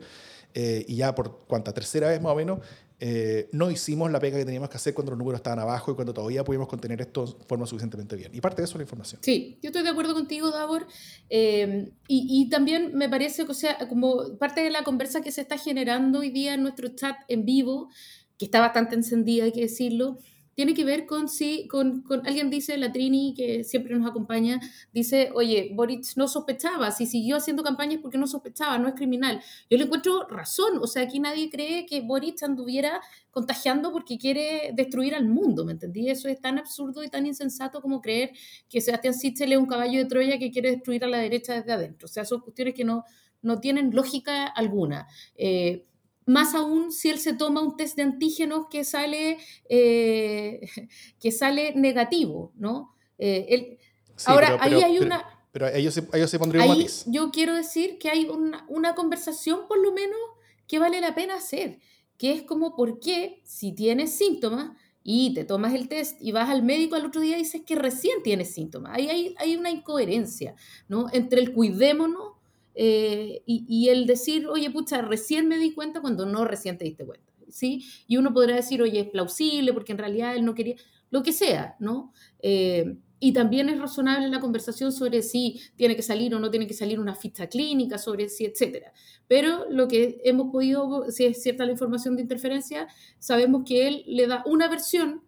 eh, 0.53 0.85
y 0.87 0.97
ya 0.97 1.15
por 1.15 1.39
cuánta 1.47 1.73
tercera 1.73 2.09
vez 2.09 2.21
más 2.21 2.31
o 2.31 2.35
menos 2.35 2.59
eh, 2.99 3.49
no 3.51 3.71
hicimos 3.71 4.11
la 4.11 4.19
pega 4.19 4.37
que 4.37 4.45
teníamos 4.45 4.69
que 4.69 4.77
hacer 4.77 4.93
cuando 4.93 5.09
los 5.11 5.17
números 5.17 5.39
estaban 5.39 5.57
abajo 5.57 5.91
y 5.91 5.95
cuando 5.95 6.13
todavía 6.13 6.43
pudimos 6.43 6.67
contener 6.67 7.01
esto 7.01 7.25
de 7.25 7.45
forma 7.47 7.65
suficientemente 7.65 8.15
bien. 8.15 8.29
Y 8.35 8.41
parte 8.41 8.61
de 8.61 8.65
eso 8.65 8.73
es 8.73 8.77
la 8.77 8.83
información. 8.83 9.19
Sí, 9.23 9.57
yo 9.63 9.69
estoy 9.69 9.81
de 9.81 9.89
acuerdo 9.89 10.13
contigo, 10.13 10.51
Davor. 10.51 10.85
Eh, 11.27 11.89
y, 12.07 12.27
y, 12.29 12.49
también 12.49 12.93
me 12.93 13.09
parece 13.09 13.45
que, 13.45 13.51
o 13.51 13.55
sea, 13.55 13.79
como 13.89 14.37
parte 14.37 14.61
de 14.61 14.69
la 14.69 14.83
conversa 14.83 15.21
que 15.21 15.31
se 15.31 15.41
está 15.41 15.57
generando 15.57 16.19
hoy 16.19 16.29
día 16.29 16.53
en 16.53 16.61
nuestro 16.61 16.89
chat 16.89 17.15
en 17.27 17.43
vivo, 17.43 17.89
que 18.37 18.45
está 18.45 18.59
bastante 18.59 18.93
encendida, 18.93 19.45
hay 19.45 19.51
que 19.51 19.61
decirlo, 19.61 20.19
tiene 20.61 20.75
que 20.75 20.85
ver 20.85 21.07
con 21.07 21.27
si, 21.27 21.67
con, 21.67 22.03
con, 22.03 22.23
alguien 22.27 22.51
dice, 22.51 22.77
la 22.77 22.91
Trini, 22.91 23.33
que 23.35 23.63
siempre 23.63 23.97
nos 23.97 24.07
acompaña, 24.07 24.59
dice, 24.93 25.31
oye, 25.33 25.71
Boric 25.73 26.05
no 26.17 26.27
sospechaba, 26.27 26.91
si 26.91 27.07
siguió 27.07 27.37
haciendo 27.37 27.63
campañas 27.63 27.97
porque 27.99 28.19
no 28.19 28.27
sospechaba, 28.27 28.77
no 28.77 28.87
es 28.87 28.93
criminal. 28.93 29.41
Yo 29.71 29.79
le 29.79 29.85
encuentro 29.85 30.27
razón, 30.27 30.77
o 30.79 30.85
sea, 30.85 31.01
aquí 31.01 31.19
nadie 31.19 31.49
cree 31.49 31.87
que 31.87 32.01
Boric 32.01 32.43
anduviera 32.43 33.01
contagiando 33.31 33.91
porque 33.91 34.19
quiere 34.19 34.69
destruir 34.75 35.15
al 35.15 35.25
mundo, 35.25 35.65
¿me 35.65 35.71
entendí? 35.71 36.11
Eso 36.11 36.27
es 36.27 36.39
tan 36.39 36.59
absurdo 36.59 37.03
y 37.03 37.09
tan 37.09 37.25
insensato 37.25 37.81
como 37.81 37.99
creer 37.99 38.29
que 38.69 38.81
Sebastián 38.81 39.15
Sichel 39.15 39.53
es 39.53 39.57
un 39.57 39.65
caballo 39.65 39.97
de 39.97 40.05
Troya 40.05 40.37
que 40.37 40.51
quiere 40.51 40.69
destruir 40.69 41.03
a 41.03 41.07
la 41.07 41.17
derecha 41.17 41.55
desde 41.55 41.71
adentro. 41.71 42.05
O 42.05 42.07
sea, 42.07 42.23
son 42.23 42.41
cuestiones 42.41 42.75
que 42.75 42.83
no, 42.83 43.03
no 43.41 43.59
tienen 43.59 43.95
lógica 43.95 44.45
alguna. 44.45 45.07
Eh, 45.35 45.87
más 46.25 46.53
aún 46.55 46.91
si 46.91 47.09
él 47.09 47.19
se 47.19 47.33
toma 47.33 47.61
un 47.61 47.75
test 47.77 47.95
de 47.95 48.03
antígenos 48.03 48.67
que 48.69 48.83
sale, 48.83 49.37
eh, 49.69 50.61
que 51.19 51.31
sale 51.31 51.73
negativo, 51.75 52.53
¿no? 52.55 52.95
Eh, 53.17 53.77
ahora, 54.25 54.57
ahí 54.59 54.81
hay 54.81 54.99
una... 54.99 55.25
Pero 55.51 55.67
ellos 55.67 55.93
se, 55.93 56.07
ellos 56.13 56.29
se 56.29 56.39
pondrían 56.39 56.69
ahí 56.71 56.87
Yo 57.07 57.29
quiero 57.31 57.53
decir 57.53 57.97
que 57.99 58.09
hay 58.09 58.25
una, 58.25 58.65
una, 58.69 58.95
conversación, 58.95 59.67
por 59.67 59.79
lo 59.79 59.91
menos, 59.91 60.19
que 60.65 60.79
vale 60.79 61.01
la 61.01 61.13
pena 61.13 61.35
hacer, 61.35 61.79
que 62.17 62.31
es 62.31 62.43
como 62.43 62.75
por 62.75 62.99
qué, 62.99 63.41
si 63.43 63.73
tienes 63.73 64.13
síntomas 64.13 64.71
y 65.03 65.33
te 65.33 65.43
tomas 65.43 65.73
el 65.73 65.89
test 65.89 66.21
y 66.21 66.31
vas 66.31 66.49
al 66.49 66.63
médico 66.63 66.95
al 66.95 67.05
otro 67.05 67.21
día 67.21 67.35
y 67.35 67.41
dices 67.43 67.63
que 67.65 67.75
recién 67.75 68.23
tienes 68.23 68.53
síntomas. 68.53 68.93
Ahí 68.95 69.09
hay, 69.09 69.35
hay 69.39 69.55
una 69.55 69.71
incoherencia, 69.71 70.55
¿no? 70.87 71.07
Entre 71.11 71.41
el 71.41 71.53
cuidémonos 71.53 72.30
eh, 72.73 73.41
y, 73.45 73.89
el 73.89 74.05
decir, 74.05 74.47
oye, 74.47 74.69
pucha, 74.69 75.01
recién 75.01 75.47
me 75.47 75.57
di 75.57 75.73
cuenta 75.73 76.01
cuando 76.01 76.25
no 76.25 76.45
recién 76.45 76.77
te 76.77 76.85
diste 76.85 77.05
cuenta, 77.05 77.31
¿sí? 77.49 77.85
Y 78.07 78.17
uno 78.17 78.33
podrá 78.33 78.55
decir, 78.55 78.81
oye, 78.81 79.01
es 79.01 79.09
plausible 79.09 79.73
porque 79.73 79.91
en 79.91 79.97
realidad 79.97 80.35
él 80.35 80.45
no 80.45 80.53
quería, 80.53 80.75
lo 81.09 81.23
que 81.23 81.33
sea, 81.33 81.75
¿no? 81.79 82.13
Eh, 82.39 82.95
y 83.19 83.33
también 83.33 83.69
es 83.69 83.79
razonable 83.79 84.29
la 84.29 84.39
conversación 84.39 84.91
sobre 84.91 85.21
si 85.21 85.59
tiene 85.75 85.95
que 85.95 86.01
salir 86.01 86.33
o 86.33 86.39
no 86.39 86.49
tiene 86.49 86.65
que 86.65 86.73
salir 86.73 86.99
una 86.99 87.13
ficha 87.13 87.47
clínica, 87.47 87.97
sobre 87.97 88.29
si, 88.29 88.45
etcétera. 88.45 88.93
Pero 89.27 89.69
lo 89.69 89.87
que 89.87 90.21
hemos 90.23 90.51
podido, 90.51 91.11
si 91.11 91.25
es 91.25 91.43
cierta 91.43 91.65
la 91.65 91.73
información 91.73 92.15
de 92.15 92.23
interferencia, 92.23 92.87
sabemos 93.19 93.63
que 93.67 93.87
él 93.87 94.03
le 94.07 94.25
da 94.27 94.43
una 94.47 94.67
versión 94.69 95.21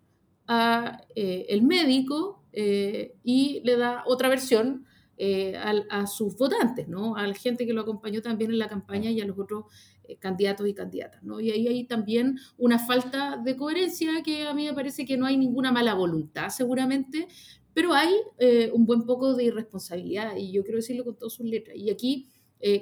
a 0.47 1.01
eh, 1.15 1.45
el 1.49 1.61
médico 1.61 2.41
y 2.55 3.61
le 3.63 3.77
da 3.77 4.03
otra 4.05 4.29
versión 4.29 4.85
eh, 5.17 5.55
a, 5.55 6.07
sus 6.07 6.35
votantes, 6.35 6.87
¿no? 6.87 7.15
a 7.15 7.27
la 7.27 7.35
gente 7.35 7.67
que 7.67 7.73
lo 7.73 7.81
acompañó 7.81 8.21
también 8.21 8.49
en 8.49 8.57
la 8.57 8.67
campaña 8.67 9.11
y 9.11 9.21
a 9.21 9.25
los 9.25 9.37
otros 9.37 9.65
eh, 10.05 10.17
candidatos 10.17 10.67
y 10.67 10.73
candidatas. 10.73 11.21
¿no? 11.21 11.39
Y 11.39 11.51
ahí 11.51 11.67
hay 11.67 11.83
también 11.83 12.39
una 12.57 12.79
falta 12.79 13.37
de 13.37 13.55
coherencia 13.55 14.23
que 14.23 14.47
a 14.47 14.53
mí 14.53 14.65
me 14.65 14.73
parece 14.73 15.05
que 15.05 15.15
no 15.15 15.27
hay 15.27 15.37
ninguna 15.37 15.71
mala 15.71 15.93
voluntad 15.93 16.49
seguramente, 16.49 17.27
pero 17.75 17.93
hay 17.93 18.11
eh, 18.39 18.71
un 18.73 18.85
buen 18.85 19.05
poco 19.05 19.35
de 19.35 19.45
irresponsabilidad 19.45 20.35
y 20.35 20.51
yo 20.51 20.63
quiero 20.63 20.77
decirlo 20.77 21.03
con 21.03 21.15
todas 21.15 21.33
sus 21.33 21.45
letras. 21.45 21.77
Y 21.77 21.89
aquí 21.89 22.27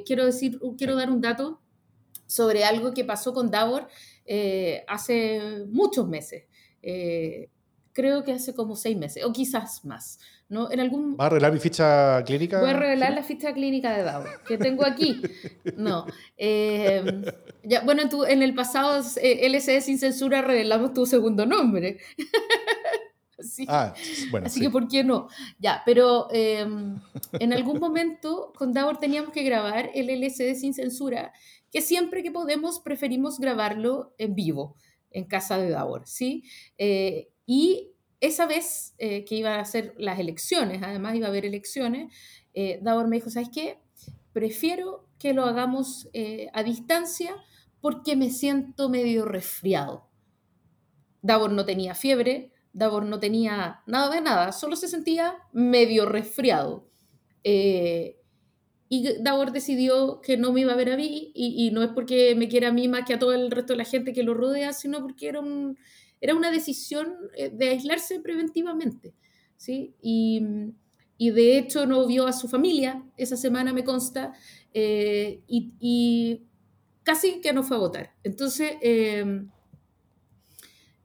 quiero, 0.05 0.25
decir, 0.25 0.59
quiero 0.77 0.95
dar 0.95 1.09
un 1.09 1.21
dato 1.21 1.59
sobre 2.27 2.63
algo 2.63 2.93
que 2.93 3.03
pasó 3.03 3.34
con 3.34 3.49
Davor 3.49 3.88
hace 4.88 5.65
muchos 5.67 6.07
meses 6.07 6.43
creo 7.93 8.23
que 8.23 8.34
hace 8.34 8.53
como 8.53 8.75
seis 8.75 8.97
meses, 8.97 9.23
o 9.23 9.32
quizás 9.32 9.84
más. 9.86 10.19
¿No? 10.51 10.69
En 10.69 10.81
algún... 10.81 11.15
¿Va 11.17 11.23
a 11.23 11.27
arreglar 11.27 11.53
mi 11.53 11.59
ficha 11.59 12.21
clínica? 12.25 12.59
Voy 12.59 12.69
a 12.69 12.73
arreglar 12.73 13.13
la 13.13 13.23
ficha 13.23 13.53
clínica 13.53 13.95
de 13.95 14.03
DAO, 14.03 14.25
que 14.45 14.57
tengo 14.57 14.85
aquí. 14.85 15.21
No. 15.77 16.05
Em, 16.35 17.23
ya, 17.63 17.81
bueno, 17.81 18.09
tú, 18.09 18.25
en 18.25 18.43
el 18.43 18.53
pasado 18.53 19.01
eh, 19.21 19.45
LCD 19.45 19.79
sin 19.79 19.97
censura 19.97 20.41
revelamos 20.41 20.93
tu 20.93 21.05
segundo 21.05 21.45
nombre. 21.45 21.97
Ah, 23.67 23.95
bueno, 24.29 24.45
Así 24.45 24.61
que, 24.61 24.69
¿por 24.69 24.87
qué 24.87 25.03
no? 25.03 25.27
Ya, 25.57 25.81
pero 25.83 26.27
em, 26.31 26.99
en 27.39 27.53
algún 27.53 27.79
momento 27.79 28.53
con 28.55 28.71
Davor 28.71 28.99
teníamos 28.99 29.31
que 29.31 29.41
grabar 29.41 29.89
el 29.95 30.11
LCD 30.11 30.53
sin 30.53 30.75
censura, 30.75 31.33
que 31.71 31.81
siempre 31.81 32.21
que 32.21 32.29
podemos 32.29 32.79
preferimos 32.81 33.39
grabarlo 33.39 34.13
en 34.19 34.35
vivo, 34.35 34.75
en 35.09 35.25
casa 35.25 35.57
de 35.57 35.71
Davor, 35.71 36.03
¿sí? 36.05 36.43
Eh, 36.77 37.29
y 37.47 37.90
esa 38.22 38.45
vez 38.45 38.95
eh, 38.97 39.26
que 39.26 39.36
iba 39.36 39.55
a 39.55 39.59
hacer 39.61 39.93
las 39.97 40.19
elecciones, 40.19 40.82
además 40.82 41.15
iba 41.15 41.28
a 41.28 41.30
haber 41.30 41.45
elecciones, 41.45 42.15
eh, 42.53 42.80
Davor 42.82 43.07
me 43.09 43.17
dijo, 43.17 43.30
¿sabes 43.30 43.49
qué? 43.53 43.80
Prefiero 44.32 45.09
que 45.19 45.34
lo 45.34 45.43
hagamos 45.43 46.09
a 46.53 46.63
distancia 46.63 47.36
porque 47.82 48.15
me 48.15 48.30
siento 48.30 48.88
medio 48.88 49.26
resfriado. 49.26 50.07
Davor 51.22 51.51
no 51.51 51.65
tenía 51.65 51.95
fiebre, 51.95 52.51
Davor 52.74 53.05
no 53.05 53.19
tenía 53.19 53.82
nada 53.86 54.09
de 54.09 54.22
nada, 54.22 54.51
solo 54.51 54.76
se 54.76 54.88
sentía 54.88 55.36
medio 55.51 56.05
resfriado. 56.05 56.88
Eh, 57.43 58.17
y 58.88 59.22
Davor 59.22 59.51
decidió 59.51 60.22
que 60.22 60.38
no 60.38 60.51
me 60.51 60.61
iba 60.61 60.74
a 60.74 60.78
ver 60.78 60.91
a 60.91 60.97
mí, 60.97 61.32
y, 61.34 61.72
no 61.72 61.84
es 61.84 61.89
porque 61.89 62.36
me 62.36 62.47
quiera 62.47 62.69
a 62.69 62.74
mí 62.74 62.88
más 62.88 63.05
que 63.05 63.13
a 63.13 63.19
todo 63.19 63.34
el 63.34 63.51
resto 63.51 63.74
de 63.74 63.78
la 63.78 63.86
gente 63.86 64.13
que 64.13 64.24
lo 64.24 64.34
rodea, 64.34 64.74
sino 64.74 65.01
porque 65.01 65.30
era, 65.30 65.39
un, 65.39 65.78
era 66.22 66.36
una 66.36 66.51
decisión 66.51 67.15
eh, 67.36 67.49
de 67.49 67.69
aislarse 67.69 68.19
preventivamente. 68.19 69.13
¿sí? 69.57 69.95
Y, 70.01 70.41
de 71.17 71.59
hecho 71.59 71.86
no 71.86 72.07
vio 72.07 72.26
a 72.26 72.34
su 72.34 72.47
familia 72.47 73.03
esa 73.15 73.38
semana, 73.38 73.74
me 73.74 73.84
consta, 73.84 74.34
eh, 74.74 75.41
y, 75.47 76.41
casi 77.03 77.41
que 77.41 77.53
no 77.53 77.63
fue 77.63 77.78
a 77.78 77.80
votar. 77.80 78.15
Entonces, 78.24 78.72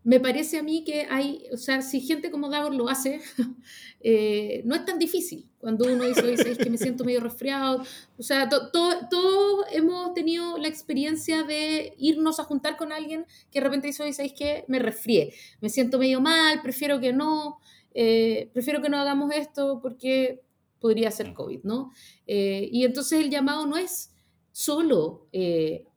me 0.07 0.21
parece 0.21 0.57
a 0.57 0.63
mí 0.63 0.85
que 0.85 1.05
hay, 1.11 1.49
o 1.53 1.57
sea, 1.57 1.83
si 1.83 2.01
gente 2.01 2.31
como 2.31 2.49
Davor 2.49 2.73
lo 2.73 2.89
hace, 2.89 3.21
eh, 4.01 4.63
no 4.65 4.77
es 4.77 4.85
tan 4.85 5.01
difícil. 5.01 5.51
Cuando 5.59 5.93
uno 5.93 6.05
dice, 6.05 6.23
oye, 6.23 6.35
es 6.35 6.59
que 6.59 6.71
me 6.71 6.79
siento 6.79 7.05
medio 7.05 7.19
resfriado, 7.19 7.83
o 8.17 8.23
sea, 8.23 8.49
todos 8.49 9.67
hemos 9.73 10.15
tenido 10.15 10.59
la 10.59 10.69
experiencia 10.69 11.43
de 11.43 11.93
irnos 11.99 12.39
a 12.39 12.45
juntar 12.45 12.77
con 12.77 12.93
alguien 12.93 13.27
que 13.51 13.59
de 13.59 13.65
repente 13.65 13.89
dice, 13.89 14.05
oye, 14.05 14.13
¿sabéis 14.13 14.35
que 14.35 14.65
Me 14.69 14.79
resfrié, 14.79 15.35
me 15.61 15.71
siento 15.71 15.99
medio 15.99 16.21
mal, 16.21 16.63
prefiero 16.63 17.01
que 17.01 17.13
no, 17.13 17.59
eh, 17.93 18.49
prefiero 18.53 18.81
que 18.81 18.89
no 18.89 18.99
hagamos 18.99 19.35
esto 19.35 19.81
porque 19.83 20.41
podría 20.79 21.11
ser 21.11 21.35
COVID, 21.35 21.65
¿no? 21.65 21.91
Eh, 22.29 22.69
y 22.71 22.85
entonces 22.85 23.19
el 23.19 23.29
llamado 23.29 23.67
no 23.67 23.77
es 23.77 24.13
solo 24.53 25.27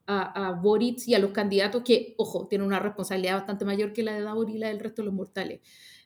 a, 0.10 0.52
Boric 0.52 1.08
y 1.08 1.14
a 1.14 1.20
los 1.20 1.32
candidatos 1.32 1.84
que, 1.84 2.16
ojo, 2.18 2.48
tienen 2.48 2.68
una 2.68 2.80
responsabilidad 2.80 3.36
bastante 3.36 3.66
mayor 3.66 3.94
que 3.94 4.04
la 4.04 4.14
de 4.14 4.22
Davor 4.22 4.50
y 4.50 4.58
la 4.58 4.70
del 4.70 4.80
resto 4.80 5.02
de 5.02 5.06
los 5.06 5.14
mortales, 5.14 5.62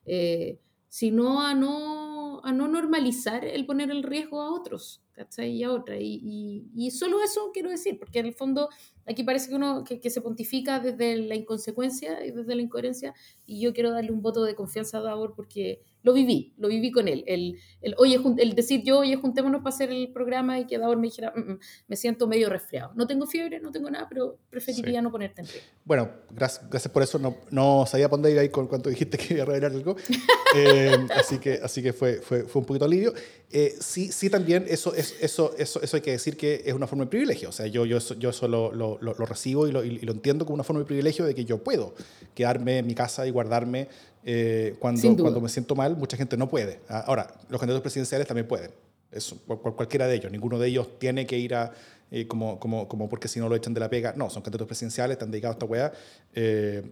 eh, 0.06 0.60
sino 0.89 1.41
a 1.41 1.54
no, 1.54 2.43
a 2.43 2.51
no 2.51 2.68
normalizar 2.68 3.45
el 3.45 3.66
poner 3.66 3.91
el 3.91 4.04
riesgo 4.04 4.41
a 4.41 4.54
otros, 4.54 5.01
¿cachai? 5.14 5.51
Y 5.51 5.64
a 5.64 5.72
otra. 5.72 5.97
Y, 5.97 6.68
y, 6.76 6.91
solo 6.91 7.22
eso 7.24 7.51
quiero 7.53 7.70
decir, 7.70 7.97
porque 7.99 8.20
en 8.20 8.28
el 8.28 8.34
fondo 8.34 8.70
aquí 9.05 9.24
parece 9.24 9.49
que 9.49 9.55
uno 9.55 9.84
que, 9.84 9.99
que, 9.99 10.09
se 10.09 10.22
pontifica 10.22 10.80
desde 10.80 11.18
la 11.18 11.36
inconsecuencia 11.36 12.26
y 12.26 12.32
desde 12.32 12.55
la 12.55 12.61
incoherencia, 12.61 13.14
y 13.45 13.61
yo 13.61 13.74
quiero 13.74 13.91
darle 13.91 14.11
un 14.11 14.22
voto 14.22 14.43
de 14.43 14.55
confianza 14.55 14.97
a 14.97 15.01
Davor 15.01 15.34
porque 15.36 15.82
lo 16.03 16.14
viví, 16.14 16.53
lo 16.57 16.68
viví 16.68 16.91
con 16.91 17.07
él. 17.07 17.24
El, 17.28 17.57
el, 17.82 17.95
oye, 17.97 18.20
el 18.38 18.55
decir 18.55 18.84
yo, 18.84 18.99
oye, 18.99 19.16
juntémonos 19.16 19.61
para 19.61 19.74
hacer 19.74 19.89
el 19.89 20.11
programa 20.11 20.59
y 20.59 20.68
que 20.68 20.78
Davor 20.78 20.97
me 20.97 21.07
dijera, 21.07 21.32
mm, 21.36 21.51
mm, 21.53 21.59
me 21.88 21.95
siento 21.95 22.28
medio 22.28 22.49
resfriado. 22.49 22.91
No 22.95 23.07
tengo 23.07 23.26
fiebre, 23.26 23.61
no 23.61 23.72
tengo 23.72 23.89
nada, 23.89 24.07
pero 24.09 24.38
preferiría 24.49 25.01
no 25.01 25.11
ponerte 25.11 25.41
en 25.41 25.47
riesgo. 25.47 25.70
Bueno, 25.86 26.11
gracias, 26.30 26.70
gracias 26.70 26.91
por 26.91 27.03
eso. 27.03 27.18
No, 27.20 27.38
no 27.51 27.86
sabía 27.88 28.09
por 28.09 28.20
ir 28.30 28.38
ahí 28.38 28.49
con 28.49 28.68
cuanto 28.68 28.89
dijiste 28.89 29.18
que 29.18 29.36
iba 29.36 29.43
a 29.43 29.45
revelar 29.45 29.72
algo. 29.72 29.95
Eh, 30.55 31.07
así 31.16 31.39
que, 31.39 31.53
así 31.64 31.82
que 31.82 31.93
fue, 31.93 32.22
fue, 32.22 32.43
fue 32.43 32.59
un 32.59 32.66
poquito 32.68 32.86
alivio. 32.86 33.11
Eh, 33.49 33.76
sí, 33.80 34.11
sí, 34.11 34.30
también 34.30 34.66
eso, 34.68 34.93
eso, 35.22 35.54
eso, 35.58 35.82
eso 35.82 35.97
hay 35.97 36.01
que 36.01 36.12
decir 36.12 36.38
que 36.38 36.64
es 36.66 36.74
una 36.74 36.88
forma 36.88 37.06
de 37.06 37.10
privilegio. 37.10 37.49
O 37.49 37.51
sea, 37.51 37.68
yo, 37.68 37.86
yo, 37.86 37.99
yo 37.99 38.30
eso 38.30 38.47
lo, 38.47 38.72
lo, 38.74 38.97
lo, 39.01 39.14
recibo 39.26 39.68
y 39.68 39.72
lo, 39.72 39.84
y 39.84 39.99
lo 39.99 40.12
entiendo 40.12 40.45
como 40.45 40.56
una 40.56 40.64
forma 40.64 40.80
de 40.80 40.86
privilegio 40.86 41.26
de 41.26 41.36
que 41.36 41.45
yo 41.45 41.64
puedo 41.64 41.93
quedarme 42.34 42.80
en 42.80 42.88
mi 42.88 42.95
casa 42.95 43.28
y 43.28 43.32
guardarme 43.32 43.88
eh, 44.26 44.76
cuando, 44.80 45.16
cuando 45.18 45.41
me 45.41 45.49
siento 45.49 45.76
mal, 45.76 45.97
mucha 45.97 46.18
gente 46.18 46.38
no 46.38 46.47
puede. 46.49 46.80
Ah, 46.89 47.04
ahora, 47.08 47.34
los 47.49 47.60
candidatos 47.60 47.82
presidenciales 47.82 48.28
también 48.28 48.47
pueden. 48.47 48.72
Eso, 49.12 49.38
cualquiera 49.45 50.08
de 50.08 50.16
ellos. 50.16 50.32
Ninguno 50.32 50.58
de 50.58 50.68
ellos 50.68 50.97
tiene 50.97 51.28
que 51.28 51.38
ir 51.38 51.54
a, 51.54 51.72
eh, 52.10 52.28
como, 52.28 52.60
como, 52.60 52.88
como 52.88 53.10
porque 53.10 53.28
si 53.28 53.39
no 53.39 53.49
lo 53.49 53.56
echan 53.56 53.74
de 53.74 53.80
la 53.80 53.89
pega. 53.89 54.14
No, 54.16 54.30
son 54.30 54.41
candidatos 54.41 54.68
presidenciales, 54.68 55.16
están 55.16 55.32
dedicados 55.32 55.56
a 55.56 55.58
esta 55.58 55.66
weá 55.66 55.93
eh, 56.34 56.84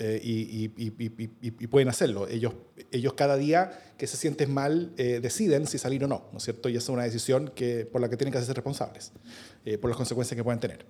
y, 0.00 0.72
y, 0.76 1.66
pueden 1.66 1.88
hacerlo. 1.88 2.26
Ellos, 2.28 2.54
ellos 2.90 3.12
cada 3.12 3.36
día 3.36 3.92
que 3.98 4.06
se 4.06 4.16
sienten 4.16 4.52
mal 4.52 4.94
deciden 4.96 5.66
si 5.66 5.78
salir 5.78 6.04
o 6.04 6.08
no, 6.08 6.28
¿no 6.32 6.38
es 6.38 6.44
cierto? 6.44 6.68
Y 6.68 6.76
esa 6.76 6.84
es 6.84 6.88
una 6.88 7.04
decisión 7.04 7.52
que, 7.54 7.84
por 7.84 8.00
la 8.00 8.08
que 8.08 8.16
tienen 8.16 8.32
que 8.32 8.38
hacerse 8.38 8.54
responsables, 8.54 9.12
por 9.80 9.90
las 9.90 9.96
consecuencias 9.96 10.36
que 10.36 10.44
pueden 10.44 10.60
tener. 10.60 10.86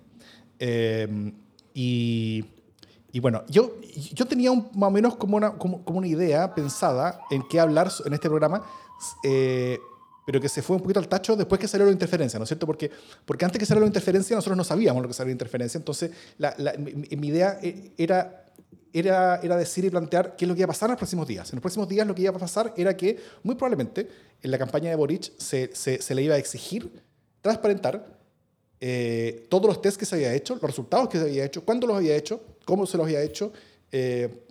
y 1.73 2.45
y 3.13 3.19
bueno, 3.19 3.43
yo, 3.49 3.75
yo 4.13 4.25
tenía 4.25 4.51
un, 4.51 4.69
más 4.73 4.87
o 4.87 4.91
menos 4.91 5.15
como 5.15 5.35
una, 5.37 5.57
como, 5.57 5.83
como, 5.83 5.99
una 5.99 6.07
idea 6.07 6.53
pensada 6.55 7.19
en 7.29 7.43
qué 7.49 7.59
hablar 7.59 7.91
en 8.05 8.13
este 8.13 8.29
programa, 8.29 8.63
eh, 9.23 9.79
pero 10.25 10.39
que 10.39 10.47
se 10.47 10.61
fue 10.61 10.77
un 10.77 10.81
poquito 10.81 10.99
al 10.99 11.09
tacho 11.09 11.35
después 11.35 11.59
que 11.59 11.67
salió 11.67 11.85
la 11.85 11.91
interferencia, 11.91 12.39
¿no 12.39 12.43
es 12.43 12.49
cierto? 12.49 12.65
Porque, 12.65 12.89
porque 13.25 13.43
antes 13.43 13.59
que 13.59 13.65
salió 13.65 13.81
la 13.81 13.87
interferencia 13.87 14.35
nosotros 14.35 14.55
no 14.55 14.63
sabíamos 14.63 15.01
lo 15.01 15.09
que 15.09 15.13
salió 15.13 15.29
la 15.29 15.33
interferencia, 15.33 15.77
entonces 15.77 16.11
la, 16.37 16.55
mi, 16.77 17.27
idea 17.27 17.59
eh, 17.61 17.91
era, 17.97 18.40
era, 18.93 19.39
era 19.41 19.57
decir 19.57 19.85
y 19.85 19.89
plantear 19.89 20.35
qué 20.35 20.45
es 20.45 20.49
lo 20.49 20.55
que 20.55 20.61
iba 20.61 20.65
a 20.65 20.67
pasar 20.67 20.87
en 20.87 20.91
los 20.91 20.99
próximos 20.99 21.27
días. 21.27 21.49
En 21.49 21.57
los 21.57 21.61
próximos 21.61 21.87
días 21.87 22.05
lo 22.05 22.15
que 22.15 22.23
iba 22.23 22.31
a 22.31 22.37
pasar 22.37 22.73
era 22.75 22.95
que 22.95 23.17
muy 23.43 23.55
probablemente 23.55 24.07
en 24.41 24.51
la 24.51 24.57
campaña 24.57 24.89
de 24.89 24.95
Boric 24.95 25.37
se, 25.37 25.73
se, 25.75 26.15
le 26.15 26.23
iba 26.23 26.35
a 26.35 26.37
exigir 26.37 26.91
transparentar 27.41 28.05
eh, 28.79 29.47
todos 29.49 29.67
los 29.67 29.81
tests 29.81 29.97
que 29.97 30.05
se 30.05 30.15
había 30.15 30.33
hecho, 30.33 30.55
los 30.55 30.63
resultados 30.63 31.09
que 31.09 31.17
se 31.17 31.25
había 31.25 31.45
hecho, 31.45 31.63
cuándo 31.63 31.87
los 31.87 31.97
había 31.97 32.15
hecho, 32.15 32.41
cómo 32.65 32.85
se 32.85 32.97
los 32.97 33.05
había 33.05 33.21
hecho, 33.21 33.53
eh, 33.91 34.43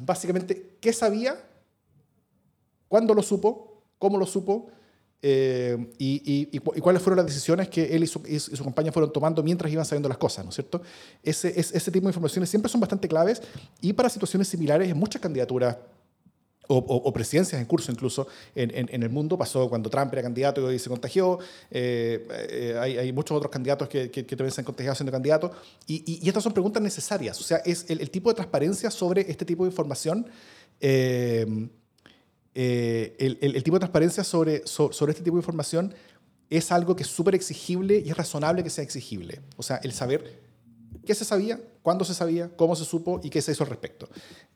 básicamente 0.00 0.76
qué 0.80 0.92
sabía, 0.92 1.36
cuándo 2.88 3.14
lo 3.14 3.22
supo, 3.22 3.82
cómo 3.98 4.18
lo 4.18 4.26
supo 4.26 4.68
eh, 5.24 5.78
y, 5.98 6.58
cuáles 6.58 7.00
fueron 7.00 7.18
las 7.18 7.26
decisiones 7.26 7.68
que 7.68 7.94
él 7.94 8.02
y 8.02 8.06
su, 8.08 8.20
y 8.26 8.40
su, 8.40 8.64
compañía 8.64 8.90
fueron 8.90 9.12
tomando 9.12 9.42
mientras 9.42 9.72
iban 9.72 9.84
sabiendo 9.84 10.08
las 10.08 10.18
cosas, 10.18 10.44
¿no 10.44 10.48
es 10.48 10.56
cierto? 10.56 10.82
Ese, 11.22 11.58
ese 11.58 11.90
tipo 11.92 12.06
de 12.06 12.10
informaciones 12.10 12.50
siempre 12.50 12.68
son 12.68 12.80
bastante 12.80 13.06
claves 13.06 13.40
y 13.80 13.92
para 13.92 14.08
situaciones 14.08 14.48
similares 14.48 14.90
en 14.90 14.98
muchas 14.98 15.22
candidaturas 15.22 15.76
o, 16.68 17.12
presidencias 17.12 17.60
en 17.60 17.66
curso 17.66 17.92
incluso 17.92 18.26
en, 18.54 18.88
en, 18.88 19.02
el 19.02 19.10
mundo. 19.10 19.36
Pasó 19.36 19.68
cuando 19.68 19.90
Trump 19.90 20.12
era 20.12 20.22
candidato 20.22 20.72
y 20.72 20.78
se 20.78 20.88
contagió. 20.88 21.38
Eh, 21.70 22.26
eh, 22.30 22.76
hay, 22.80 22.98
hay, 22.98 23.12
muchos 23.12 23.36
otros 23.36 23.50
candidatos 23.50 23.88
que, 23.88 24.10
que, 24.10 24.24
también 24.24 24.50
se 24.50 24.60
han 24.60 24.64
contagiado 24.64 24.94
siendo 24.94 25.12
candidatos. 25.12 25.50
Y, 25.86 26.20
y, 26.22 26.26
estas 26.26 26.42
son 26.42 26.52
preguntas 26.52 26.82
necesarias. 26.82 27.38
O 27.40 27.42
sea, 27.42 27.58
es 27.58 27.84
el, 27.88 28.10
tipo 28.10 28.30
de 28.30 28.36
transparencia 28.36 28.90
sobre 28.90 29.30
este 29.30 29.44
tipo 29.44 29.64
de 29.64 29.70
información. 29.70 30.26
Eh, 30.80 31.68
el, 32.54 33.38
el, 33.40 33.62
tipo 33.62 33.76
de 33.76 33.80
transparencia 33.80 34.24
sobre, 34.24 34.66
sobre 34.66 35.12
este 35.12 35.24
tipo 35.24 35.36
de 35.36 35.40
información 35.40 35.94
es 36.50 36.70
algo 36.70 36.94
que 36.94 37.02
es 37.02 37.08
súper 37.08 37.34
exigible 37.34 38.02
y 38.04 38.10
es 38.10 38.16
razonable 38.16 38.62
que 38.62 38.70
sea 38.70 38.84
exigible. 38.84 39.40
O 39.56 39.62
sea, 39.62 39.76
el 39.82 39.92
saber 39.92 40.42
qué 41.04 41.14
se 41.14 41.24
sabía, 41.24 41.58
cuándo 41.82 42.04
se 42.04 42.14
sabía, 42.14 42.50
cómo 42.56 42.76
se 42.76 42.84
supo 42.84 43.20
y 43.22 43.30
qué 43.30 43.42
se 43.42 43.52
hizo 43.52 43.64
al 43.64 43.70
respecto. 43.70 44.08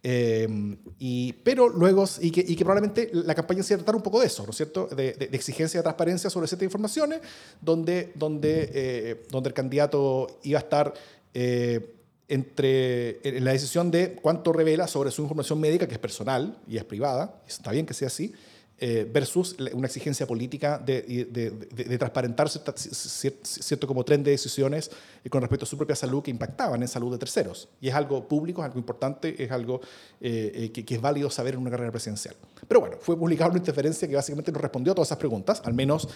Eh, 0.03 0.77
y, 0.99 1.33
pero 1.33 1.69
luego, 1.69 2.05
y 2.21 2.31
que, 2.31 2.41
y 2.41 2.55
que, 2.55 2.65
probablemente 2.65 3.11
la 3.13 3.35
campaña 3.35 3.63
se 3.63 3.75
iba 3.75 3.79
tratar 3.79 3.97
un 3.97 4.03
poco 4.03 4.21
de 4.21 4.27
eso, 4.27 4.45
¿no 4.45 4.51
es 4.51 4.57
cierto? 4.57 4.87
De, 4.87 5.17
exigencia 5.33 5.81
de 5.81 5.83
transparencia 5.83 6.31
sobre 6.31 6.47
ciertas 6.47 6.65
informaciones, 6.65 7.21
donde, 7.61 8.13
donde, 8.15 8.71
eh, 8.73 9.27
donde 9.31 9.49
el 9.49 9.55
candidato 9.55 10.39
iba 10.43 10.59
a 10.59 10.63
estar 10.63 10.95
eh, 11.35 11.96
entre 12.29 13.21
en 13.23 13.45
la 13.45 13.53
decisión 13.53 13.91
de 13.91 14.15
cuánto 14.15 14.53
revela 14.53 14.87
sobre 14.87 15.11
su 15.11 15.23
información 15.23 15.61
médica, 15.61 15.87
que 15.87 15.95
es 15.95 16.01
personal 16.01 16.59
y 16.67 16.77
es 16.77 16.85
privada, 16.85 17.41
está 17.47 17.71
bien 17.71 17.87
que 17.87 17.95
sea 17.95 18.09
así, 18.09 18.35
eh, 18.79 19.09
versus 19.11 19.57
una 19.73 19.87
exigencia 19.87 20.27
política 20.27 20.77
de, 20.77 21.01
de, 21.31 21.51
de, 21.51 21.97
transparentar 21.97 22.51
cierto, 22.51 23.87
como 23.87 24.05
tren 24.05 24.23
de 24.23 24.33
decisiones 24.33 24.91
eh, 25.25 25.31
con 25.31 25.41
respecto 25.41 25.65
a 25.65 25.67
su 25.67 25.79
propia 25.79 25.97
salud 25.97 26.23
que 26.23 26.31
impactaban 26.31 26.83
en 26.83 26.89
salud 26.89 27.11
de 27.11 27.17
terceros. 27.17 27.71
Y 27.81 27.89
es 27.89 27.95
algo 27.95 28.29
público, 28.29 28.61
es 28.61 28.67
algo 28.67 28.79
importante, 28.79 29.43
es 29.43 29.51
algo 29.51 29.81
eh, 30.21 30.71
que, 30.75 30.95
es 30.95 31.01
válido 31.01 31.31
saber 31.31 31.55
en 31.55 31.61
una 31.61 31.71
carrera 31.71 31.91
presidencial. 31.91 32.37
Pero 32.69 32.81
bueno, 32.81 32.99
fue 33.01 33.17
publicada 33.17 33.49
una 33.49 33.61
interferencia 33.61 34.07
que 34.07 34.15
básicamente 34.15 34.53
nos 34.53 34.61
respondió 34.61 34.93
a 34.93 34.95
todas 34.95 35.09
esas 35.09 35.19
preguntas, 35.19 35.63
al 35.65 35.73
menos 35.73 36.07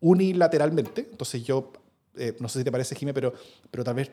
unilateralmente. 0.00 1.08
Entonces 1.10 1.44
yo, 1.44 1.72
no 2.38 2.48
sé 2.48 2.60
si 2.60 2.64
te 2.64 2.72
parece, 2.72 2.94
Jimé, 2.94 3.12
pero, 3.12 3.34
pero 3.70 3.84
tal 3.84 3.96
vez 3.96 4.10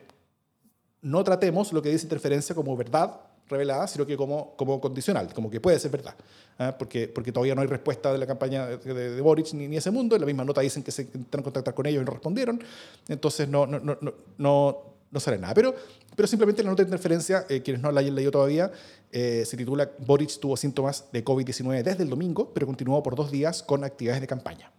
no 1.02 1.24
tratemos 1.24 1.72
lo 1.72 1.82
que 1.82 1.90
dice 1.90 2.04
interferencia 2.04 2.54
como 2.54 2.76
verdad 2.76 3.20
revelada, 3.48 3.86
sino 3.86 4.06
que 4.06 4.16
como, 4.16 4.54
como 4.56 4.80
condicional, 4.80 5.32
como 5.32 5.50
que 5.50 5.60
puede 5.60 5.78
ser 5.78 5.90
verdad, 5.90 6.14
¿eh? 6.58 6.72
porque, 6.78 7.08
porque 7.08 7.32
todavía 7.32 7.54
no 7.54 7.62
hay 7.62 7.66
respuesta 7.66 8.12
de 8.12 8.18
la 8.18 8.26
campaña 8.26 8.66
de, 8.66 8.94
de, 8.94 9.20
Boric 9.20 9.52
ni, 9.54 9.68
ni, 9.68 9.76
ese 9.76 9.90
mundo, 9.90 10.16
en 10.16 10.20
la 10.20 10.26
misma 10.26 10.44
nota 10.44 10.60
dicen 10.60 10.82
que 10.82 10.90
se 10.90 11.02
intentaron 11.02 11.44
contactar 11.44 11.74
con 11.74 11.86
ellos 11.86 12.02
y 12.02 12.04
no 12.04 12.10
respondieron, 12.10 12.62
entonces 13.08 13.48
no, 13.48 13.66
no, 13.66 13.80
no, 13.80 13.98
no, 14.36 14.88
no 15.10 15.20
sale 15.20 15.38
nada. 15.38 15.54
Pero, 15.54 15.74
pero 16.14 16.26
simplemente 16.26 16.62
la 16.62 16.70
nota 16.70 16.82
de 16.82 16.88
interferencia, 16.88 17.46
eh, 17.48 17.62
quienes 17.62 17.82
no 17.82 17.90
la 17.90 18.00
hayan 18.00 18.14
leído 18.14 18.30
todavía, 18.30 18.70
eh, 19.10 19.44
se 19.46 19.56
titula 19.56 19.90
Boric 19.98 20.38
tuvo 20.38 20.56
síntomas 20.56 21.06
de 21.12 21.24
COVID-19 21.24 21.82
desde 21.82 22.02
el 22.02 22.10
domingo, 22.10 22.52
pero 22.52 22.66
continuó 22.66 23.02
por 23.02 23.16
dos 23.16 23.30
días 23.30 23.62
con 23.62 23.84
actividades 23.84 24.20
de 24.20 24.26
campaña. 24.26 24.70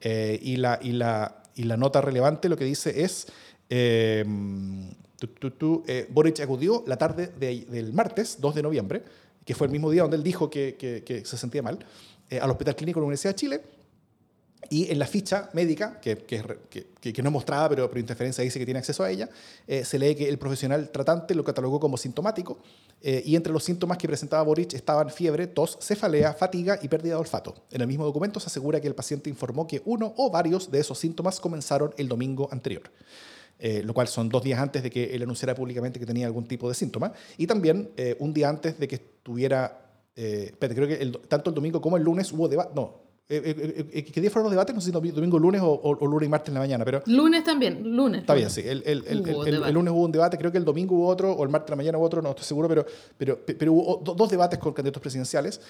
Eh, 0.00 0.38
y, 0.42 0.56
la, 0.56 0.78
y, 0.82 0.92
la, 0.92 1.42
y 1.54 1.64
la 1.64 1.76
nota 1.76 2.00
relevante 2.00 2.48
lo 2.48 2.56
que 2.56 2.64
dice 2.64 3.02
es... 3.02 3.26
Boric 6.10 6.40
acudió 6.40 6.84
la 6.86 6.96
tarde 6.96 7.28
del 7.28 7.92
martes, 7.92 8.38
2 8.40 8.54
de 8.54 8.62
noviembre, 8.62 9.02
que 9.44 9.54
fue 9.54 9.66
el 9.66 9.72
mismo 9.72 9.90
día 9.90 10.02
donde 10.02 10.16
él 10.16 10.22
dijo 10.22 10.50
que, 10.50 11.22
se 11.24 11.36
sentía 11.36 11.62
mal, 11.62 11.78
al 12.40 12.50
Hospital 12.50 12.76
Clínico 12.76 13.00
de 13.00 13.02
la 13.02 13.06
Universidad 13.06 13.32
de 13.32 13.36
Chile, 13.36 13.60
y 14.70 14.90
en 14.90 14.98
la 14.98 15.06
ficha 15.06 15.50
médica, 15.52 16.00
que, 16.00 16.16
no 17.22 17.28
es 17.28 17.32
mostrada, 17.32 17.68
pero 17.68 17.88
por 17.88 17.98
interferencia 17.98 18.42
dice 18.42 18.58
que 18.58 18.64
tiene 18.64 18.78
acceso 18.78 19.02
a 19.04 19.10
ella, 19.10 19.28
eh, 19.66 19.84
se 19.84 19.98
lee 19.98 20.14
que 20.14 20.28
el 20.28 20.38
profesional 20.38 20.90
tratante 20.90 21.34
lo 21.34 21.44
catalogó 21.44 21.78
como 21.78 21.96
sintomático 21.96 22.58
eh, 23.02 23.22
y 23.24 23.36
entre 23.36 23.52
los 23.52 23.62
síntomas 23.64 23.98
que 23.98 24.08
presentaba 24.08 24.42
Boric 24.42 24.74
estaban 24.74 25.10
fiebre, 25.10 25.46
tos, 25.46 25.78
cefalea, 25.80 26.32
fatiga 26.32 26.78
y 26.82 26.88
pérdida 26.88 27.14
de 27.14 27.20
olfato. 27.20 27.54
En 27.70 27.80
el 27.80 27.86
mismo 27.86 28.04
documento 28.04 28.40
se 28.40 28.46
asegura 28.46 28.80
que 28.80 28.88
el 28.88 28.94
paciente 28.94 29.30
informó 29.30 29.66
que 29.66 29.82
uno 29.84 30.14
o 30.16 30.30
varios 30.30 30.70
de 30.70 30.80
esos 30.80 30.98
síntomas 30.98 31.40
comenzaron 31.40 31.94
el 31.96 32.08
domingo 32.08 32.48
anterior. 32.50 32.90
Eh, 33.58 33.82
lo 33.82 33.94
cual 33.94 34.06
son 34.06 34.28
dos 34.28 34.44
días 34.44 34.60
antes 34.60 34.82
de 34.82 34.90
que 34.90 35.14
él 35.14 35.22
anunciara 35.22 35.54
públicamente 35.54 35.98
que 35.98 36.04
tenía 36.04 36.26
algún 36.26 36.46
tipo 36.46 36.68
de 36.68 36.74
síntoma, 36.74 37.12
y 37.38 37.46
también 37.46 37.90
un 38.18 38.34
día 38.34 38.48
antes 38.48 38.78
de 38.78 38.86
que 38.86 38.96
estuviera, 38.96 39.80
creo 40.14 40.86
que 40.86 41.12
tanto 41.28 41.50
el 41.50 41.54
domingo 41.54 41.80
como 41.80 41.96
el 41.96 42.02
lunes 42.02 42.30
hubo 42.32 42.48
debate, 42.48 42.72
no, 42.74 43.06
eh, 43.28 43.42
eh, 43.44 43.86
eh, 43.92 44.04
¿Qué 44.04 44.20
día 44.20 44.30
fueron 44.30 44.44
los 44.44 44.52
debates? 44.52 44.72
No 44.72 44.80
sé 44.80 44.86
si 44.86 44.92
domingo, 44.92 45.36
lunes 45.36 45.60
o, 45.64 45.98
lunes 46.06 46.28
y 46.28 46.30
martes 46.30 46.48
en 46.48 46.54
la 46.54 46.60
mañana. 46.60 46.84
Pero 46.84 47.02
lunes 47.06 47.42
también, 47.42 47.82
lunes. 47.82 48.20
Está 48.20 48.34
bien, 48.34 48.48
sí. 48.50 48.60
El, 48.64 48.84
el, 48.86 49.04
el, 49.04 49.74
lunes 49.74 49.92
hubo 49.92 50.04
un 50.04 50.12
debate, 50.12 50.38
creo 50.38 50.52
que 50.52 50.58
el 50.58 50.64
domingo 50.64 50.94
hubo 50.94 51.08
otro, 51.08 51.32
o 51.32 51.42
el 51.42 51.48
martes 51.48 51.68
en 51.68 51.72
la 51.72 51.76
mañana 51.76 51.98
hubo 51.98 52.06
otro, 52.06 52.22
no 52.22 52.30
estoy 52.30 52.44
seguro, 52.44 52.68
pero, 52.68 52.86
pero, 53.18 53.40
pero 53.44 53.72
hubo 53.72 54.14
dos 54.14 54.30
debates 54.30 54.60
con 54.60 54.72
candidatos 54.72 55.00
presidenciales, 55.02 55.60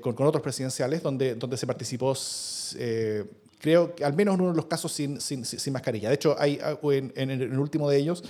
con, 0.00 0.14
con, 0.14 0.26
otros 0.26 0.42
presidenciales, 0.42 1.00
donde, 1.00 1.36
donde 1.36 1.56
se 1.56 1.68
participó, 1.68 2.16
creo 3.58 3.94
que 3.94 4.04
al 4.04 4.14
menos 4.14 4.34
en 4.34 4.40
uno 4.40 4.50
de 4.50 4.56
los 4.56 4.66
casos 4.66 4.92
sin, 4.92 5.20
sin, 5.20 5.44
sin 5.44 5.72
mascarilla. 5.72 6.08
De 6.08 6.14
hecho, 6.14 6.36
hay, 6.38 6.58
en, 6.82 7.12
en, 7.16 7.30
el 7.30 7.58
último 7.58 7.90
de 7.90 7.98
ellos 7.98 8.24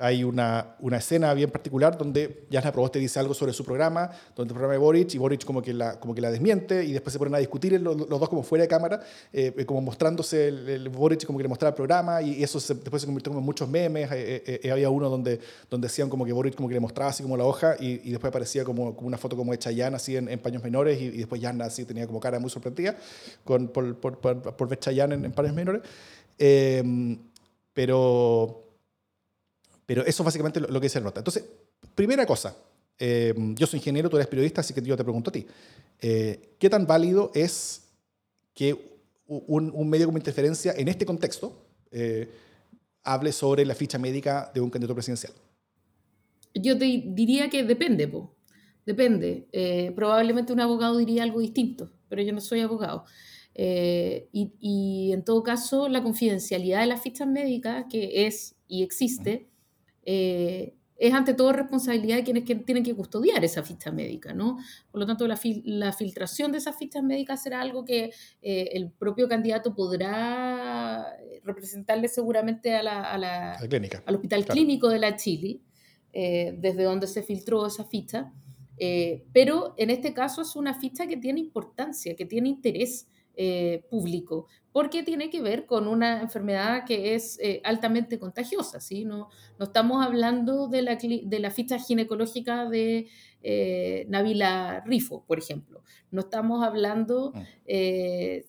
hay 0.00 0.24
una, 0.24 0.76
una, 0.80 0.96
escena 0.96 1.34
bien 1.34 1.50
particular 1.50 1.96
donde 1.96 2.46
Jasna 2.50 2.72
Proboste 2.72 2.98
dice 2.98 3.20
algo 3.20 3.34
sobre 3.34 3.52
su 3.52 3.64
programa, 3.64 4.10
donde 4.34 4.52
el 4.52 4.54
programa 4.54 4.72
de 4.72 4.78
Boric, 4.78 5.14
y 5.14 5.18
Boric 5.18 5.44
como 5.44 5.60
que 5.60 5.74
la, 5.74 6.00
como 6.00 6.14
que 6.14 6.22
la 6.22 6.30
desmiente, 6.30 6.82
y 6.84 6.92
después 6.92 7.12
se 7.12 7.18
ponen 7.18 7.34
a 7.34 7.38
discutir 7.38 7.78
los, 7.80 8.08
dos 8.08 8.28
como 8.28 8.42
fuera 8.42 8.62
de 8.62 8.68
cámara, 8.68 9.00
eh, 9.30 9.52
eh, 9.56 9.66
como 9.66 9.82
mostrándose 9.82 10.48
el, 10.48 10.88
Boric 10.88 11.26
como 11.26 11.38
que 11.38 11.42
le 11.42 11.50
mostraba 11.50 11.70
el 11.70 11.74
programa, 11.74 12.22
y 12.22 12.42
eso 12.42 12.58
después 12.58 13.02
se 13.02 13.06
convirtió 13.06 13.30
como 13.30 13.40
en 13.40 13.44
muchos 13.44 13.68
memes. 13.68 14.08
Eh, 14.12 14.70
había 14.72 14.88
uno 14.88 15.10
donde, 15.10 15.38
donde 15.68 15.88
decían 15.88 16.08
como 16.08 16.24
que 16.24 16.32
Boric 16.32 16.54
como 16.54 16.68
que 16.68 16.74
le 16.74 16.80
mostraba 16.80 17.10
así 17.10 17.22
como 17.22 17.36
la 17.36 17.44
hoja, 17.44 17.76
y, 17.78 18.08
y 18.08 18.10
después 18.10 18.30
aparecía 18.30 18.64
como, 18.64 18.96
como, 18.96 19.06
una 19.06 19.18
foto 19.18 19.36
como 19.36 19.52
de 19.52 19.58
Chayanne 19.58 19.96
así 19.96 20.16
en, 20.16 20.38
paños 20.38 20.62
menores, 20.62 20.98
y, 20.98 21.10
después 21.10 21.42
Jasna 21.42 21.66
así 21.66 21.84
tenía 21.84 22.06
como 22.06 22.20
cara 22.20 22.40
muy 22.40 22.48
sorprendida 22.48 22.96
con, 23.44 23.68
por, 23.68 23.96
por, 23.96 24.18
por, 24.18 24.68
ver 24.68 24.78
Chayanne 24.78 25.14
en, 25.14 25.26
en 25.26 25.32
paños 25.32 25.54
menores. 25.54 25.82
pero 27.74 28.69
pero 29.90 30.02
eso 30.06 30.22
es 30.22 30.24
básicamente 30.24 30.60
lo, 30.60 30.68
que 30.80 30.86
dice 30.86 31.00
la 31.00 31.06
nota. 31.06 31.18
Entonces, 31.18 31.44
primera 31.96 32.24
cosa, 32.24 32.56
eh, 32.96 33.34
yo 33.56 33.66
soy 33.66 33.78
ingeniero, 33.78 34.08
tú 34.08 34.18
eres 34.18 34.28
periodista, 34.28 34.60
así 34.60 34.72
que 34.72 34.80
yo 34.82 34.96
te 34.96 35.02
pregunto 35.02 35.30
a 35.30 35.32
ti. 35.32 35.44
Eh, 36.00 36.54
¿Qué 36.60 36.70
tan 36.70 36.86
válido 36.86 37.32
es 37.34 37.88
que 38.54 39.00
un, 39.26 39.90
medio 39.90 40.06
como 40.06 40.16
interferencia 40.16 40.74
en 40.76 40.86
este 40.86 41.04
contexto 41.04 41.66
eh, 41.90 42.30
hable 43.02 43.32
sobre 43.32 43.66
la 43.66 43.74
ficha 43.74 43.98
médica 43.98 44.52
de 44.54 44.60
un 44.60 44.70
candidato 44.70 44.94
presidencial? 44.94 45.32
Yo 46.54 46.78
te 46.78 46.84
diría 47.06 47.50
que 47.50 47.64
depende, 47.64 48.06
po. 48.06 48.32
depende. 48.86 49.48
probablemente 49.96 50.52
un 50.52 50.60
abogado 50.60 50.98
diría 50.98 51.24
algo 51.24 51.40
distinto, 51.40 51.90
pero 52.08 52.22
yo 52.22 52.32
no 52.32 52.40
soy 52.40 52.60
abogado. 52.60 53.06
y, 53.56 54.52
y, 54.60 55.10
en 55.12 55.24
todo 55.24 55.42
caso, 55.42 55.88
la 55.88 56.00
confidencialidad 56.00 56.78
de 56.78 56.86
las 56.86 57.02
fichas 57.02 57.26
médicas, 57.26 57.86
que 57.90 58.28
es 58.28 58.54
y 58.68 58.84
existe, 58.84 59.49
eh, 60.12 60.74
es 60.96 61.14
ante 61.14 61.34
todo 61.34 61.52
responsabilidad 61.52 62.16
de 62.16 62.24
quienes 62.24 62.44
tienen 62.44 62.82
que 62.82 62.94
custodiar 62.94 63.42
esa 63.44 63.62
ficha 63.62 63.92
médica, 63.92 64.34
¿no? 64.34 64.58
Por 64.90 65.00
lo 65.00 65.06
tanto, 65.06 65.26
la, 65.26 65.36
filtración 65.92 66.50
de 66.50 66.58
esas 66.58 66.76
fichas 66.76 67.02
médicas 67.02 67.42
será 67.42 67.60
algo 67.62 67.84
que 67.84 68.10
eh, 68.42 68.70
el 68.72 68.90
propio 68.90 69.28
candidato 69.28 69.72
podrá 69.72 71.06
representarle 71.44 72.08
seguramente 72.08 72.74
a 72.74 72.82
la, 72.82 73.54
al 74.04 74.14
hospital 74.14 74.44
clínico 74.44 74.88
de 74.88 74.98
la 74.98 75.16
Chile, 75.16 75.60
eh, 76.12 76.54
desde 76.58 76.82
donde 76.82 77.06
se 77.06 77.22
filtró 77.22 77.66
esa 77.66 77.84
ficha. 77.84 78.32
pero 79.32 79.74
en 79.78 79.90
este 79.90 80.12
caso 80.12 80.42
es 80.42 80.56
una 80.56 80.74
ficha 80.74 81.06
que 81.06 81.16
tiene 81.16 81.38
importancia, 81.40 82.16
que 82.16 82.26
tiene 82.26 82.48
interés 82.48 83.06
público, 83.88 84.48
porque 84.72 85.02
tiene 85.02 85.30
que 85.30 85.42
ver 85.42 85.66
con 85.66 85.88
una 85.88 86.20
enfermedad 86.20 86.84
que 86.84 87.14
es 87.14 87.38
eh, 87.40 87.60
altamente 87.64 88.18
contagiosa, 88.18 88.80
¿sí? 88.80 89.04
No, 89.04 89.28
no 89.58 89.64
estamos 89.66 90.04
hablando 90.04 90.68
de 90.68 90.82
la, 90.82 90.96
de 90.96 91.38
la 91.40 91.50
ficha 91.50 91.78
ginecológica 91.78 92.68
de 92.68 93.08
eh, 93.42 94.06
Navila 94.08 94.82
Rifo, 94.86 95.24
por 95.26 95.38
ejemplo. 95.38 95.82
No 96.10 96.20
estamos 96.20 96.64
hablando 96.64 97.32
mm. 97.34 97.40
eh, 97.66 98.44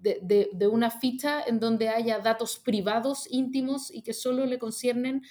de, 0.00 0.50
de, 0.52 0.66
una 0.66 0.90
ficha 0.90 1.42
en 1.46 1.60
donde 1.60 1.88
haya 1.88 2.18
datos 2.18 2.58
privados, 2.58 3.26
íntimos 3.30 3.90
y 3.94 4.02
que 4.02 4.12
solo 4.12 4.44
le 4.44 4.58
conciernen 4.58 5.22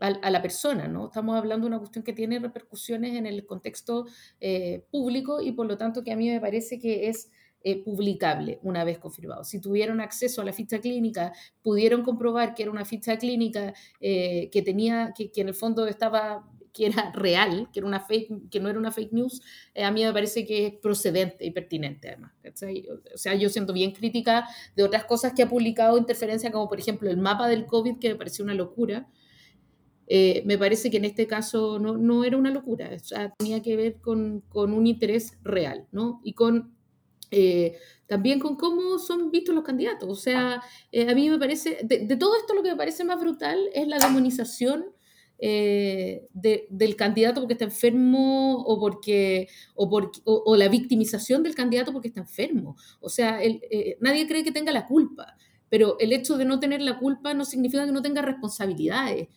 a, 0.00 0.30
la 0.30 0.42
persona, 0.42 0.88
¿no? 0.88 1.06
Estamos 1.06 1.36
hablando 1.36 1.64
de 1.64 1.68
una 1.68 1.78
cuestión 1.78 2.02
que 2.02 2.12
tiene 2.12 2.38
repercusiones 2.38 3.14
en 3.14 3.26
el 3.26 3.46
contexto 3.46 4.06
público 4.90 5.40
y 5.40 5.52
por 5.52 5.66
lo 5.66 5.76
tanto 5.76 6.02
que 6.02 6.12
a 6.12 6.16
mí 6.16 6.28
me 6.28 6.40
parece 6.40 6.78
que 6.78 7.08
es 7.08 7.30
eh, 7.62 7.84
publicable 7.84 8.58
una 8.62 8.84
vez 8.84 8.98
confirmado. 8.98 9.44
Si 9.44 9.60
tuvieron 9.60 10.00
acceso 10.00 10.40
a 10.40 10.46
la 10.46 10.52
ficha 10.54 10.78
clínica, 10.78 11.34
pudieron 11.60 12.02
comprobar 12.02 12.54
que 12.54 12.62
era 12.62 12.72
una 12.72 12.86
ficha 12.86 13.18
clínica 13.18 13.74
eh, 14.00 14.48
que 14.50 14.62
tenía, 14.62 15.12
que, 15.14 15.30
en 15.36 15.48
el 15.48 15.54
fondo 15.54 15.86
estaba 15.86 16.48
que 16.72 16.86
era 16.86 17.12
real, 17.12 17.68
que, 17.70 17.80
era 17.80 17.86
una 17.86 18.00
fake, 18.00 18.48
que 18.48 18.60
no 18.60 18.70
era 18.70 18.78
una 18.78 18.90
fake 18.92 19.12
news, 19.12 19.42
eh, 19.74 19.84
a 19.84 19.90
mí 19.90 20.02
me 20.02 20.10
parece 20.10 20.46
que 20.46 20.68
es 20.68 20.72
procedente 20.76 21.44
y 21.44 21.50
pertinente 21.50 22.08
además. 22.08 22.32
O 23.14 23.18
sea, 23.18 23.34
yo 23.34 23.50
siento 23.50 23.74
bien 23.74 23.92
crítica 23.92 24.48
de 24.74 24.82
otras 24.82 25.04
cosas 25.04 25.34
que 25.34 25.42
ha 25.42 25.48
publicado 25.48 25.98
Interferencia, 25.98 26.50
como 26.50 26.66
por 26.66 26.78
ejemplo 26.78 27.10
el 27.10 27.18
mapa 27.18 27.46
del 27.46 27.66
COVID, 27.66 27.98
que 27.98 28.08
me 28.08 28.14
pareció 28.14 28.42
una 28.42 28.54
locura. 28.54 29.06
Me 30.44 30.58
parece 30.58 30.90
que 30.90 30.96
en 30.96 31.04
este 31.04 31.26
caso 31.26 31.78
no, 31.78 31.96
no 31.96 32.24
era 32.24 32.36
una 32.36 32.50
locura, 32.50 32.90
o 32.94 32.98
sea, 32.98 33.32
tenía 33.38 33.62
que 33.62 33.76
ver 33.76 34.00
con, 34.00 34.40
con 34.48 34.72
un 34.72 34.86
interés 34.86 35.38
real, 35.44 35.86
¿no? 35.92 36.20
Y 36.24 36.32
con 36.32 36.74
eh, 37.30 37.78
también 38.06 38.40
con 38.40 38.56
cómo 38.56 38.98
son 38.98 39.30
vistos 39.30 39.54
los 39.54 39.64
candidatos. 39.64 40.08
O 40.08 40.16
sea, 40.16 40.62
eh, 40.90 41.08
a 41.08 41.14
mí 41.14 41.30
me 41.30 41.38
parece, 41.38 41.78
de, 41.82 42.16
todo 42.16 42.36
esto 42.36 42.54
lo 42.54 42.62
que 42.62 42.70
me 42.70 42.76
parece 42.76 43.04
más 43.04 43.20
brutal 43.20 43.58
es 43.72 43.86
la 43.86 43.98
demonización 43.98 44.86
eh, 45.38 46.26
del 46.32 46.96
candidato 46.96 47.40
porque 47.40 47.54
está 47.54 47.64
enfermo 47.64 48.56
o, 48.62 48.80
porque, 48.80 49.48
o, 49.74 50.10
o, 50.24 50.56
la 50.56 50.68
victimización 50.68 51.42
del 51.42 51.54
candidato 51.54 51.92
porque 51.92 52.08
está 52.08 52.20
enfermo. 52.20 52.76
O 53.00 53.08
sea, 53.08 53.38
nadie 54.00 54.26
cree 54.26 54.42
que 54.42 54.52
tenga 54.52 54.72
la 54.72 54.86
culpa, 54.86 55.36
pero 55.68 55.96
el 56.00 56.12
hecho 56.12 56.36
de 56.36 56.44
no 56.44 56.58
tener 56.58 56.82
la 56.82 56.98
culpa 56.98 57.32
no 57.32 57.44
significa 57.44 57.86
que 57.86 57.92
no 57.92 58.02
tenga 58.02 58.22
responsabilidades. 58.22 59.28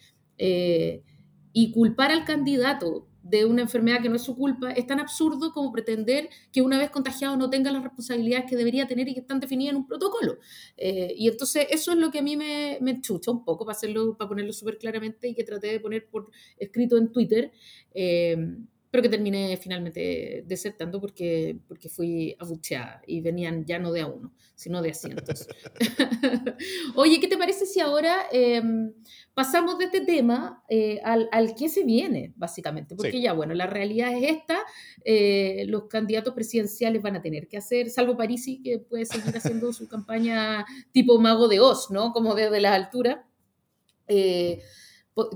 Y 1.53 1.71
culpar 1.71 2.11
al 2.11 2.25
candidato 2.25 3.07
de 3.23 3.45
una 3.45 3.61
enfermedad 3.61 4.01
que 4.01 4.09
no 4.09 4.17
es 4.17 4.21
su 4.21 4.35
culpa, 4.35 4.71
es 4.71 4.85
tan 4.85 4.99
absurdo 4.99 5.53
como 5.53 5.71
pretender 5.71 6.29
que 6.51 6.61
una 6.61 6.77
vez 6.77 6.91
contagiado 6.91 7.37
no 7.37 7.49
tenga 7.49 7.71
las 7.71 7.81
responsabilidades 7.81 8.49
que 8.49 8.57
debería 8.57 8.85
tener 8.85 9.07
y 9.07 9.13
que 9.13 9.21
están 9.21 9.39
definidas 9.39 9.71
en 9.71 9.77
un 9.77 9.87
protocolo. 9.87 10.37
Eh, 10.75 11.13
y 11.17 11.29
entonces 11.29 11.67
eso 11.69 11.93
es 11.93 11.97
lo 11.97 12.11
que 12.11 12.19
a 12.19 12.21
mí 12.21 12.35
me, 12.35 12.77
me 12.81 12.99
chucha 12.99 13.31
un 13.31 13.45
poco, 13.45 13.65
para, 13.65 13.77
hacerlo, 13.77 14.17
para 14.17 14.27
ponerlo 14.27 14.51
súper 14.51 14.77
claramente 14.77 15.29
y 15.29 15.35
que 15.35 15.45
traté 15.45 15.67
de 15.67 15.79
poner 15.79 16.05
por 16.07 16.29
escrito 16.57 16.97
en 16.97 17.13
Twitter. 17.13 17.51
Eh, 17.93 18.57
pero 18.93 19.01
que 19.01 19.09
terminé 19.09 19.57
finalmente 19.57 20.43
desertando 20.45 21.01
porque, 21.01 21.57
porque 21.67 21.89
fui 21.89 22.35
abucheada 22.37 23.01
y 23.07 23.21
venían 23.21 23.65
ya 23.65 23.79
no 23.79 23.91
de 23.91 24.01
a 24.01 24.05
uno, 24.05 24.31
sino 24.53 24.83
de 24.83 24.91
a 24.91 24.93
cientos. 24.93 25.47
Oye, 26.95 27.19
¿qué 27.19 27.27
te 27.27 27.35
parece 27.35 27.65
si 27.65 27.79
ahora 27.79 28.27
em, 28.31 28.93
pasamos 29.33 29.79
de 29.79 29.85
este 29.85 30.01
tema 30.01 30.63
eh, 30.69 30.99
al, 31.03 31.27
al 31.31 31.55
que 31.55 31.69
se 31.69 31.83
viene, 31.83 32.33
básicamente? 32.35 32.95
Porque 32.95 33.19
ya, 33.19 33.33
bueno, 33.33 33.55
la 33.55 33.65
realidad 33.65 34.15
es 34.15 34.29
esta, 34.29 34.59
eh, 35.03 35.65
los 35.69 35.85
candidatos 35.87 36.35
presidenciales 36.35 37.01
van 37.01 37.15
a 37.15 37.21
tener 37.23 37.47
que 37.47 37.57
hacer, 37.57 37.89
salvo 37.89 38.15
Parisi, 38.15 38.61
que 38.61 38.77
puede 38.77 39.07
seguir 39.07 39.35
haciendo 39.35 39.73
su 39.73 39.87
campaña 39.87 40.67
tipo 40.91 41.17
mago 41.17 41.47
de 41.47 41.61
Oz, 41.61 41.89
¿no? 41.89 42.13
Como 42.13 42.35
desde 42.35 42.61
la 42.61 42.75
altura. 42.75 43.27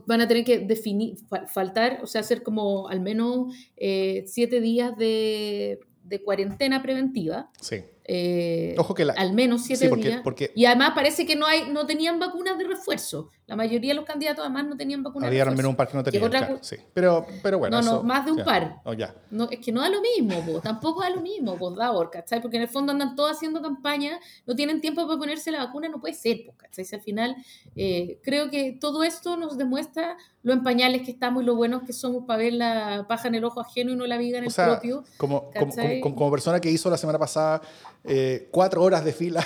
Van 0.05 0.21
a 0.21 0.27
tener 0.27 0.43
que 0.43 0.59
definir, 0.59 1.17
faltar, 1.53 1.99
o 2.01 2.07
sea, 2.07 2.21
hacer 2.21 2.41
como 2.43 2.87
al 2.89 2.99
menos 2.99 3.53
eh, 3.75 4.23
siete 4.25 4.59
días 4.59 4.97
de, 4.97 5.79
de, 6.03 6.23
cuarentena 6.23 6.81
preventiva. 6.81 7.51
Sí. 7.61 7.83
Eh, 8.09 8.73
Ojo 8.77 8.93
que 8.93 9.03
al 9.03 9.33
menos 9.33 9.63
siete 9.63 9.89
días. 9.89 10.23
Y 10.55 10.65
además 10.65 10.91
parece 10.95 11.25
que 11.25 11.35
no 11.35 11.45
hay, 11.45 11.69
no 11.69 11.85
tenían 11.85 12.19
vacunas 12.19 12.57
de 12.57 12.63
refuerzo. 12.63 13.29
La 13.47 13.57
mayoría 13.57 13.91
de 13.91 13.95
los 13.95 14.05
candidatos 14.05 14.45
además 14.45 14.65
no 14.65 14.77
tenían 14.77 15.03
vacunas 15.03 15.27
Había 15.27 15.43
al 15.43 15.55
menos 15.55 15.69
un 15.69 15.75
par 15.75 15.89
que 15.89 15.97
no 15.97 16.03
tenían. 16.03 16.59
sí. 16.61 16.77
pero, 16.93 17.25
pero 17.43 17.59
bueno. 17.59 17.81
No, 17.81 17.95
no, 17.97 18.03
más 18.03 18.25
de 18.25 18.31
un 18.31 18.43
par. 18.45 18.81
Oh, 18.85 18.93
ya. 18.93 19.13
No, 19.29 19.49
es 19.51 19.59
que 19.59 19.73
no 19.73 19.81
da 19.81 19.89
lo 19.89 19.99
mismo, 20.01 20.61
tampoco 20.61 21.01
da 21.01 21.09
lo 21.09 21.19
mismo, 21.19 21.57
pues 21.57 21.75
da 21.75 21.91
¿cachai? 22.09 22.41
Porque 22.41 22.55
en 22.55 22.63
el 22.63 22.69
fondo 22.69 22.93
andan 22.93 23.15
todos 23.15 23.31
haciendo 23.31 23.61
campaña, 23.61 24.19
no 24.45 24.55
tienen 24.55 24.79
tiempo 24.79 25.05
para 25.05 25.19
ponerse 25.19 25.51
la 25.51 25.65
vacuna, 25.65 25.89
no 25.89 25.99
puede 25.99 26.13
ser, 26.13 26.45
¿cachai? 26.55 26.85
Si 26.85 26.95
al 26.95 27.01
final 27.01 27.35
eh, 27.75 28.19
creo 28.23 28.49
que 28.49 28.77
todo 28.79 29.03
esto 29.03 29.35
nos 29.35 29.57
demuestra 29.57 30.17
lo 30.43 30.53
empañales 30.53 31.01
que 31.01 31.11
estamos 31.11 31.43
y 31.43 31.45
lo 31.45 31.57
buenos 31.57 31.83
que 31.83 31.91
somos 31.91 32.23
para 32.25 32.39
ver 32.39 32.53
la 32.53 33.05
paja 33.09 33.27
en 33.27 33.35
el 33.35 33.43
ojo 33.43 33.59
ajeno 33.59 33.91
y 33.91 33.97
no 33.97 34.07
la 34.07 34.17
viga 34.17 34.37
en 34.37 34.45
el 34.45 34.53
propio. 34.53 35.03
Como, 35.17 35.51
como, 35.51 35.73
como, 36.15 36.31
persona 36.31 36.61
que 36.61 36.71
hizo 36.71 36.89
la 36.89 36.97
semana 36.97 37.19
pasada 37.19 37.61
eh, 38.07 38.47
cuatro 38.51 38.83
horas 38.83 39.03
de 39.03 39.13
fila, 39.13 39.45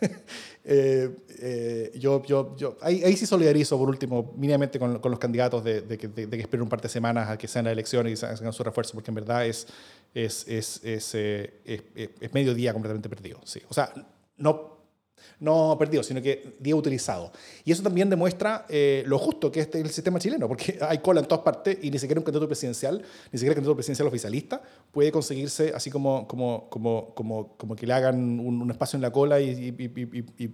eh, 0.64 1.10
eh, 1.38 1.92
yo, 1.96 2.22
yo, 2.24 2.56
yo 2.56 2.76
ahí, 2.80 3.02
ahí, 3.04 3.16
sí 3.16 3.26
solidarizo 3.26 3.78
por 3.78 3.88
último 3.88 4.32
mínimamente 4.36 4.78
con, 4.78 4.98
con 4.98 5.10
los 5.10 5.20
candidatos 5.20 5.64
de, 5.64 5.82
de, 5.82 5.98
que, 5.98 6.08
de, 6.08 6.28
que, 6.28 6.40
esperen 6.40 6.62
un 6.62 6.68
par 6.68 6.80
de 6.80 6.88
semanas 6.88 7.28
a 7.28 7.38
que 7.38 7.48
sean 7.48 7.64
las 7.64 7.72
elecciones 7.72 8.22
y 8.22 8.26
hagan 8.26 8.52
su 8.52 8.62
refuerzo, 8.62 8.94
porque 8.94 9.10
en 9.10 9.14
verdad 9.16 9.46
es, 9.46 9.66
es, 10.14 10.46
es, 10.48 10.80
es, 10.84 11.14
es, 11.14 11.82
es 11.94 12.34
medio 12.34 12.54
día 12.54 12.72
completamente 12.72 13.08
perdido. 13.08 13.40
Sí. 13.44 13.62
O 13.68 13.74
sea, 13.74 13.92
no 14.36 14.79
no 15.40 15.76
perdido, 15.78 16.02
sino 16.02 16.20
que 16.22 16.56
día 16.58 16.76
utilizado. 16.76 17.32
Y 17.64 17.72
eso 17.72 17.82
también 17.82 18.10
demuestra 18.10 18.66
eh, 18.68 19.02
lo 19.06 19.18
justo 19.18 19.50
que 19.50 19.60
es 19.60 19.68
el 19.74 19.90
sistema 19.90 20.18
chileno, 20.18 20.48
porque 20.48 20.78
hay 20.88 20.98
cola 20.98 21.20
en 21.20 21.26
todas 21.26 21.44
partes 21.44 21.78
y 21.82 21.90
ni 21.90 21.98
siquiera 21.98 22.20
un 22.20 22.24
candidato 22.24 22.46
presidencial, 22.46 23.02
ni 23.32 23.38
siquiera 23.38 23.52
un 23.52 23.56
candidato 23.56 23.76
presidencial 23.76 24.08
oficialista 24.08 24.62
puede 24.90 25.12
conseguirse 25.12 25.72
así 25.74 25.90
como, 25.90 26.26
como, 26.26 26.68
como, 26.68 27.14
como, 27.14 27.56
como 27.56 27.76
que 27.76 27.86
le 27.86 27.92
hagan 27.92 28.40
un, 28.40 28.70
espacio 28.70 28.96
en 28.96 29.02
la 29.02 29.10
cola 29.10 29.40
y, 29.40 29.72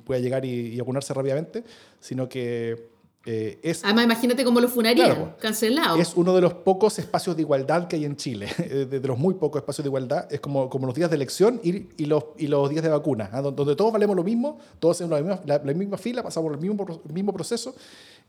pueda 0.05 0.21
llegar 0.21 0.45
y, 0.45 0.75
y 0.75 0.81
rápidamente, 0.81 1.65
sino 2.01 2.29
que 2.29 2.96
eh, 3.29 3.59
es, 3.61 3.85
Además, 3.85 4.05
imagínate 4.05 4.45
cómo 4.45 4.61
lo 4.61 4.69
funarían, 4.69 5.35
cancelado. 5.41 5.97
Es 5.97 6.15
uno 6.15 6.33
de 6.33 6.41
los 6.41 6.55
pocos 6.55 6.97
espacios 7.01 7.35
de 7.35 7.43
igualdad 7.43 7.89
que 7.89 7.97
hay 7.97 8.05
en 8.05 8.15
Chile, 8.15 8.47
de, 8.91 9.01
los 9.01 9.19
muy 9.19 9.35
pocos 9.35 9.61
espacios 9.61 9.83
de 9.83 9.89
igualdad. 9.89 10.33
Es 10.33 10.39
como, 10.39 10.71
como 10.71 10.87
los 10.87 10.95
días 10.95 11.11
de 11.11 11.17
elección 11.17 11.61
y, 11.63 11.89
y 12.01 12.07
los, 12.07 12.25
y 12.39 12.47
los 12.47 12.71
días 12.71 12.85
de 12.85 12.89
vacuna, 12.89 13.29
¿ah? 13.33 13.43
donde 13.43 13.75
todos 13.75 13.93
valemos 13.93 14.15
lo 14.15 14.23
mismo, 14.23 14.59
todos 14.79 15.01
en 15.01 15.11
la 15.11 15.21
misma, 15.21 15.41
la, 15.45 15.59
misma 15.59 15.99
fila, 15.99 16.23
pasamos 16.23 16.51
por 16.51 16.57
el 16.57 16.61
mismo, 16.61 17.03
mismo 17.13 17.33
proceso 17.33 17.75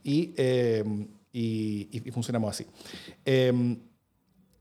y, 0.04 0.34
eh, 0.36 0.84
y, 1.32 1.89
y, 1.91 2.12
funcionamos 2.12 2.50
así. 2.50 2.66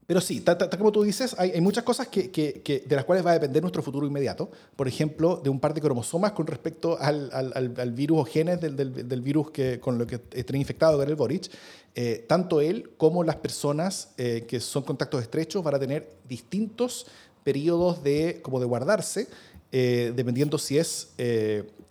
Eh, 0.06 0.14
pero 0.16 0.20
sí, 0.20 0.40
tal, 0.40 0.56
como 0.78 0.92
tú 0.92 1.02
dices, 1.02 1.34
hay, 1.38 1.60
muchas 1.60 1.84
cosas 1.84 2.08
que, 2.08 2.30
que, 2.30 2.84
de 2.86 2.96
las 2.96 3.04
cuales 3.04 3.26
va 3.26 3.30
a 3.30 3.34
depender 3.34 3.62
nuestro 3.62 3.82
futuro 3.82 4.06
inmediato. 4.06 4.50
Por 4.76 4.86
ejemplo, 4.86 5.40
de 5.42 5.50
un 5.50 5.58
par 5.58 5.74
de 5.74 5.80
cromosomas 5.80 6.32
con 6.32 6.46
respecto 6.46 6.96
al, 7.00 7.30
al, 7.32 7.74
al 7.76 7.92
virus 7.92 8.20
o 8.20 8.24
genes 8.24 8.60
del, 8.60 8.76
del, 8.76 9.08
del, 9.08 9.20
virus 9.20 9.50
que, 9.50 9.80
con 9.80 9.98
lo 9.98 10.06
que 10.06 10.20
estén 10.32 10.56
infectado 10.56 11.02
el 11.02 11.14
Boric. 11.16 11.50
Eh, 11.94 12.24
tanto 12.28 12.60
él 12.60 12.90
como 12.98 13.24
las 13.24 13.36
personas 13.36 14.10
eh, 14.18 14.44
que 14.46 14.60
son 14.60 14.82
contactos 14.82 15.22
estrechos 15.22 15.64
van 15.64 15.76
a 15.76 15.78
tener 15.78 16.12
distintos 16.28 17.06
periodos 17.42 18.02
de, 18.02 18.40
como 18.42 18.60
de 18.60 18.66
guardarse, 18.66 19.28
eh, 19.72 20.12
dependiendo 20.14 20.58
si 20.58 20.78
es, 20.78 21.08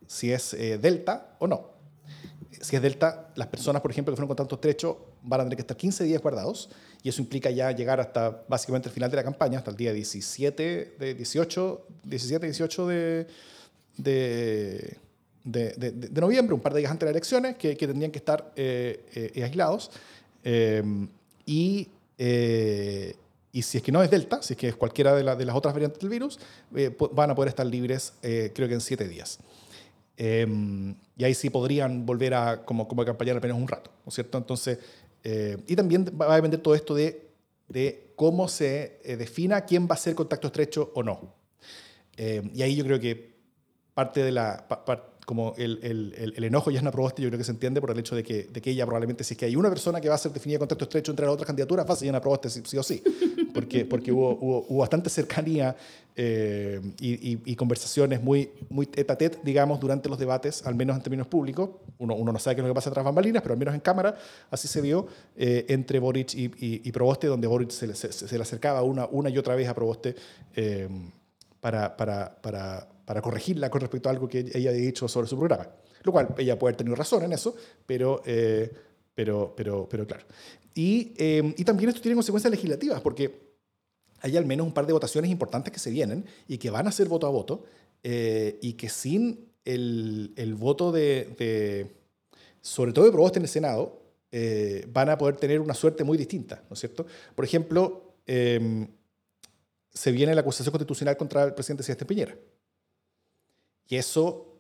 si 0.07 0.31
es 0.31 0.55
delta 0.81 1.35
o 1.39 1.47
no. 1.47 1.74
Si 2.65 2.75
es 2.75 2.81
delta, 2.81 3.29
las 3.35 3.45
personas, 3.45 3.79
por 3.79 3.91
ejemplo, 3.91 4.11
que 4.11 4.15
fueron 4.15 4.27
contacto 4.27 4.55
estrecho 4.55 4.97
van 5.21 5.41
a 5.41 5.43
tener 5.43 5.55
que 5.55 5.61
estar 5.61 5.77
15 5.77 6.03
días 6.03 6.19
guardados 6.19 6.71
y 7.03 7.09
eso 7.09 7.21
implica 7.21 7.51
ya 7.51 7.71
llegar 7.71 7.99
hasta 7.99 8.43
básicamente 8.47 8.89
el 8.89 8.93
final 8.93 9.11
de 9.11 9.17
la 9.17 9.23
campaña, 9.23 9.59
hasta 9.59 9.69
el 9.69 9.77
día 9.77 9.93
17, 9.93 10.95
de 10.97 11.13
18, 11.13 11.87
17, 12.05 12.45
18 12.47 12.87
de, 12.87 13.27
de, 13.97 14.97
de, 15.43 15.91
de, 15.91 16.19
noviembre, 16.19 16.55
un 16.55 16.59
par 16.59 16.73
de 16.73 16.79
días 16.79 16.91
antes 16.91 17.01
de 17.01 17.11
las 17.11 17.17
elecciones, 17.17 17.55
que, 17.55 17.77
que 17.77 17.85
tendrían 17.85 18.11
que 18.11 18.17
estar 18.17 18.51
eh, 18.55 19.05
eh, 19.13 19.43
aislados. 19.43 19.91
Em, 20.43 21.07
y, 21.45 21.87
eh, 22.17 23.15
y 23.51 23.61
si 23.61 23.77
es 23.77 23.83
que 23.83 23.91
no 23.91 24.01
es 24.01 24.09
Delta, 24.09 24.41
si 24.41 24.53
es 24.53 24.57
que 24.57 24.69
es 24.69 24.75
cualquiera 24.75 25.13
de, 25.13 25.35
de 25.35 25.45
las 25.45 25.55
otras 25.55 25.71
variantes 25.71 25.99
del 25.99 26.09
virus, 26.09 26.39
van 27.11 27.29
a 27.29 27.35
poder 27.35 27.49
estar 27.49 27.67
libres, 27.67 28.13
creo 28.21 28.67
que 28.67 28.73
en 28.73 28.81
siete 28.81 29.07
días. 29.07 29.37
Em, 30.17 30.95
y 31.17 31.23
ahí 31.23 31.33
sí 31.33 31.49
podrían 31.49 32.05
volver 32.05 32.33
a 32.33 32.63
como, 32.63 32.87
como 32.87 33.03
campañar 33.03 33.37
apenas 33.37 33.57
un 33.57 33.67
rato, 33.67 33.91
¿no 34.05 34.09
es 34.09 34.15
cierto? 34.15 34.37
Entonces, 34.37 34.79
eh, 35.23 35.57
y 35.67 35.75
también 35.75 36.05
va 36.19 36.31
a 36.31 36.35
depender 36.35 36.61
todo 36.61 36.75
esto 36.75 36.95
de, 36.95 37.29
de 37.67 38.13
cómo 38.15 38.47
se 38.47 39.01
eh, 39.03 39.17
defina 39.17 39.65
quién 39.65 39.87
va 39.87 39.95
a 39.95 39.97
ser 39.97 40.15
contacto 40.15 40.47
estrecho 40.47 40.91
o 40.95 41.03
no. 41.03 41.33
Eh, 42.15 42.49
y 42.53 42.61
ahí 42.61 42.75
yo 42.75 42.85
creo 42.85 42.99
que 42.99 43.35
parte 43.93 44.23
de 44.23 44.31
la... 44.31 44.65
como 45.25 45.53
el, 45.57 45.79
el, 45.83 46.33
el, 46.35 46.43
enojo 46.43 46.71
ya 46.71 46.77
es 46.77 46.81
una 46.81 46.91
propuesta, 46.91 47.21
yo 47.21 47.29
creo 47.29 47.37
que 47.37 47.43
se 47.43 47.51
entiende 47.51 47.81
por 47.81 47.91
el 47.91 47.99
hecho 47.99 48.15
de 48.15 48.23
que, 48.23 48.43
de 48.43 48.61
que 48.61 48.71
ella 48.71 48.85
probablemente, 48.85 49.23
si 49.23 49.33
es 49.33 49.37
que 49.37 49.45
hay 49.45 49.55
una 49.55 49.69
persona 49.69 49.99
que 49.99 50.07
va 50.07 50.15
a 50.15 50.19
ser 50.19 50.31
definida 50.31 50.59
contacto 50.59 50.85
estrecho 50.85 51.11
entre 51.11 51.25
las 51.25 51.33
otras 51.33 51.47
candidaturas, 51.47 51.85
va 51.89 51.93
a 51.93 51.97
ser 51.97 52.09
una 52.09 52.21
propuesta 52.21 52.49
sí 52.49 52.77
o 52.77 52.83
sí 52.83 53.03
porque, 53.55 53.85
porque 53.85 54.11
hubo, 54.11 54.37
hubo, 54.37 54.77
bastante 54.79 55.09
cercanía 55.09 55.75
eh, 56.17 56.81
y, 56.99 57.39
y, 57.49 57.55
conversaciones 57.55 58.21
muy, 58.21 58.49
muy 58.69 58.85
tete 58.85 59.13
a 59.13 59.17
tete, 59.17 59.39
digamos, 59.43 59.79
durante 59.79 60.09
los 60.09 60.19
debates, 60.19 60.65
al 60.65 60.75
menos 60.75 60.97
en 60.97 61.01
términos 61.01 61.27
públicos. 61.27 61.69
Uno, 61.97 62.15
uno 62.15 62.33
no 62.33 62.39
sabe 62.39 62.57
qué 62.57 62.61
es 62.61 62.67
lo 62.67 62.73
que 62.73 62.75
pasa 62.75 62.91
tras 62.91 63.05
bambalinas, 63.05 63.41
pero 63.41 63.53
al 63.53 63.59
menos 63.59 63.73
en 63.73 63.79
cámara 63.79 64.15
así 64.51 64.67
se 64.67 64.81
vio 64.81 65.07
eh, 65.37 65.65
entre 65.69 65.99
Boric 65.99 66.33
y, 66.35 66.51
y, 66.59 66.91
Proboste, 66.91 67.27
donde 67.27 67.47
Boric 67.47 67.71
se, 67.71 67.95
se, 67.95 68.35
le 68.37 68.41
acercaba 68.41 68.83
una, 68.83 69.05
una 69.05 69.29
y 69.29 69.37
otra 69.37 69.55
vez 69.55 69.69
a 69.69 69.73
Proboste 69.73 70.15
eh, 70.53 70.89
para, 71.61 71.95
para, 71.95 72.35
para, 72.41 72.89
para 73.05 73.21
corregirla 73.21 73.69
con 73.69 73.79
respecto 73.79 74.09
a 74.09 74.11
algo 74.11 74.27
que 74.27 74.39
ella 74.39 74.69
había 74.69 74.71
dicho 74.71 75.07
sobre 75.07 75.27
su 75.27 75.37
programa. 75.37 75.69
Lo 76.03 76.11
cual 76.11 76.35
ella 76.37 76.59
puede 76.59 76.71
haber 76.71 76.77
tenido 76.77 76.95
razón 76.97 77.23
en 77.23 77.31
eso, 77.31 77.55
pero, 77.85 78.21
pero, 79.15 79.53
pero, 79.55 79.87
pero 79.89 80.05
claro. 80.05 80.25
Y, 80.75 81.13
y 81.17 81.63
también 81.63 81.89
esto 81.89 82.01
tiene 82.01 82.15
consecuencias 82.15 82.51
legislativas, 82.51 83.01
porque 83.01 83.45
hay 84.21 84.37
al 84.37 84.45
menos 84.45 84.67
un 84.67 84.73
par 84.73 84.85
de 84.85 84.93
votaciones 84.93 85.31
importantes 85.31 85.71
que 85.71 85.79
se 85.79 85.89
vienen 85.89 86.25
y 86.47 86.57
que 86.57 86.69
van 86.69 86.87
a 86.87 86.91
ser 86.91 87.07
voto 87.07 87.27
a 87.27 87.29
voto 87.29 87.63
eh, 88.03 88.59
y 88.61 88.73
que 88.73 88.89
sin 88.89 89.51
el, 89.63 90.33
el 90.35 90.55
voto 90.55 90.91
de, 90.91 91.91
sobre 92.61 92.91
todo 92.91 93.05
de 93.05 93.11
Proboste 93.11 93.39
en 93.39 93.43
el 93.43 93.49
Senado, 93.49 94.01
eh, 94.31 94.85
van 94.91 95.09
a 95.09 95.17
poder 95.17 95.37
tener 95.37 95.59
una 95.59 95.73
suerte 95.73 96.03
muy 96.03 96.17
distinta, 96.17 96.63
¿no 96.69 96.73
es 96.73 96.79
cierto? 96.79 97.05
Por 97.35 97.45
ejemplo, 97.45 98.15
em, 98.25 98.87
se 99.93 100.11
viene 100.11 100.35
la 100.35 100.41
acusación 100.41 100.71
constitucional 100.71 101.17
contra 101.17 101.43
el 101.43 101.53
presidente 101.53 101.83
Sebastián 101.83 102.07
Piñera. 102.07 102.35
Y 103.87 103.95
eso 103.95 104.57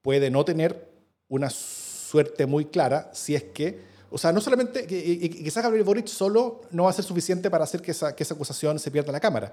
puede 0.00 0.30
no 0.30 0.44
tener 0.44 0.88
una 1.28 1.50
suerte 1.50 2.46
muy 2.46 2.66
clara 2.66 3.10
si 3.12 3.34
es 3.34 3.42
que 3.42 3.80
o 4.10 4.18
sea, 4.18 4.32
no 4.32 4.40
solamente, 4.40 4.86
que, 4.86 5.30
quizás 5.30 5.62
Gabriel 5.62 5.84
Boric 5.84 6.06
solo 6.06 6.62
no 6.70 6.84
va 6.84 6.90
a 6.90 6.92
ser 6.92 7.04
suficiente 7.04 7.50
para 7.50 7.64
hacer 7.64 7.82
que 7.82 7.90
esa, 7.90 8.08
acusación 8.08 8.78
se 8.78 8.90
pierda 8.90 9.08
en 9.08 9.14
la 9.14 9.20
Cámara, 9.20 9.52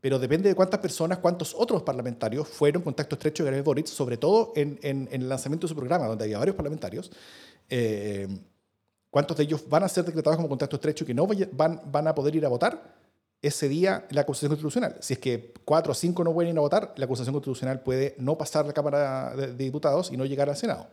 pero 0.00 0.18
depende 0.18 0.48
de 0.48 0.54
cuántas 0.54 0.80
personas, 0.80 1.18
cuántos 1.18 1.54
otros 1.56 1.82
parlamentarios 1.82 2.46
fueron 2.46 2.82
contacto 2.82 3.14
estrecho 3.16 3.42
de 3.42 3.48
Gabriel 3.48 3.64
Boric, 3.64 3.86
sobre 3.86 4.16
todo 4.16 4.52
en, 4.54 5.08
el 5.10 5.28
lanzamiento 5.28 5.66
de 5.66 5.68
su 5.68 5.76
programa, 5.76 6.06
donde 6.06 6.24
había 6.24 6.38
varios 6.38 6.56
parlamentarios. 6.56 7.10
Eh, 7.68 8.28
¿Cuántos 9.10 9.36
de 9.36 9.44
ellos 9.44 9.66
van 9.68 9.82
a 9.82 9.88
ser 9.88 10.04
decretados 10.04 10.36
como 10.36 10.48
contacto 10.48 10.76
estrecho 10.76 11.04
y 11.04 11.06
que 11.06 11.14
no 11.14 11.26
van 11.26 12.06
a 12.06 12.14
poder 12.14 12.36
ir 12.36 12.44
a 12.44 12.48
votar 12.48 12.95
ese 13.42 13.68
día 13.68 14.06
la 14.10 14.22
acusación 14.22 14.50
constitucional? 14.50 14.96
Si 15.00 15.14
es 15.14 15.18
que 15.18 15.52
cuatro 15.64 15.92
o 15.92 15.94
cinco 15.94 16.24
no 16.24 16.32
pueden 16.32 16.52
ir 16.52 16.58
a 16.58 16.60
votar, 16.60 16.94
la 16.96 17.04
acusación 17.04 17.34
constitucional 17.34 17.80
puede 17.82 18.14
no 18.18 18.36
pasar 18.38 18.66
la 18.66 18.72
Cámara 18.72 19.34
de 19.36 19.54
Diputados 19.54 20.10
y 20.12 20.16
no 20.16 20.24
llegar 20.24 20.48
al 20.48 20.56
Senado. 20.56 20.88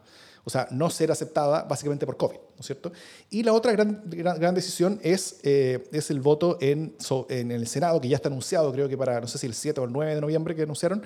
O 0.45 0.49
sea, 0.49 0.67
no 0.71 0.89
ser 0.89 1.09
aceptada 1.09 1.63
básicamente 1.63 2.05
por 2.05 2.17
COVID, 2.17 2.35
¿no 2.35 2.59
es 2.59 2.65
cierto? 2.65 2.91
Y 3.29 3.43
la 3.43 3.53
otra 3.53 3.71
gran, 3.71 4.03
gran, 4.09 4.53
decisión 4.53 4.99
es, 5.01 5.39
eh, 5.43 5.87
es 5.93 6.09
el 6.11 6.19
voto 6.19 6.57
en, 6.59 6.97
en 7.29 7.51
el 7.51 7.65
Senado, 7.67 8.01
que 8.01 8.09
ya 8.09 8.17
está 8.17 8.27
anunciado, 8.27 8.71
creo 8.73 8.89
que 8.89 8.97
para, 8.97 9.21
no 9.21 9.27
sé 9.27 9.37
si 9.37 9.47
el 9.47 9.53
7 9.53 9.79
o 9.79 9.85
el 9.85 9.93
9 9.93 10.15
de 10.15 10.21
noviembre 10.21 10.53
que 10.53 10.63
anunciaron, 10.63 11.03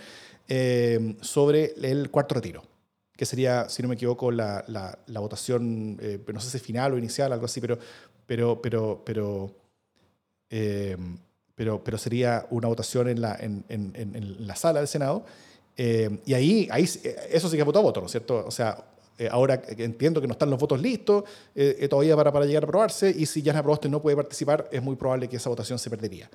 eh, 0.48 1.16
sobre 1.22 1.74
el 1.84 2.10
cuarto 2.10 2.34
retiro, 2.34 2.64
que 3.16 3.26
sería, 3.26 3.70
si 3.70 3.84
no 3.84 3.90
me 3.90 3.96
equivoco, 3.96 4.32
la, 4.32 4.64
la, 4.68 5.20
votación, 5.20 6.00
eh, 6.02 6.20
no 6.34 6.40
sé 6.40 6.50
si 6.50 6.60
final 6.60 6.94
o 6.94 6.98
inicial, 6.98 7.32
algo 7.32 7.46
así, 7.46 7.62
pero, 7.62 7.78
pero, 8.26 8.60
pero, 8.60 9.04
pero, 9.06 9.52
pero, 11.58 11.84
pero 11.84 11.98
sería 11.98 12.46
una 12.52 12.70
votación 12.70 13.10
en 13.10 13.20
la, 13.20 13.36
en, 13.36 13.66
en, 13.68 13.92
en 13.96 14.48
la 14.48 14.56
sala 14.56 14.80
del 14.80 14.88
Senado. 14.88 15.26
y 15.76 16.34
ahí, 16.34 16.70
ahí, 16.72 16.84
eso 16.84 17.50
sí 17.50 17.56
que 17.58 17.62
es 17.62 17.66
voto 17.66 17.80
a 17.80 17.82
voto, 17.82 18.00
¿no 18.00 18.06
es 18.06 18.12
cierto? 18.12 18.46
O 18.46 18.52
sea, 18.52 18.78
eh, 19.20 19.28
ahora 19.32 19.60
entiendo 19.78 20.22
que 20.22 20.28
no 20.28 20.34
están 20.34 20.50
los 20.52 20.60
votos 20.60 20.80
listos 20.80 21.24
eh, 21.56 21.76
eh, 21.80 21.88
todavía 21.88 22.16
para, 22.16 22.32
para, 22.32 22.46
llegar 22.46 22.64
a 22.64 22.68
aprobarse 22.68 23.10
y 23.10 23.26
si 23.26 23.42
Jana 23.42 23.64
Proboste 23.64 23.90
no 23.90 24.00
puede 24.00 24.16
participar, 24.16 24.70
es 24.72 24.82
muy 24.84 24.96
probable 24.96 25.28
que 25.28 25.38
esa 25.38 25.50
votación 25.50 25.80
se 25.80 25.90
perdería. 25.90 26.30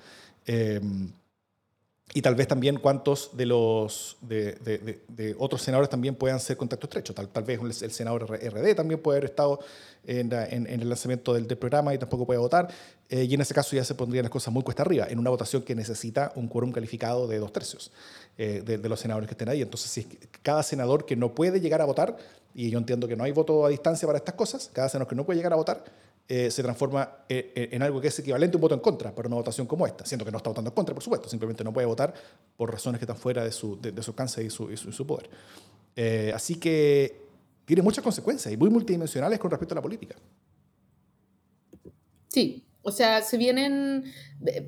Y 2.15 2.21
tal 2.21 2.35
vez 2.35 2.47
también 2.47 2.77
cuántos 2.77 3.35
de 3.35 3.45
los 3.45 4.17
de, 4.21 5.35
otros 5.39 5.61
senadores 5.61 5.89
también 5.89 6.15
puedan 6.15 6.39
ser 6.39 6.57
contacto 6.57 6.85
estrecho. 6.85 7.13
Tal, 7.13 7.29
tal 7.29 7.43
vez 7.43 7.59
el, 7.81 7.91
senador 7.91 8.29
RD 8.29 8.75
también 8.75 9.01
puede 9.01 9.17
haber 9.17 9.29
estado 9.29 9.59
en, 10.05 10.31
el 10.67 10.89
lanzamiento 10.89 11.33
del, 11.33 11.45
programa 11.57 11.93
y 11.93 11.97
tampoco 11.97 12.25
puede 12.25 12.39
votar. 12.39 12.69
Eh, 13.09 13.23
y 13.23 13.33
en 13.33 13.41
ese 13.41 13.53
caso 13.53 13.75
ya 13.75 13.83
se 13.83 13.95
pondrían 13.95 14.23
las 14.23 14.31
cosas 14.31 14.53
muy 14.53 14.63
cuesta 14.63 14.83
arriba, 14.83 15.07
en 15.09 15.17
una 15.17 15.29
votación 15.29 15.63
que 15.63 15.75
necesita 15.75 16.31
un 16.35 16.47
quórum 16.47 16.71
calificado 16.71 17.27
de 17.27 17.39
dos 17.39 17.51
tercios 17.51 17.91
eh, 18.37 18.61
de, 18.65 18.77
los 18.89 18.99
senadores 18.99 19.27
que 19.27 19.33
estén 19.33 19.49
ahí. 19.49 19.61
Entonces, 19.61 19.89
si 19.89 20.03
cada 20.41 20.61
senador 20.61 21.05
que 21.05 21.15
no 21.15 21.33
puede 21.33 21.61
llegar 21.61 21.81
a 21.81 21.85
votar, 21.85 22.17
y 22.53 22.69
yo 22.69 22.77
entiendo 22.77 23.07
que 23.07 23.15
no 23.15 23.23
hay 23.23 23.31
voto 23.31 23.65
a 23.65 23.69
distancia 23.69 24.07
para 24.07 24.17
estas 24.17 24.35
cosas, 24.35 24.69
cada 24.71 24.89
senador 24.89 25.07
que 25.07 25.15
no 25.15 25.25
puede 25.25 25.37
llegar 25.37 25.53
a 25.53 25.55
votar, 25.55 25.83
eh, 26.25 26.49
se 26.49 26.63
transforma 26.63 27.25
eh, 27.27 27.51
eh, 27.53 27.69
en 27.73 27.81
algo 27.81 27.99
que 27.99 28.07
es 28.07 28.17
equivalente 28.17 28.55
a 28.55 28.57
un 28.57 28.61
voto 28.61 28.73
en 28.73 28.79
contra 28.79 29.13
para 29.13 29.27
una 29.27 29.35
votación 29.35 29.67
como 29.67 29.85
esta. 29.85 30.05
Siento 30.05 30.23
que 30.23 30.31
no 30.31 30.37
está 30.37 30.49
votando 30.49 30.69
en 30.69 30.73
contra, 30.73 30.95
por 30.95 31.03
supuesto, 31.03 31.27
simplemente 31.27 31.65
no 31.65 31.73
puede 31.73 31.85
votar 31.85 32.13
por 32.55 32.71
razones 32.71 32.97
que 32.97 33.03
están 33.03 33.17
fuera 33.17 33.43
de 33.43 33.51
su, 33.51 33.79
de, 33.81 34.01
su 34.01 34.11
alcance 34.11 34.41
y 34.41 34.49
su, 34.49 34.75
su, 34.77 35.05
poder. 35.05 35.29
así 36.33 36.55
que 36.55 37.23
tiene 37.65 37.81
muchas 37.81 38.03
consecuencias 38.03 38.53
y 38.53 38.57
muy 38.57 38.69
multidimensionales 38.69 39.37
con 39.37 39.51
respecto 39.51 39.73
a 39.73 39.75
la 39.75 39.81
política. 39.81 40.15
Sí, 42.29 42.63
o 42.83 42.91
sea, 42.91 43.21
se 43.21 43.37
vienen 43.37 44.05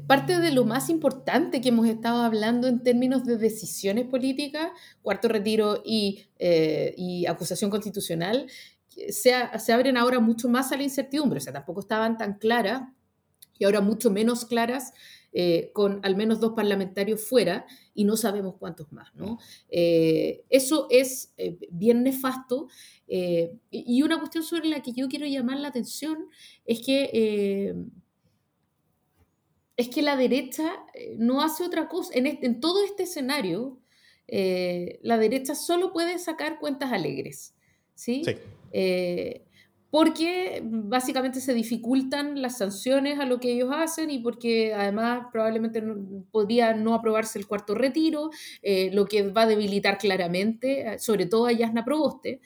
parte 0.07 0.39
de 0.39 0.51
lo 0.51 0.65
más 0.65 0.89
importante 0.89 1.61
que 1.61 1.69
hemos 1.69 1.87
estado 1.87 2.21
hablando 2.21 2.67
en 2.67 2.83
términos 2.83 3.25
de 3.25 3.37
decisiones 3.37 4.07
políticas, 4.07 4.71
cuarto 5.01 5.29
retiro 5.29 5.81
y, 5.85 6.25
y 6.37 7.25
acusación 7.27 7.71
constitucional, 7.71 8.47
se, 9.09 9.33
abren 9.73 9.97
ahora 9.97 10.19
mucho 10.19 10.49
más 10.49 10.71
a 10.71 10.77
la 10.77 10.83
incertidumbre, 10.83 11.39
o 11.39 11.41
sea, 11.41 11.53
tampoco 11.53 11.81
estaban 11.81 12.17
tan 12.17 12.37
claras 12.37 12.83
y 13.57 13.65
ahora 13.65 13.81
mucho 13.81 14.09
menos 14.11 14.45
claras 14.45 14.93
eh, 15.33 15.71
con 15.73 15.99
al 16.03 16.15
menos 16.15 16.39
dos 16.39 16.53
parlamentarios 16.53 17.27
fuera 17.27 17.65
y 17.93 18.05
no 18.05 18.15
sabemos 18.15 18.55
cuántos 18.57 18.91
más. 18.91 19.13
¿no? 19.15 19.37
Eh, 19.69 20.45
eso 20.49 20.87
es 20.89 21.33
eh, 21.37 21.57
bien 21.71 22.03
nefasto 22.03 22.67
y 23.07 24.01
una 24.01 24.17
cuestión 24.17 24.43
sobre 24.43 24.67
la 24.67 24.81
que 24.81 24.93
yo 24.93 25.07
quiero 25.07 25.27
llamar 25.27 25.59
la 25.59 25.67
atención 25.67 26.27
es 26.65 26.81
que, 26.83 27.75
es 29.77 29.89
que 29.89 30.01
la 30.01 30.15
derecha 30.15 30.71
no 31.17 31.43
hace 31.43 31.63
otra 31.63 31.87
cosa. 31.87 32.11
En, 32.15 32.25
en 32.25 32.59
todo 32.59 32.83
este 32.83 33.03
escenario, 33.03 33.77
la 34.27 35.19
derecha 35.19 35.53
solo 35.53 35.93
puede 35.93 36.17
sacar 36.17 36.59
cuentas 36.59 36.91
alegres. 36.91 37.54
¿Sí? 37.95 38.23
sí. 38.23 38.35
Eh, 38.71 39.41
porque 39.89 40.61
básicamente 40.65 41.39
se 41.39 41.53
dificultan 41.53 42.41
las 42.41 42.57
sanciones 42.57 43.17
a 43.17 43.25
lo 43.25 43.39
que 43.39 43.53
ellos 43.53 43.69
hacen 43.73 44.11
y 44.11 44.19
porque 44.19 44.73
además 44.73 45.27
probablemente 45.31 45.81
podría 46.31 46.73
no 46.73 46.93
aprobarse 46.93 47.39
el 47.39 47.47
cuarto 47.47 47.75
retiro, 47.75 48.29
eh, 48.61 48.89
lo 48.91 49.05
que 49.05 49.29
va 49.29 49.43
a 49.43 49.47
debilitar 49.47 49.97
claramente, 49.97 50.81
eh, 50.81 50.99
sobre 50.99 51.27
todo 51.27 51.45
a 51.45 51.53
Yasna 51.53 51.85
Proboste. 51.85 52.41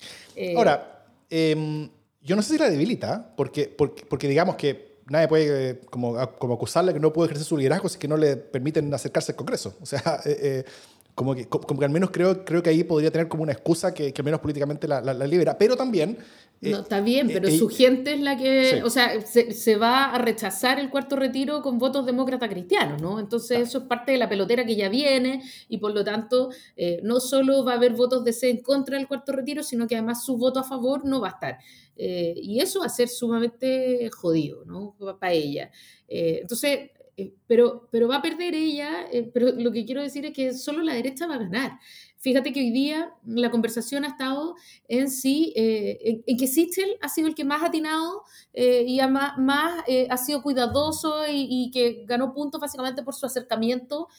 Ahora, 0.56 1.08
em, 1.32 1.89
yo 2.22 2.36
no 2.36 2.43
sé 2.43 2.54
si 2.54 2.60
la 2.60 2.70
debilita, 2.70 3.34
porque, 3.36 3.68
porque, 3.76 4.06
porque 4.06 4.28
digamos 4.28 4.56
que 4.56 5.00
nadie 5.08 5.28
puede 5.28 5.80
como, 5.89 6.16
como 6.38 6.54
acusarle 6.54 6.93
que 6.93 7.00
no 7.00 7.12
puede 7.12 7.30
ejercer 7.30 7.47
su 7.47 7.58
liderazgo 7.58 7.89
si 7.89 7.97
que 7.97 8.08
no 8.08 8.16
le 8.16 8.38
permiten 8.38 8.93
acercarse 8.93 9.32
al 9.32 9.38
Congreso. 9.38 9.76
O 9.82 9.88
sea, 9.88 10.22
como 11.20 11.36
que, 11.36 11.49
como 11.49 11.78
que 11.78 11.86
al 11.86 11.91
menos 11.91 12.11
creo, 12.11 12.45
creo 12.45 12.63
que 12.63 12.70
ahí 12.70 12.86
podría 12.86 13.11
tener 13.11 13.28
como 13.28 13.43
una 13.43 13.51
excusa 13.51 13.93
que, 13.93 14.13
que 14.13 14.24
menos 14.24 14.39
políticamente 14.39 14.88
la, 14.88 15.01
la, 15.01 15.28
libera. 15.28 15.57
Pero 15.57 15.76
también... 15.76 16.17
Eh, 16.61 16.72
no, 16.72 16.80
está 16.80 17.01
bien, 17.01 17.28
pero 17.28 17.49
eh, 17.49 17.57
su 17.57 17.67
gente 17.67 18.13
es 18.13 18.22
la 18.22 18.38
que... 18.38 18.82
O 18.86 18.89
sea, 18.89 19.20
se, 19.20 19.51
se, 19.51 19.76
va 19.76 20.13
a 20.13 20.17
rechazar 20.17 20.80
el 20.80 20.89
cuarto 20.89 21.17
retiro 21.17 21.61
con 21.61 21.78
votos 21.78 22.05
demócrata 22.05 22.47
cristianos, 22.47 23.01
¿no? 23.01 23.20
Entonces 23.20 23.59
eso 23.59 23.80
es 23.80 23.84
parte 23.84 24.13
de 24.13 24.17
la 24.17 24.30
pelotera 24.30 24.65
que 24.65 24.78
ya 24.78 24.88
viene 24.88 25.43
y 25.67 25.80
por 25.80 25.93
lo 25.93 26.05
tanto 26.05 26.51
eh, 26.78 27.01
no 27.03 27.20
solo 27.20 27.65
va 27.65 27.74
a 27.74 27.76
haber 27.76 27.95
votos 27.95 28.24
de 28.24 28.32
C 28.32 28.49
en 28.49 28.61
contra 28.61 28.95
del 28.95 29.09
cuarto 29.09 29.34
retiro, 29.34 29.61
sino 29.61 29.88
que 29.88 29.95
además 29.97 30.24
su 30.24 30.38
voto 30.38 30.61
a 30.61 30.63
favor 30.63 31.03
no 31.03 31.20
va 31.20 31.28
a 31.28 31.32
estar. 31.32 31.57
y 31.97 32.61
eso 32.61 32.80
va 32.80 32.86
a 32.86 32.89
ser 32.89 33.09
sumamente 33.09 34.09
jodido, 34.11 34.63
¿no? 34.63 34.95
Para 35.20 35.34
ella. 35.34 35.70
entonces 36.07 36.91
eh, 37.20 37.34
pero, 37.47 37.89
pero 37.91 38.07
va 38.07 38.17
a 38.17 38.22
perder 38.22 38.55
ella, 38.55 39.05
eh, 39.11 39.30
pero 39.34 39.51
lo 39.51 39.72
que 39.74 39.86
quiero 39.86 40.01
decir 40.01 40.26
es 40.26 40.34
que 40.34 40.53
solo 40.53 40.82
la 40.82 40.93
derecha 40.93 41.28
va 41.28 41.36
a 41.36 41.39
ganar. 41.39 41.80
Fíjate 42.17 42.53
que 42.53 42.61
hoy 42.61 42.72
día 42.72 43.13
la 43.26 43.51
conversación 43.51 44.05
ha 44.05 44.09
estado 44.09 44.55
en 44.88 45.09
sí, 45.09 45.53
eh, 45.55 46.22
en, 46.26 46.38
que 46.38 46.47
Sichel 46.47 46.97
ha 47.01 47.09
sido 47.09 47.28
el 47.28 47.36
que 47.36 47.43
más 47.43 47.61
ha 47.61 47.67
atinado 47.67 48.24
y 48.53 48.99
más, 49.09 49.38
más 49.38 49.84
ha 50.09 50.17
sido 50.17 50.41
cuidadoso 50.41 51.24
y, 51.30 51.72
que 51.72 52.03
ganó 52.05 52.34
puntos 52.34 52.59
básicamente 52.59 53.03
por 53.03 53.15
su 53.15 53.26
acercamiento 53.26 54.09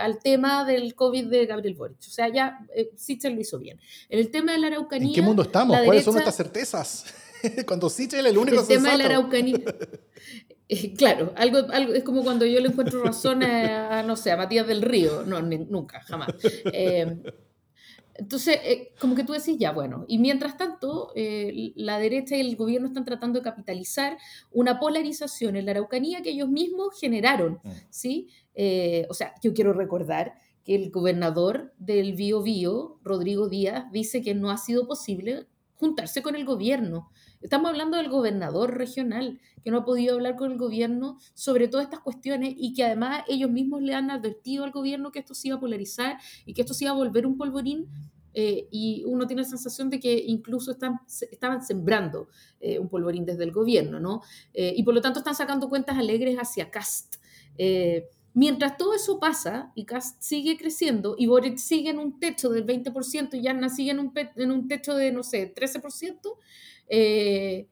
al 0.00 0.18
tema 0.18 0.64
del 0.64 0.94
COVID 0.94 1.26
de 1.26 1.44
Gabriel 1.44 1.74
Boric. 1.74 1.98
O 1.98 2.10
sea, 2.10 2.28
ya 2.32 2.58
Sichel 2.96 3.34
lo 3.34 3.40
hizo 3.42 3.58
bien. 3.58 3.78
En 4.08 4.18
el 4.18 4.30
tema 4.30 4.52
de 4.52 4.58
la 4.58 4.68
Araucanía... 4.68 5.08
¿En 5.08 5.14
qué 5.14 5.20
mundo 5.20 5.42
estamos? 5.42 5.76
¿Cuáles 5.84 6.04
son 6.04 6.14
nuestras 6.14 6.36
certezas? 6.36 7.04
Cuando 7.66 7.90
Sichel 7.90 8.24
es 8.24 8.32
el 8.32 8.38
único 8.38 8.62
El 8.62 8.66
tema 8.66 8.92
de 8.92 8.96
la 8.98 9.04
Araucanía... 9.04 9.58
claro, 10.98 11.32
algo, 11.36 11.58
algo, 11.72 11.92
es 11.92 12.02
como 12.02 12.22
cuando 12.22 12.44
yo 12.44 12.60
le 12.60 12.68
encuentro 12.68 13.02
razón 13.02 13.42
a, 13.42 14.02
no 14.02 14.16
sé, 14.16 14.32
a 14.32 14.36
Matías 14.36 14.66
del 14.66 14.82
Río. 14.82 15.24
No, 15.24 15.40
nunca, 15.40 16.00
jamás. 16.00 16.28
Eh, 16.72 17.22
entonces, 18.14 18.58
eh, 18.64 18.92
como 18.98 19.14
que 19.14 19.24
tú 19.24 19.34
decís, 19.34 19.56
ya, 19.58 19.72
bueno, 19.72 20.06
y 20.08 20.18
mientras 20.18 20.56
tanto, 20.56 21.12
eh, 21.14 21.72
la 21.76 21.98
derecha 21.98 22.36
y 22.36 22.40
el 22.40 22.56
gobierno 22.56 22.88
están 22.88 23.04
tratando 23.04 23.38
de 23.38 23.44
capitalizar 23.44 24.16
una 24.50 24.80
polarización 24.80 25.56
en 25.56 25.66
la 25.66 25.72
Araucanía 25.72 26.22
que 26.22 26.30
ellos 26.30 26.48
mismos 26.48 26.98
generaron, 26.98 27.60
mm. 27.62 27.70
¿sí? 27.90 28.28
o 29.08 29.12
sea, 29.12 29.34
yo 29.42 29.52
quiero 29.52 29.74
recordar 29.74 30.32
que 30.64 30.74
el 30.74 30.90
gobernador 30.90 31.74
del 31.78 32.14
Bío 32.14 32.42
Bío, 32.42 32.98
Rodrigo 33.02 33.50
Díaz, 33.50 33.84
dice 33.92 34.22
que 34.22 34.34
no 34.34 34.50
ha 34.50 34.56
sido 34.56 34.88
posible 34.88 35.46
juntarse 35.76 36.22
con 36.22 36.34
el 36.34 36.44
gobierno 36.44 37.10
Estamos 37.46 37.70
hablando 37.70 37.96
del 37.96 38.08
gobernador 38.08 38.76
regional, 38.76 39.40
que 39.62 39.70
no 39.70 39.78
ha 39.78 39.84
podido 39.84 40.14
hablar 40.14 40.36
con 40.36 40.52
el 40.52 40.58
gobierno 40.58 41.18
sobre 41.34 41.68
todas 41.68 41.84
estas 41.84 42.00
cuestiones 42.00 42.54
y 42.56 42.72
que 42.72 42.84
además 42.84 43.24
ellos 43.28 43.50
mismos 43.50 43.82
le 43.82 43.94
han 43.94 44.10
advertido 44.10 44.64
al 44.64 44.72
gobierno 44.72 45.12
que 45.12 45.18
esto 45.18 45.34
se 45.34 45.48
iba 45.48 45.56
a 45.56 45.60
polarizar 45.60 46.18
y 46.44 46.54
que 46.54 46.62
esto 46.62 46.74
se 46.74 46.84
iba 46.84 46.92
a 46.92 46.96
volver 46.96 47.26
un 47.26 47.36
polvorín. 47.36 47.86
Eh, 48.38 48.68
y 48.70 49.02
uno 49.06 49.26
tiene 49.26 49.42
la 49.42 49.48
sensación 49.48 49.88
de 49.88 49.98
que 49.98 50.12
incluso 50.26 50.72
están, 50.72 51.00
estaban 51.30 51.62
sembrando 51.62 52.28
eh, 52.60 52.78
un 52.78 52.88
polvorín 52.88 53.24
desde 53.24 53.44
el 53.44 53.50
gobierno, 53.50 53.98
¿no? 53.98 54.20
Eh, 54.52 54.74
y 54.76 54.82
por 54.82 54.92
lo 54.92 55.00
tanto 55.00 55.20
están 55.20 55.34
sacando 55.34 55.70
cuentas 55.70 55.96
alegres 55.96 56.36
hacia 56.36 56.70
Cast. 56.70 57.16
Mientras 58.36 58.76
todo 58.76 58.92
eso 58.92 59.18
pasa 59.18 59.72
y 59.74 59.86
Cast 59.86 60.20
sigue 60.20 60.58
creciendo 60.58 61.14
y 61.16 61.26
Boric 61.26 61.56
sigue 61.56 61.88
en 61.88 61.98
un 61.98 62.20
techo 62.20 62.50
del 62.50 62.66
20% 62.66 63.30
y 63.32 63.40
Yarna 63.40 63.70
sigue 63.70 63.92
en 63.92 63.98
un, 64.50 64.68
techo 64.68 64.94
de, 64.94 65.10
no 65.10 65.22
sé, 65.22 65.54
13%, 65.54 66.20
eh, 66.90 67.66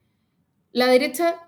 la 0.72 0.86
derecha 0.86 1.38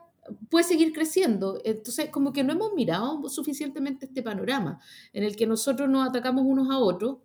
puede 0.50 0.64
seguir 0.64 0.92
creciendo. 0.92 1.62
Entonces, 1.64 2.10
como 2.10 2.34
que 2.34 2.44
no 2.44 2.52
hemos 2.52 2.74
mirado 2.74 3.26
suficientemente 3.30 4.04
este 4.04 4.22
panorama 4.22 4.80
en 5.14 5.24
el 5.24 5.34
que 5.34 5.46
nosotros 5.46 5.88
nos 5.88 6.06
atacamos 6.06 6.44
unos 6.46 6.70
a 6.70 6.78
otros, 6.78 7.16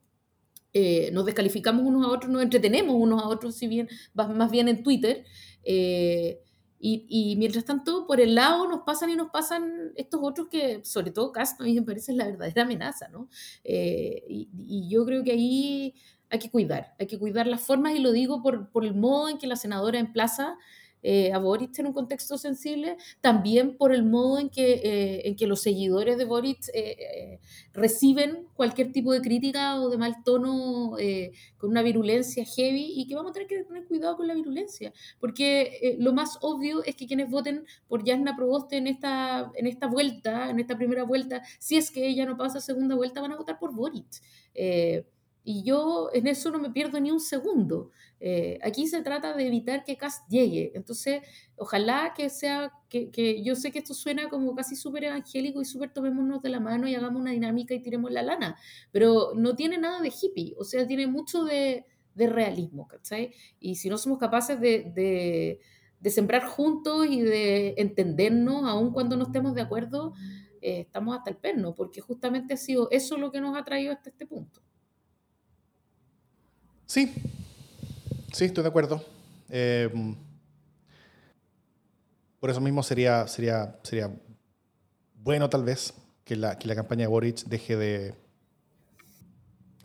eh, 0.72 1.10
nos 1.12 1.26
descalificamos 1.26 1.86
unos 1.86 2.06
a 2.06 2.10
otros, 2.10 2.32
nos 2.32 2.42
entretenemos 2.42 2.96
unos 2.96 3.22
a 3.22 3.28
otros, 3.28 3.56
si 3.56 3.68
bien 3.68 3.90
más 4.14 4.50
bien 4.50 4.70
en 4.70 4.82
Twitter. 4.82 5.26
Eh, 5.66 6.40
y, 6.82 7.36
mientras 7.38 7.66
tanto, 7.66 8.08
por 8.08 8.20
el 8.20 8.36
lado 8.36 8.68
nos 8.68 8.82
pasan 8.82 9.12
y 9.12 9.16
nos 9.16 9.30
pasan 9.30 9.92
estos 9.96 10.20
otros 10.24 10.48
que, 10.48 10.84
sobre 10.84 11.12
todo 11.12 11.32
Castro, 11.32 11.66
a 11.66 11.68
mí 11.68 11.76
me 11.76 11.84
parece 11.84 12.14
la 12.14 12.26
verdadera 12.26 12.64
amenaza, 12.64 13.08
¿no? 13.10 13.30
y, 13.64 14.50
y, 14.58 14.90
yo 14.90 15.06
creo 15.06 15.24
que 15.24 15.32
ahí 15.32 15.96
hay 16.32 16.40
que 16.40 16.50
cuidar, 16.50 16.96
hay 16.98 17.08
que 17.08 17.20
cuidar 17.20 17.46
las 17.46 17.62
formas 17.62 17.94
y 17.96 18.00
lo 18.00 18.12
digo 18.12 18.42
por, 18.42 18.70
por 18.70 18.86
el 18.86 18.96
modo 18.96 19.30
en 19.30 19.38
que 19.38 19.48
la 19.48 19.58
senadora 19.58 20.00
emplaza 20.00 20.58
eh, 21.04 21.34
a 21.34 21.40
Boric 21.40 21.80
en 21.80 21.88
un 21.88 21.94
contexto 21.94 22.38
sensible, 22.38 22.98
también 23.22 23.76
por 23.76 23.94
el 23.94 24.04
modo 24.04 24.38
en 24.40 24.50
que, 24.50 24.74
eh, 24.84 25.28
en 25.28 25.36
que 25.36 25.48
los 25.48 25.62
seguidores 25.62 26.18
de 26.18 26.26
Boric 26.26 26.70
eh, 26.74 27.40
reciben 27.74 28.46
cualquier 28.56 28.92
tipo 28.92 29.12
de 29.12 29.22
crítica 29.22 29.82
o 29.82 29.90
de 29.90 29.98
mal 29.98 30.24
tono 30.24 30.96
con 31.58 31.70
una 31.70 31.82
virulencia 31.82 32.46
heavy 32.46 32.94
y 32.96 33.08
que 33.08 33.16
vamos 33.16 33.32
a 33.32 33.34
tener 33.34 33.48
que 33.48 33.64
tener 33.64 33.88
cuidado 33.88 34.18
con 34.18 34.28
la 34.28 34.36
virulencia, 34.36 34.94
porque 35.20 35.96
lo 36.00 36.14
más 36.14 36.38
obvio 36.42 36.84
es 36.84 36.96
que 36.96 37.08
quienes 37.08 37.30
voten 37.30 37.66
por 37.88 38.04
Yasna 38.04 38.36
Proboste 38.36 38.78
en 38.78 38.88
esta, 38.88 39.52
en 39.56 39.68
esta 39.68 39.88
vuelta, 39.88 40.50
en 40.50 40.60
esta 40.60 40.78
primera 40.78 41.04
vuelta, 41.04 41.42
si 41.60 41.78
es 41.78 41.90
que 41.90 42.08
ella 42.08 42.26
no 42.26 42.38
pasa 42.38 42.60
segunda 42.60 42.96
vuelta, 42.96 43.22
van 43.22 43.32
a 43.32 43.38
votar 43.38 43.58
por 43.58 43.74
Boric. 43.74 44.22
Y 45.44 45.64
yo 45.64 46.10
en 46.14 46.28
eso 46.28 46.52
no 46.52 46.60
me 46.60 46.70
pierdo 46.70 47.00
ni 47.00 47.10
un 47.12 47.20
segundo. 47.20 47.90
Eh, 48.24 48.60
aquí 48.62 48.86
se 48.86 49.02
trata 49.02 49.34
de 49.34 49.48
evitar 49.48 49.84
que 49.84 49.98
Cast 49.98 50.30
llegue. 50.30 50.72
Entonces, 50.76 51.24
ojalá 51.56 52.14
que 52.16 52.30
sea, 52.30 52.72
que, 52.88 53.10
que 53.10 53.44
yo 53.44 53.56
sé 53.56 53.72
que 53.72 53.80
esto 53.80 53.96
suena 53.96 54.30
como 54.30 54.54
casi 54.54 54.76
súper 54.76 55.06
evangélico 55.06 55.60
y 55.60 55.66
súper 55.66 55.92
tomémonos 55.92 56.44
de 56.44 56.50
la 56.50 56.60
mano 56.60 56.88
y 56.88 56.94
hagamos 56.94 57.20
una 57.20 57.32
dinámica 57.32 57.74
y 57.74 57.82
tiremos 57.82 58.12
la 58.12 58.22
lana, 58.22 58.58
pero 58.92 59.34
no 59.36 59.56
tiene 59.56 59.80
nada 59.80 60.02
de 60.02 60.10
hippie, 60.10 60.54
o 60.60 60.64
sea, 60.64 60.86
tiene 60.86 61.08
mucho 61.08 61.44
de, 61.44 61.88
de 62.14 62.28
realismo, 62.28 62.88
¿cachai? 62.88 63.34
Y 63.60 63.76
si 63.76 63.90
no 63.90 63.98
somos 63.98 64.20
capaces 64.20 64.60
de, 64.62 64.92
de, 64.94 65.60
de 66.00 66.10
sembrar 66.12 66.46
juntos 66.46 67.08
y 67.10 67.22
de 67.22 67.74
entendernos, 67.78 68.66
aun 68.66 68.94
cuando 68.94 69.18
no 69.18 69.24
estemos 69.24 69.56
de 69.56 69.62
acuerdo, 69.62 70.14
estamos 70.62 71.18
hasta 71.18 71.32
el 71.32 71.38
perno, 71.38 71.74
porque 71.74 72.02
justamente 72.02 72.54
ha 72.54 72.58
sido 72.58 72.88
eso 72.92 73.18
lo 73.18 73.32
que 73.32 73.42
nos 73.42 73.58
ha 73.58 73.64
traído 73.64 73.94
hasta 73.94 74.12
este 74.12 74.28
punto. 74.28 74.62
Sí, 76.86 77.12
sí, 78.32 78.46
estoy 78.46 78.64
de 78.64 78.70
acuerdo. 78.70 79.04
Em, 79.50 80.16
por 82.40 82.50
eso 82.50 82.62
mismo 82.62 82.82
sería, 82.84 83.28
sería, 83.28 83.76
sería 83.84 84.12
bueno 85.16 85.50
tal 85.50 85.64
vez 85.64 85.94
que 86.24 86.36
la, 86.36 86.58
que 86.58 86.68
la 86.68 86.76
campaña 86.76 87.02
de 87.02 87.08
Boric 87.08 87.44
deje 87.46 87.76
de 87.76 88.16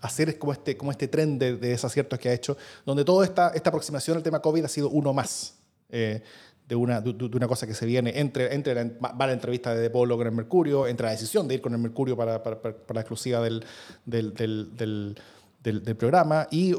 hacer 0.00 0.38
como 0.38 0.52
este, 0.52 0.76
como 0.76 0.90
este 0.90 1.08
tren 1.08 1.38
de, 1.38 1.56
desaciertos 1.56 2.18
que 2.18 2.28
ha 2.28 2.32
hecho, 2.32 2.56
donde 2.84 3.04
toda 3.04 3.24
esta, 3.24 3.48
esta 3.50 3.70
aproximación 3.70 4.16
al 4.16 4.22
tema 4.22 4.40
COVID 4.40 4.64
ha 4.64 4.68
sido 4.68 4.88
uno 4.90 5.12
más. 5.12 5.58
Eh, 5.88 6.22
de 6.68 6.74
una, 6.74 7.00
de, 7.00 7.36
una 7.36 7.46
cosa 7.46 7.64
que 7.64 7.74
se 7.74 7.86
viene 7.86 8.18
entre, 8.18 8.52
entre 8.52 8.74
la, 8.74 9.32
entrevista 9.32 9.72
de 9.72 9.80
De 9.82 9.90
Polo 9.90 10.16
con 10.16 10.26
el 10.26 10.32
Mercurio, 10.32 10.88
entre 10.88 11.06
la 11.06 11.12
decisión 11.12 11.46
de 11.46 11.54
ir 11.54 11.60
con 11.60 11.72
el 11.72 11.78
Mercurio 11.78 12.16
para, 12.16 12.42
para, 12.42 12.60
para 12.60 12.74
la 12.88 13.00
exclusiva 13.00 13.40
del, 13.40 13.64
del, 14.04 14.34
del, 14.34 15.14
del, 15.62 15.96
programa 15.96 16.48
y 16.50 16.74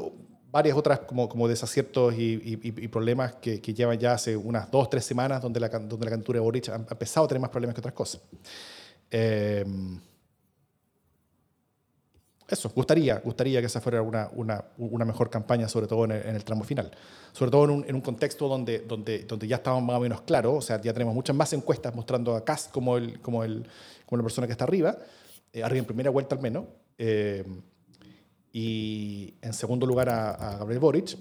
varias 0.50 0.76
otras 0.76 1.00
como, 1.00 1.28
como 1.28 1.46
desaciertos 1.46 2.14
y, 2.14 2.58
y, 2.62 2.88
problemas 2.88 3.34
que, 3.34 3.60
que, 3.60 3.74
llevan 3.74 3.98
ya 3.98 4.12
hace 4.14 4.36
unas 4.36 4.70
dos, 4.70 4.88
tres 4.88 5.04
semanas 5.04 5.42
donde 5.42 5.60
la, 5.60 5.68
donde 5.68 6.04
la 6.04 6.10
candidatura 6.10 6.38
de 6.38 6.44
Boric 6.44 6.68
ha, 6.68 6.74
empezado 6.74 7.26
a 7.26 7.28
tener 7.28 7.40
más 7.40 7.50
problemas 7.50 7.74
que 7.74 7.80
otras 7.80 7.94
cosas. 7.94 8.20
Eh, 9.10 9.64
eso, 12.48 12.70
gustaría, 12.74 13.18
gustaría 13.18 13.60
que 13.60 13.66
esa 13.66 13.80
fuera 13.80 14.00
una, 14.00 14.30
una, 14.32 14.64
una 14.78 15.04
mejor 15.04 15.28
campaña, 15.28 15.68
sobre 15.68 15.86
todo 15.86 16.06
en 16.06 16.12
el, 16.12 16.44
tramo 16.44 16.64
final. 16.64 16.90
Sobre 17.32 17.50
todo 17.50 17.64
en 17.64 17.70
un, 17.70 17.84
en 17.86 17.94
un, 17.94 18.00
contexto 18.00 18.48
donde, 18.48 18.78
donde, 18.80 19.24
donde 19.24 19.46
ya 19.46 19.56
estamos 19.56 19.82
más 19.82 19.96
o 19.96 20.00
menos 20.00 20.22
claros, 20.22 20.54
o 20.56 20.62
sea, 20.62 20.80
ya 20.80 20.94
tenemos 20.94 21.14
muchas 21.14 21.36
más 21.36 21.52
encuestas 21.52 21.94
mostrando 21.94 22.34
a 22.34 22.42
Cast 22.42 22.70
como, 22.70 22.96
el, 22.96 23.20
como, 23.20 23.44
el, 23.44 23.66
como 24.06 24.16
la 24.16 24.22
persona 24.22 24.46
que 24.46 24.52
está 24.52 24.64
arriba, 24.64 24.96
eh, 25.52 25.62
arriba 25.62 25.80
en 25.80 25.84
primera 25.84 26.08
vuelta 26.08 26.36
al 26.36 26.40
menos, 26.40 26.64
eh, 26.96 27.44
y 28.52 29.34
en 29.42 29.52
segundo 29.52 29.86
lugar 29.86 30.08
a, 30.08 30.56
Gabriel 30.58 30.80
Boric, 30.80 31.16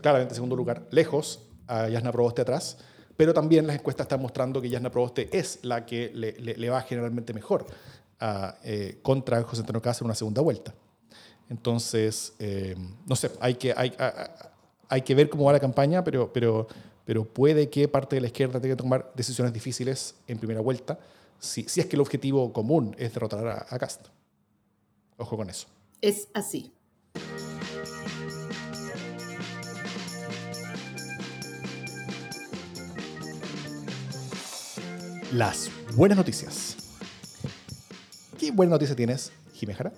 claramente 0.00 0.32
en 0.32 0.36
segundo 0.36 0.56
lugar, 0.56 0.86
lejos 0.90 1.40
a 1.66 1.88
Jasna 1.90 2.12
Proboste 2.12 2.42
atrás, 2.42 2.78
pero 3.16 3.32
también 3.32 3.66
las 3.66 3.76
encuestas 3.76 4.04
están 4.04 4.20
mostrando 4.20 4.60
que 4.60 4.70
Jasna 4.70 4.90
Proboste 4.90 5.28
es 5.36 5.60
la 5.62 5.86
que 5.86 6.10
le, 6.14 6.32
le, 6.32 6.56
le 6.56 6.70
va 6.70 6.82
generalmente 6.82 7.32
mejor 7.32 7.66
eh, 8.62 8.98
contra 9.02 9.42
José 9.42 9.60
Antonio 9.60 9.82
Castro 9.82 10.04
en 10.04 10.06
una 10.06 10.14
segunda 10.14 10.40
vuelta. 10.40 10.74
Entonces, 11.50 12.32
eh, 12.38 12.74
no 13.06 13.14
sé, 13.14 13.30
hay 13.40 13.54
que, 13.54 13.74
hay, 13.76 13.92
hay, 14.88 15.02
que 15.02 15.14
ver 15.14 15.28
cómo 15.28 15.44
va 15.44 15.52
la 15.52 15.60
campaña, 15.60 16.02
pero, 16.02 16.32
pero, 16.32 16.66
pero 17.04 17.24
puede 17.24 17.68
que 17.68 17.88
parte 17.88 18.16
de 18.16 18.22
la 18.22 18.28
izquierda 18.28 18.58
tenga 18.58 18.74
que 18.74 18.82
tomar 18.82 19.12
decisiones 19.14 19.52
difíciles 19.52 20.14
en 20.26 20.38
primera 20.38 20.60
vuelta, 20.60 20.98
si, 21.38 21.64
si 21.68 21.80
es 21.80 21.86
que 21.86 21.96
el 21.96 22.00
objetivo 22.00 22.52
común 22.52 22.96
es 22.98 23.12
derrotar 23.12 23.46
a, 23.46 23.66
a 23.68 23.78
Castro. 23.78 24.15
Ojo 25.16 25.36
con 25.36 25.50
eso. 25.50 25.66
Es 26.00 26.28
así. 26.34 26.72
Las 35.32 35.70
buenas 35.96 36.16
noticias. 36.16 36.76
¿Qué 38.38 38.50
buena 38.50 38.72
noticia 38.72 38.94
tienes, 38.94 39.32
Jimejara? 39.54 39.92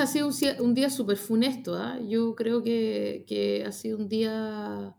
ha 0.00 0.06
sido 0.06 0.30
un, 0.60 0.74
día 0.74 0.90
súper 0.90 1.16
funesto. 1.16 1.74
¿ah? 1.74 1.98
Yo 2.00 2.34
creo 2.34 2.62
que, 2.62 3.64
ha 3.66 3.72
sido 3.72 3.98
un 3.98 4.08
día 4.08 4.94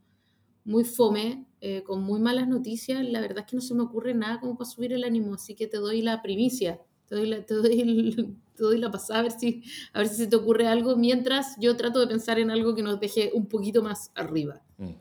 muy 0.64 0.84
fome, 0.84 1.46
eh, 1.62 1.84
con 1.84 2.04
muy 2.04 2.20
malas 2.20 2.48
noticias. 2.48 3.04
La 3.06 3.22
verdad 3.22 3.40
es 3.40 3.46
que 3.46 3.56
no 3.56 3.62
se 3.62 3.74
me 3.74 3.84
ocurre 3.84 4.14
nada 4.14 4.40
como 4.40 4.58
para 4.58 4.70
subir 4.70 4.94
el 4.94 5.04
ánimo, 5.04 5.34
así 5.34 5.56
que 5.56 5.68
te 5.68 5.78
doy 5.78 6.02
la 6.02 6.22
primicia. 6.22 6.82
Te 7.10 7.16
doy 7.16 7.28
la, 7.28 7.46
te 7.46 7.54
doy 7.56 8.78
la 8.78 8.92
pasada 8.92 9.20
a 9.20 9.24
ver, 9.24 9.32
si, 9.32 9.64
a 9.94 10.00
ver 10.00 10.08
si 10.08 10.16
se 10.16 10.28
te 10.28 10.36
ocurre 10.36 10.68
algo 10.68 10.96
mientras 10.96 11.56
yo 11.60 11.76
trato 11.76 12.00
de 12.00 12.08
pensar 12.08 12.40
en 12.40 12.52
algo 12.52 12.76
que 12.76 12.84
nos 12.84 13.00
deje 13.00 13.32
un 13.34 13.48
poquito 13.48 13.84
más 13.84 14.12
arriba. 14.16 14.62
Mm. 14.78 14.94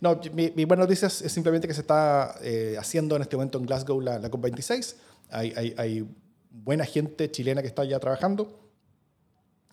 No, 0.00 0.20
mi, 0.34 0.50
buena 0.66 0.82
noticia 0.82 1.08
es, 1.08 1.14
simplemente 1.14 1.66
que 1.66 1.74
se 1.74 1.80
está 1.80 2.36
eh, 2.42 2.76
haciendo 2.78 3.16
en 3.16 3.22
este 3.22 3.36
momento 3.36 3.58
en 3.58 3.64
Glasgow 3.64 4.00
la, 4.00 4.18
la 4.18 4.30
COP26 4.30 4.94
hay, 5.30 6.06
buena 6.50 6.84
gente 6.84 7.30
chilena 7.30 7.62
que 7.62 7.68
está 7.68 7.84
ya 7.84 7.98
trabajando. 7.98 8.58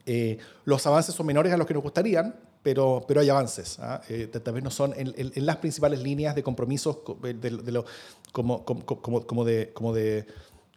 Eh, 0.06 0.38
los 0.64 0.86
avances 0.88 1.14
son 1.14 1.26
menores 1.26 1.52
a 1.52 1.58
los 1.58 1.68
que 1.68 1.74
nos 1.74 1.84
gustarían, 1.84 2.36
pero, 2.64 3.04
pero 3.08 3.22
hay 3.22 3.30
avances. 3.30 3.78
¿ah? 3.80 4.02
Eh, 4.10 4.28
tal 4.28 4.54
vez 4.54 4.64
no 4.64 4.72
son 4.72 4.94
en, 4.96 5.46
las 5.46 5.58
principales 5.58 6.02
líneas 6.02 6.36
de 6.36 6.44
compromisos 6.44 7.00
de, 7.22 7.72
lo, 7.72 7.86
como, 8.32 8.64
como, 8.64 8.86
como, 9.26 9.46
de, 9.46 9.72
como 9.74 9.94
de 9.94 10.28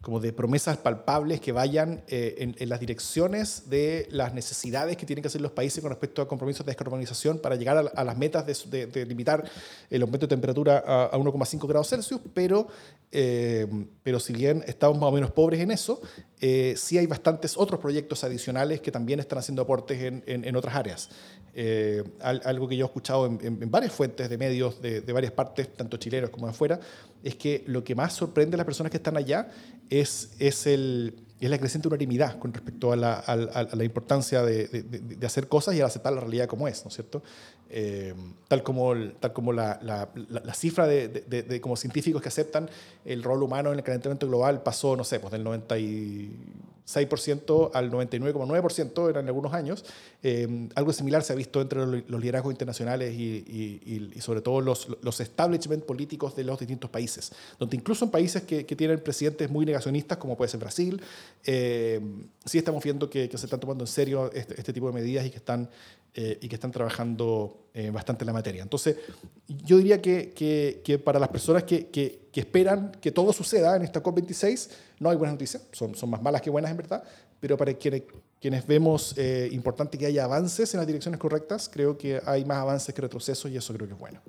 como 0.02 0.18
de 0.18 0.32
promesas 0.32 0.78
palpables 0.78 1.40
que 1.42 1.52
vayan 1.52 2.02
eh, 2.08 2.54
en, 2.58 2.68
las 2.70 2.80
direcciones 2.80 3.68
de 3.68 4.08
las 4.10 4.32
necesidades 4.32 4.96
que 4.96 5.04
tienen 5.04 5.22
que 5.22 5.28
hacer 5.28 5.42
los 5.42 5.52
países 5.52 5.82
con 5.82 5.90
respecto 5.90 6.22
a 6.22 6.28
compromisos 6.28 6.64
de 6.64 6.70
descarbonización 6.70 7.38
para 7.38 7.56
llegar 7.56 7.92
a, 7.94 8.04
las 8.04 8.16
metas 8.16 8.46
de, 8.46 9.06
limitar 9.06 9.44
el 9.90 10.00
aumento 10.00 10.26
de 10.26 10.30
temperatura 10.30 10.78
a, 10.78 11.12
1,5 11.12 11.68
grados 11.68 11.88
Celsius, 11.88 12.20
pero, 12.32 12.68
eh, 13.12 13.66
pero 14.02 14.20
si 14.20 14.32
bien 14.32 14.64
estamos 14.66 14.98
más 14.98 15.08
o 15.10 15.12
menos 15.12 15.32
pobres 15.32 15.60
en 15.60 15.70
eso, 15.70 16.00
eh, 16.40 16.74
sí 16.78 16.96
hay 16.96 17.06
bastantes 17.06 17.58
otros 17.58 17.78
proyectos 17.78 18.24
adicionales 18.24 18.80
que 18.80 18.90
también 18.90 19.20
están 19.20 19.38
haciendo 19.38 19.60
aportes 19.60 20.00
en, 20.00 20.22
en, 20.26 20.56
otras 20.56 20.76
áreas. 20.76 21.10
algo 22.22 22.68
que 22.68 22.76
yo 22.78 22.86
he 22.86 22.88
escuchado 22.88 23.26
en, 23.26 23.70
varias 23.70 23.92
fuentes 23.92 24.30
de 24.30 24.38
medios 24.38 24.80
de, 24.80 25.02
de 25.02 25.12
varias 25.12 25.32
partes, 25.32 25.76
tanto 25.76 25.98
chilenos 25.98 26.30
como 26.30 26.46
de 26.46 26.52
afuera, 26.52 26.80
es 27.22 27.34
que 27.34 27.64
lo 27.66 27.84
que 27.84 27.94
más 27.94 28.14
sorprende 28.14 28.54
a 28.54 28.58
las 28.58 28.64
personas 28.64 28.90
que 28.90 28.96
están 28.96 29.18
allá 29.18 29.50
es, 29.90 30.30
es, 30.38 30.66
el, 30.66 31.14
es 31.40 31.50
la 31.50 31.58
creciente 31.58 31.88
unanimidad 31.88 32.38
con 32.38 32.54
respecto 32.54 32.92
a 32.92 32.96
la, 32.96 33.68
la 33.72 33.84
importancia 33.84 34.42
de, 34.42 34.68
de, 34.68 35.26
hacer 35.26 35.48
cosas 35.48 35.74
y 35.74 35.80
a 35.80 35.86
aceptar 35.86 36.12
la 36.12 36.20
realidad 36.20 36.46
como 36.46 36.68
es, 36.68 36.84
¿no 36.84 36.88
es 36.88 36.94
cierto? 36.94 37.22
Eh, 37.68 38.14
tal 38.48 38.62
como, 38.62 38.94
tal 39.20 39.32
como 39.32 39.52
la, 39.52 39.78
la 39.82 40.54
cifra 40.54 40.86
de, 40.86 41.60
como 41.60 41.76
científicos 41.76 42.22
que 42.22 42.28
aceptan 42.28 42.70
el 43.04 43.22
rol 43.22 43.42
humano 43.42 43.72
en 43.72 43.78
el 43.78 43.84
calentamiento 43.84 44.26
global 44.26 44.62
pasó, 44.62 44.96
no 44.96 45.04
sé, 45.04 45.20
pues 45.20 45.32
del 45.32 45.44
90 45.44 45.78
y 45.78 46.36
6% 46.90 47.70
al 47.74 47.90
99,9% 47.90 49.10
en 49.10 49.26
algunos 49.28 49.52
años. 49.52 49.84
Eh, 50.22 50.68
algo 50.74 50.92
similar 50.92 51.22
se 51.22 51.32
ha 51.32 51.36
visto 51.36 51.60
entre 51.60 51.86
los 51.86 52.20
liderazgos 52.20 52.52
internacionales 52.52 53.14
y, 53.14 54.10
sobre 54.20 54.40
todo 54.40 54.60
los, 54.60 54.88
los 55.02 55.20
establishment 55.20 55.84
políticos 55.84 56.34
de 56.36 56.44
los 56.44 56.58
distintos 56.58 56.90
países, 56.90 57.32
donde 57.58 57.76
incluso 57.76 58.04
en 58.04 58.10
países 58.10 58.42
que, 58.42 58.64
tienen 58.64 59.00
presidentes 59.00 59.50
muy 59.50 59.66
negacionistas, 59.66 60.18
como 60.18 60.36
puede 60.36 60.48
ser 60.48 60.60
Brasil, 60.60 61.00
eh, 61.44 62.00
sí 62.44 62.58
estamos 62.58 62.82
viendo 62.82 63.10
que, 63.10 63.28
se 63.28 63.46
están 63.46 63.60
tomando 63.60 63.84
en 63.84 63.88
serio 63.88 64.30
este, 64.32 64.54
este 64.58 64.72
tipo 64.72 64.86
de 64.86 64.92
medidas 64.92 65.26
y 65.26 65.30
que 65.30 65.36
están 65.36 65.68
eh, 66.12 66.38
y 66.40 66.48
que 66.48 66.56
están 66.56 66.72
trabajando 66.72 67.68
eh, 67.72 67.88
bastante 67.90 68.24
en 68.24 68.26
la 68.26 68.32
materia. 68.32 68.64
Entonces, 68.64 68.96
yo 69.46 69.76
diría 69.76 70.02
que, 70.02 70.32
que, 70.34 70.98
para 70.98 71.20
las 71.20 71.28
personas 71.28 71.62
que, 71.62 71.86
que, 71.86 72.28
esperan 72.34 72.90
que 73.00 73.12
todo 73.12 73.32
suceda 73.32 73.76
en 73.76 73.82
esta 73.82 74.02
COP26, 74.02 74.70
no 74.98 75.10
hay 75.10 75.16
buenas 75.16 75.34
noticias, 75.34 75.68
son, 75.70 75.94
son 75.94 76.10
más 76.10 76.20
malas 76.20 76.42
que 76.42 76.50
buenas 76.50 76.72
en 76.72 76.78
verdad, 76.78 77.04
pero 77.38 77.56
para 77.56 77.72
quienes, 77.74 78.02
quienes 78.40 78.66
vemos 78.66 79.14
eh, 79.18 79.50
importante 79.52 79.96
que 79.96 80.06
haya 80.06 80.24
avances 80.24 80.74
en 80.74 80.78
las 80.78 80.86
direcciones 80.88 81.20
correctas, 81.20 81.70
creo 81.72 81.96
que 81.96 82.20
hay 82.26 82.44
más 82.44 82.58
avances 82.58 82.92
que 82.92 83.02
retrocesos 83.02 83.48
y 83.48 83.56
eso 83.56 83.72
creo 83.72 83.86
que 83.86 83.94
es 83.94 84.00
bueno. 84.00 84.20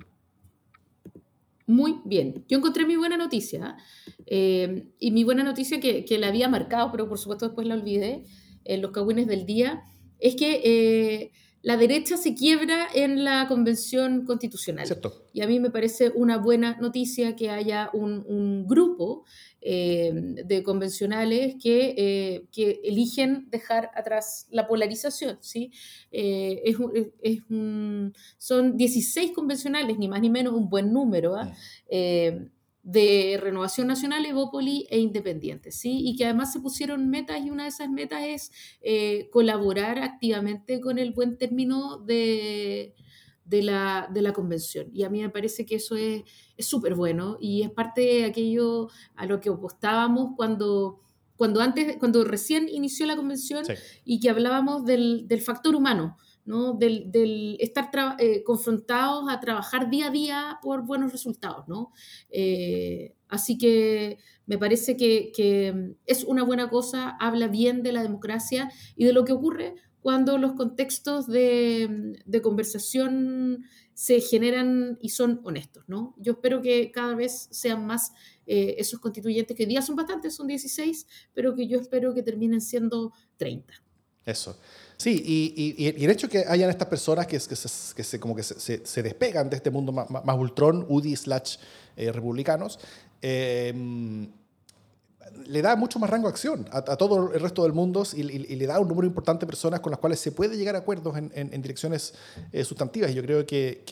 Muy 1.66 1.98
bien. 2.04 2.44
Yo 2.48 2.58
encontré 2.58 2.86
mi 2.86 2.94
buena 2.94 3.16
noticia 3.16 3.76
y 4.24 5.10
mi 5.10 5.24
buena 5.24 5.42
noticia 5.42 5.80
que, 5.80 6.04
que, 6.04 6.18
la 6.18 6.28
había 6.28 6.48
marcado, 6.48 6.92
pero 6.92 7.08
por 7.08 7.18
supuesto 7.18 7.46
después 7.46 7.66
la 7.66 7.74
olvidé 7.74 8.24
en 8.64 8.82
los 8.82 8.92
cagüines 8.92 9.26
del 9.26 9.46
día, 9.46 9.82
es 10.20 10.36
que 10.36 11.32
la 11.62 11.76
derecha 11.76 12.16
se 12.16 12.34
quiebra 12.34 12.88
en 12.92 13.24
la 13.24 13.46
convención 13.46 14.24
constitucional. 14.24 14.86
Y 15.32 15.42
a 15.42 15.46
mí 15.46 15.60
me 15.60 15.70
parece 15.70 16.10
una 16.14 16.36
buena 16.36 16.76
noticia 16.80 17.36
que 17.36 17.50
haya 17.50 17.88
un, 17.92 18.66
grupo 18.66 19.24
eh, 19.60 20.12
de 20.44 20.62
convencionales 20.64 21.54
que, 21.62 21.94
eh, 21.96 22.46
que, 22.52 22.80
eligen 22.82 23.48
dejar 23.50 23.90
atrás 23.94 24.48
la 24.50 24.66
polarización. 24.66 25.38
¿sí? 25.40 25.70
Eh, 26.10 26.62
es, 27.22 27.38
son 28.38 28.76
16 28.76 29.30
convencionales, 29.30 29.98
ni 29.98 30.08
más 30.08 30.20
ni 30.20 30.30
menos, 30.30 30.54
un 30.54 30.68
buen 30.68 30.92
número. 30.92 31.36
¿ah? 31.36 31.52
De 32.82 33.38
Renovación 33.40 33.86
Nacional, 33.86 34.26
Evópoli 34.26 34.86
e 34.90 34.98
Independiente, 34.98 35.70
¿sí? 35.70 36.00
Y 36.04 36.16
que 36.16 36.24
además 36.24 36.52
se 36.52 36.60
pusieron 36.60 37.08
metas 37.08 37.44
y 37.44 37.50
una 37.50 37.64
de 37.64 37.68
esas 37.68 37.88
metas 37.88 38.22
es 38.24 38.52
eh, 38.80 39.28
colaborar 39.30 39.98
activamente 39.98 40.80
con 40.80 40.98
el 40.98 41.12
buen 41.12 41.38
término 41.38 41.98
de, 41.98 42.94
de, 43.44 43.62
la, 43.62 44.08
de, 44.12 44.22
la, 44.22 44.32
convención. 44.32 44.88
Y 44.92 45.04
a 45.04 45.10
mí 45.10 45.20
me 45.20 45.30
parece 45.30 45.64
que 45.64 45.76
eso 45.76 45.96
es 45.96 46.24
súper 46.58 46.94
bueno 46.94 47.36
y 47.40 47.62
es 47.62 47.70
parte 47.70 48.00
de 48.00 48.24
aquello 48.24 48.88
a 49.14 49.26
lo 49.26 49.40
que 49.40 49.50
apostábamos 49.50 50.32
cuando 50.36 51.02
cuando 51.42 51.60
antes, 51.60 51.96
cuando 51.98 52.22
recién 52.22 52.68
inició 52.68 53.04
la 53.04 53.16
convención 53.16 53.64
y 54.04 54.20
que 54.20 54.30
hablábamos 54.30 54.84
del, 54.84 55.26
del 55.26 55.40
factor 55.40 55.74
humano, 55.74 56.16
¿no? 56.44 56.74
del, 56.74 57.56
estar 57.60 57.90
eh, 58.18 58.42
confrontados 58.42 59.24
a 59.30 59.40
trabajar 59.40 59.90
día 59.90 60.08
a 60.08 60.10
día 60.10 60.58
por 60.62 60.84
buenos 60.84 61.12
resultados. 61.12 61.68
¿no? 61.68 61.92
Eh, 62.30 63.14
Así 63.32 63.56
que 63.56 64.18
me 64.44 64.58
parece 64.58 64.94
que, 64.98 65.94
es 66.04 66.24
una 66.24 66.42
buena 66.44 66.68
cosa, 66.68 67.16
habla 67.18 67.48
bien 67.48 67.82
de 67.82 67.90
la 67.90 68.02
democracia 68.02 68.70
y 68.94 69.06
de 69.06 69.14
lo 69.14 69.24
que 69.24 69.32
ocurre 69.32 69.74
cuando 70.02 70.36
los 70.36 70.52
contextos 70.52 71.28
de, 71.28 72.20
conversación 72.42 73.64
se 73.94 74.20
generan 74.20 74.98
y 75.00 75.08
son 75.08 75.40
honestos, 75.44 75.82
¿no? 75.86 76.14
Yo 76.18 76.32
espero 76.32 76.60
que 76.60 76.92
cada 76.92 77.14
vez 77.14 77.48
sean 77.50 77.86
más 77.86 78.12
eh, 78.44 78.74
esos 78.76 79.00
constituyentes, 79.00 79.56
que 79.56 79.64
día 79.64 79.80
son 79.80 79.96
bastantes, 79.96 80.34
son 80.34 80.46
16, 80.46 81.06
pero 81.32 81.54
que 81.54 81.66
yo 81.66 81.80
espero 81.80 82.12
que 82.12 82.22
terminen 82.22 82.60
siendo 82.60 83.14
30. 83.38 83.72
Eso. 84.24 84.56
Sí, 84.96 85.20
y, 85.24 85.74
y, 85.84 86.04
el 86.04 86.10
hecho 86.10 86.28
que 86.28 86.44
hayan 86.46 86.70
estas 86.70 86.86
personas 86.86 87.26
que, 87.26 87.36
que, 87.36 87.56
se, 87.56 87.94
que 87.94 88.04
se, 88.04 88.20
como 88.20 88.36
que 88.36 88.44
se, 88.44 88.86
se, 88.86 89.02
despegan 89.02 89.50
de 89.50 89.56
este 89.56 89.70
mundo 89.70 89.90
más, 89.90 90.08
más 90.08 90.36
ultrón, 90.38 90.86
UDI 90.88 91.16
slash 91.16 91.56
eh, 91.96 92.12
republicanos, 92.12 92.78
eh, 93.20 93.74
le 95.46 95.62
da 95.62 95.76
mucho 95.76 95.98
más 95.98 96.10
rango 96.10 96.28
de 96.28 96.32
acción 96.32 96.68
a, 96.70 96.82
todo 96.96 97.32
el 97.32 97.40
resto 97.40 97.62
del 97.62 97.72
mundo 97.72 98.04
y, 98.14 98.22
le 98.22 98.66
da 98.66 98.78
un 98.80 98.88
número 98.88 99.06
importante 99.06 99.46
de 99.46 99.50
personas 99.50 99.80
con 99.80 99.90
las 99.90 99.98
cuales 99.98 100.20
se 100.20 100.32
puede 100.32 100.56
llegar 100.56 100.74
a 100.74 100.78
acuerdos 100.78 101.16
en, 101.16 101.62
direcciones 101.62 102.14
eh, 102.52 102.64
sustantivas. 102.64 103.10
Y 103.10 103.14
yo 103.14 103.22
creo 103.22 103.46
que, 103.46 103.82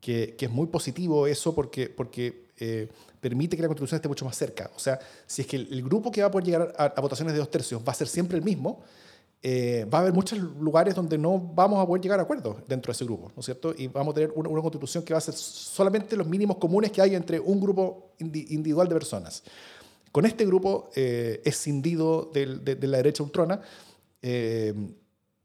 que, 0.00 0.36
es 0.38 0.50
muy 0.50 0.66
positivo 0.66 1.26
eso 1.26 1.54
porque, 1.54 1.88
porque 1.88 2.48
eh, 2.58 2.88
permite 3.20 3.56
que 3.56 3.62
la 3.62 3.68
Constitución 3.68 3.96
esté 3.96 4.08
mucho 4.08 4.24
más 4.24 4.36
cerca. 4.36 4.70
O 4.76 4.78
sea, 4.78 4.98
si 5.26 5.42
es 5.42 5.48
que 5.48 5.56
el, 5.56 5.82
grupo 5.82 6.10
que 6.10 6.20
va 6.20 6.28
a 6.28 6.30
poder 6.30 6.46
llegar 6.46 6.74
a, 6.76 7.00
votaciones 7.00 7.34
de 7.34 7.40
dos 7.40 7.50
tercios 7.50 7.82
va 7.86 7.92
a 7.92 7.94
ser 7.94 8.08
siempre 8.08 8.38
el 8.38 8.44
mismo, 8.44 8.82
eh, 9.42 9.86
va 9.92 9.98
a 9.98 10.00
haber 10.02 10.12
muchos 10.12 10.38
lugares 10.38 10.94
donde 10.94 11.16
no 11.16 11.38
vamos 11.38 11.82
a 11.82 11.86
poder 11.86 12.02
llegar 12.02 12.18
a 12.18 12.22
acuerdos 12.22 12.56
dentro 12.66 12.90
de 12.90 12.96
ese 12.96 13.04
grupo, 13.04 13.30
¿no 13.34 13.40
es 13.40 13.46
cierto? 13.46 13.74
Y 13.76 13.86
vamos 13.86 14.12
a 14.12 14.14
tener 14.14 14.32
una, 14.34 14.48
una 14.48 14.62
constitución 14.62 15.04
que 15.04 15.14
va 15.14 15.18
a 15.18 15.20
ser 15.20 15.34
solamente 15.34 16.16
los 16.16 16.26
mínimos 16.26 16.56
comunes 16.56 16.90
que 16.90 17.00
hay 17.00 17.14
entre 17.14 17.38
un 17.38 17.60
grupo 17.60 18.12
individual 18.18 18.88
de 18.88 18.94
personas. 18.94 19.42
Con 20.12 20.24
este 20.24 20.46
grupo 20.46 20.90
eh, 20.96 21.40
escindido 21.44 22.30
de, 22.32 22.46
la 22.46 22.96
derecha 22.96 23.22
ultrona, 23.22 23.60
eh, 24.22 24.74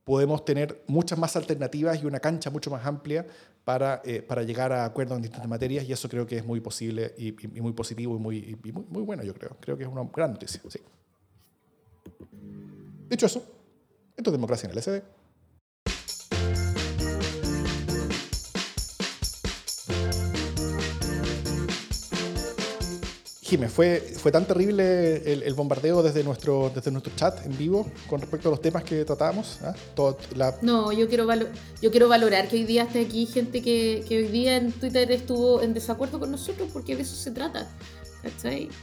podemos 0.03 0.45
tener 0.45 0.83
muchas 0.87 1.19
más 1.19 1.35
alternativas 1.35 2.01
y 2.01 2.05
una 2.05 2.19
cancha 2.19 2.49
mucho 2.49 2.71
más 2.71 2.85
amplia 2.85 3.25
para, 3.65 4.01
eh, 4.05 4.21
para 4.21 4.43
llegar 4.43 4.71
a 4.71 4.85
acuerdos 4.85 5.17
en 5.17 5.23
distintas 5.23 5.47
materias 5.47 5.85
y 5.87 5.93
eso 5.93 6.09
creo 6.09 6.25
que 6.25 6.37
es 6.37 6.45
muy 6.45 6.59
posible 6.59 7.13
y, 7.17 7.33
muy 7.61 7.73
positivo 7.73 8.15
y, 8.15 8.19
muy, 8.19 8.57
muy, 8.63 8.85
muy, 8.89 9.03
bueno, 9.03 9.23
yo 9.23 9.33
creo. 9.33 9.55
Creo 9.59 9.77
que 9.77 9.83
es 9.83 9.89
una 9.89 10.09
gran 10.13 10.31
noticia. 10.31 10.61
Sí. 10.67 10.79
Dicho 13.09 13.25
eso, 13.25 13.43
esto 14.15 14.29
es 14.29 14.31
democracia 14.31 14.69
en 14.69 14.77
el 14.77 14.83
SD. 14.83 15.03
Jimé, 23.41 23.69
¿fue, 23.69 23.99
¿fue 23.99 24.31
tan 24.31 24.45
terrible 24.45 25.31
el, 25.31 25.53
bombardeo 25.53 26.01
desde 26.01 26.23
nuestro, 26.23 26.71
desde 26.73 26.89
nuestro 26.89 27.13
chat 27.15 27.45
en 27.45 27.55
vivo 27.55 27.87
con 28.09 28.19
respecto 28.19 28.47
a 28.49 28.51
los 28.51 28.61
temas 28.61 28.83
que 28.83 29.05
tratábamos? 29.05 29.59
¿Ah? 29.61 29.75
No, 30.63 30.91
yo 30.91 31.07
quiero, 31.07 31.27
yo 31.79 31.91
quiero 31.91 32.07
valorar 32.07 32.47
que 32.47 32.55
hoy 32.55 32.63
día 32.63 32.83
esté 32.83 33.01
aquí 33.01 33.27
gente 33.27 33.61
que, 33.61 34.03
que, 34.07 34.17
hoy 34.17 34.27
día 34.29 34.57
en 34.57 34.71
Twitter 34.71 35.11
estuvo 35.11 35.61
en 35.61 35.75
desacuerdo 35.75 36.19
con 36.19 36.31
nosotros 36.31 36.69
porque 36.73 36.95
de 36.95 37.03
eso 37.03 37.15
se 37.15 37.29
trata. 37.29 37.69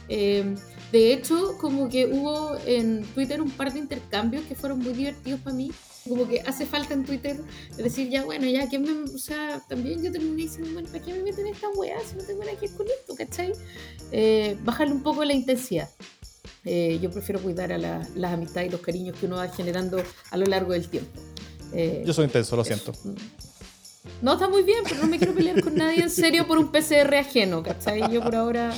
Eh, 0.07 0.55
de 0.91 1.13
hecho, 1.13 1.57
como 1.59 1.89
que 1.89 2.05
hubo 2.05 2.57
en 2.65 3.03
Twitter 3.13 3.41
un 3.41 3.51
par 3.51 3.71
de 3.71 3.79
intercambios 3.79 4.43
que 4.45 4.55
fueron 4.55 4.79
muy 4.79 4.93
divertidos 4.93 5.39
para 5.41 5.55
mí 5.55 5.71
como 6.07 6.27
que 6.27 6.41
hace 6.41 6.65
falta 6.65 6.93
en 6.93 7.05
Twitter 7.05 7.39
decir, 7.77 8.09
ya 8.09 8.23
bueno, 8.23 8.47
ya 8.47 8.67
que 8.67 8.79
me. 8.79 8.91
O 9.13 9.17
sea, 9.17 9.61
también 9.67 10.03
yo 10.03 10.11
terminé 10.11 10.43
diciendo, 10.43 10.71
bueno, 10.73 10.89
¿para 10.89 11.03
qué 11.03 11.13
me 11.13 11.23
meten 11.23 11.47
esta 11.47 11.69
weá 11.69 11.97
si 11.99 12.15
no 12.15 12.23
tengo 12.23 12.43
nada 12.43 12.57
que 12.57 12.67
ver 12.67 12.75
con 12.75 12.87
esto, 12.87 13.15
¿cachai? 13.15 13.53
Eh, 14.11 14.57
bajarle 14.63 14.93
un 14.93 15.03
poco 15.03 15.23
la 15.23 15.33
intensidad. 15.33 15.89
Eh, 16.63 16.99
yo 17.01 17.09
prefiero 17.11 17.41
cuidar 17.41 17.71
a 17.71 17.77
la, 17.77 18.07
las 18.15 18.33
amistades 18.33 18.69
y 18.69 18.71
los 18.71 18.81
cariños 18.81 19.17
que 19.17 19.25
uno 19.25 19.37
va 19.37 19.47
generando 19.49 20.03
a 20.29 20.37
lo 20.37 20.45
largo 20.45 20.73
del 20.73 20.87
tiempo. 20.87 21.19
Eh, 21.73 22.03
yo 22.05 22.13
soy 22.13 22.25
intenso, 22.25 22.55
lo 22.55 22.63
siento. 22.63 22.91
No, 24.21 24.33
está 24.33 24.47
muy 24.47 24.63
bien, 24.63 24.79
pero 24.83 25.01
no 25.01 25.07
me 25.07 25.17
quiero 25.17 25.33
pelear 25.33 25.61
con 25.61 25.75
nadie 25.75 26.01
en 26.01 26.09
serio 26.09 26.47
por 26.47 26.57
un 26.57 26.71
PCR 26.71 27.15
ajeno, 27.15 27.63
¿cachai? 27.63 28.11
Yo 28.11 28.21
por 28.21 28.35
ahora. 28.35 28.73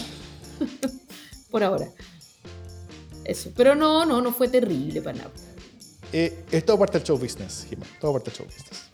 por 1.53 1.63
ahora. 1.63 1.87
Eso. 3.23 3.51
Pero 3.55 3.75
no, 3.75 4.05
no, 4.05 4.21
no 4.21 4.33
fue 4.33 4.47
terrible 4.47 5.01
para 5.03 5.19
nada. 5.19 5.31
Eh, 6.11 6.43
es 6.51 6.65
todo 6.65 6.79
parte 6.79 6.97
del 6.97 7.07
show 7.07 7.17
business, 7.17 7.67
Jimmy. 7.69 7.83
Todo 8.01 8.13
parte 8.13 8.31
del 8.31 8.39
show 8.39 8.47
business. 8.47 8.89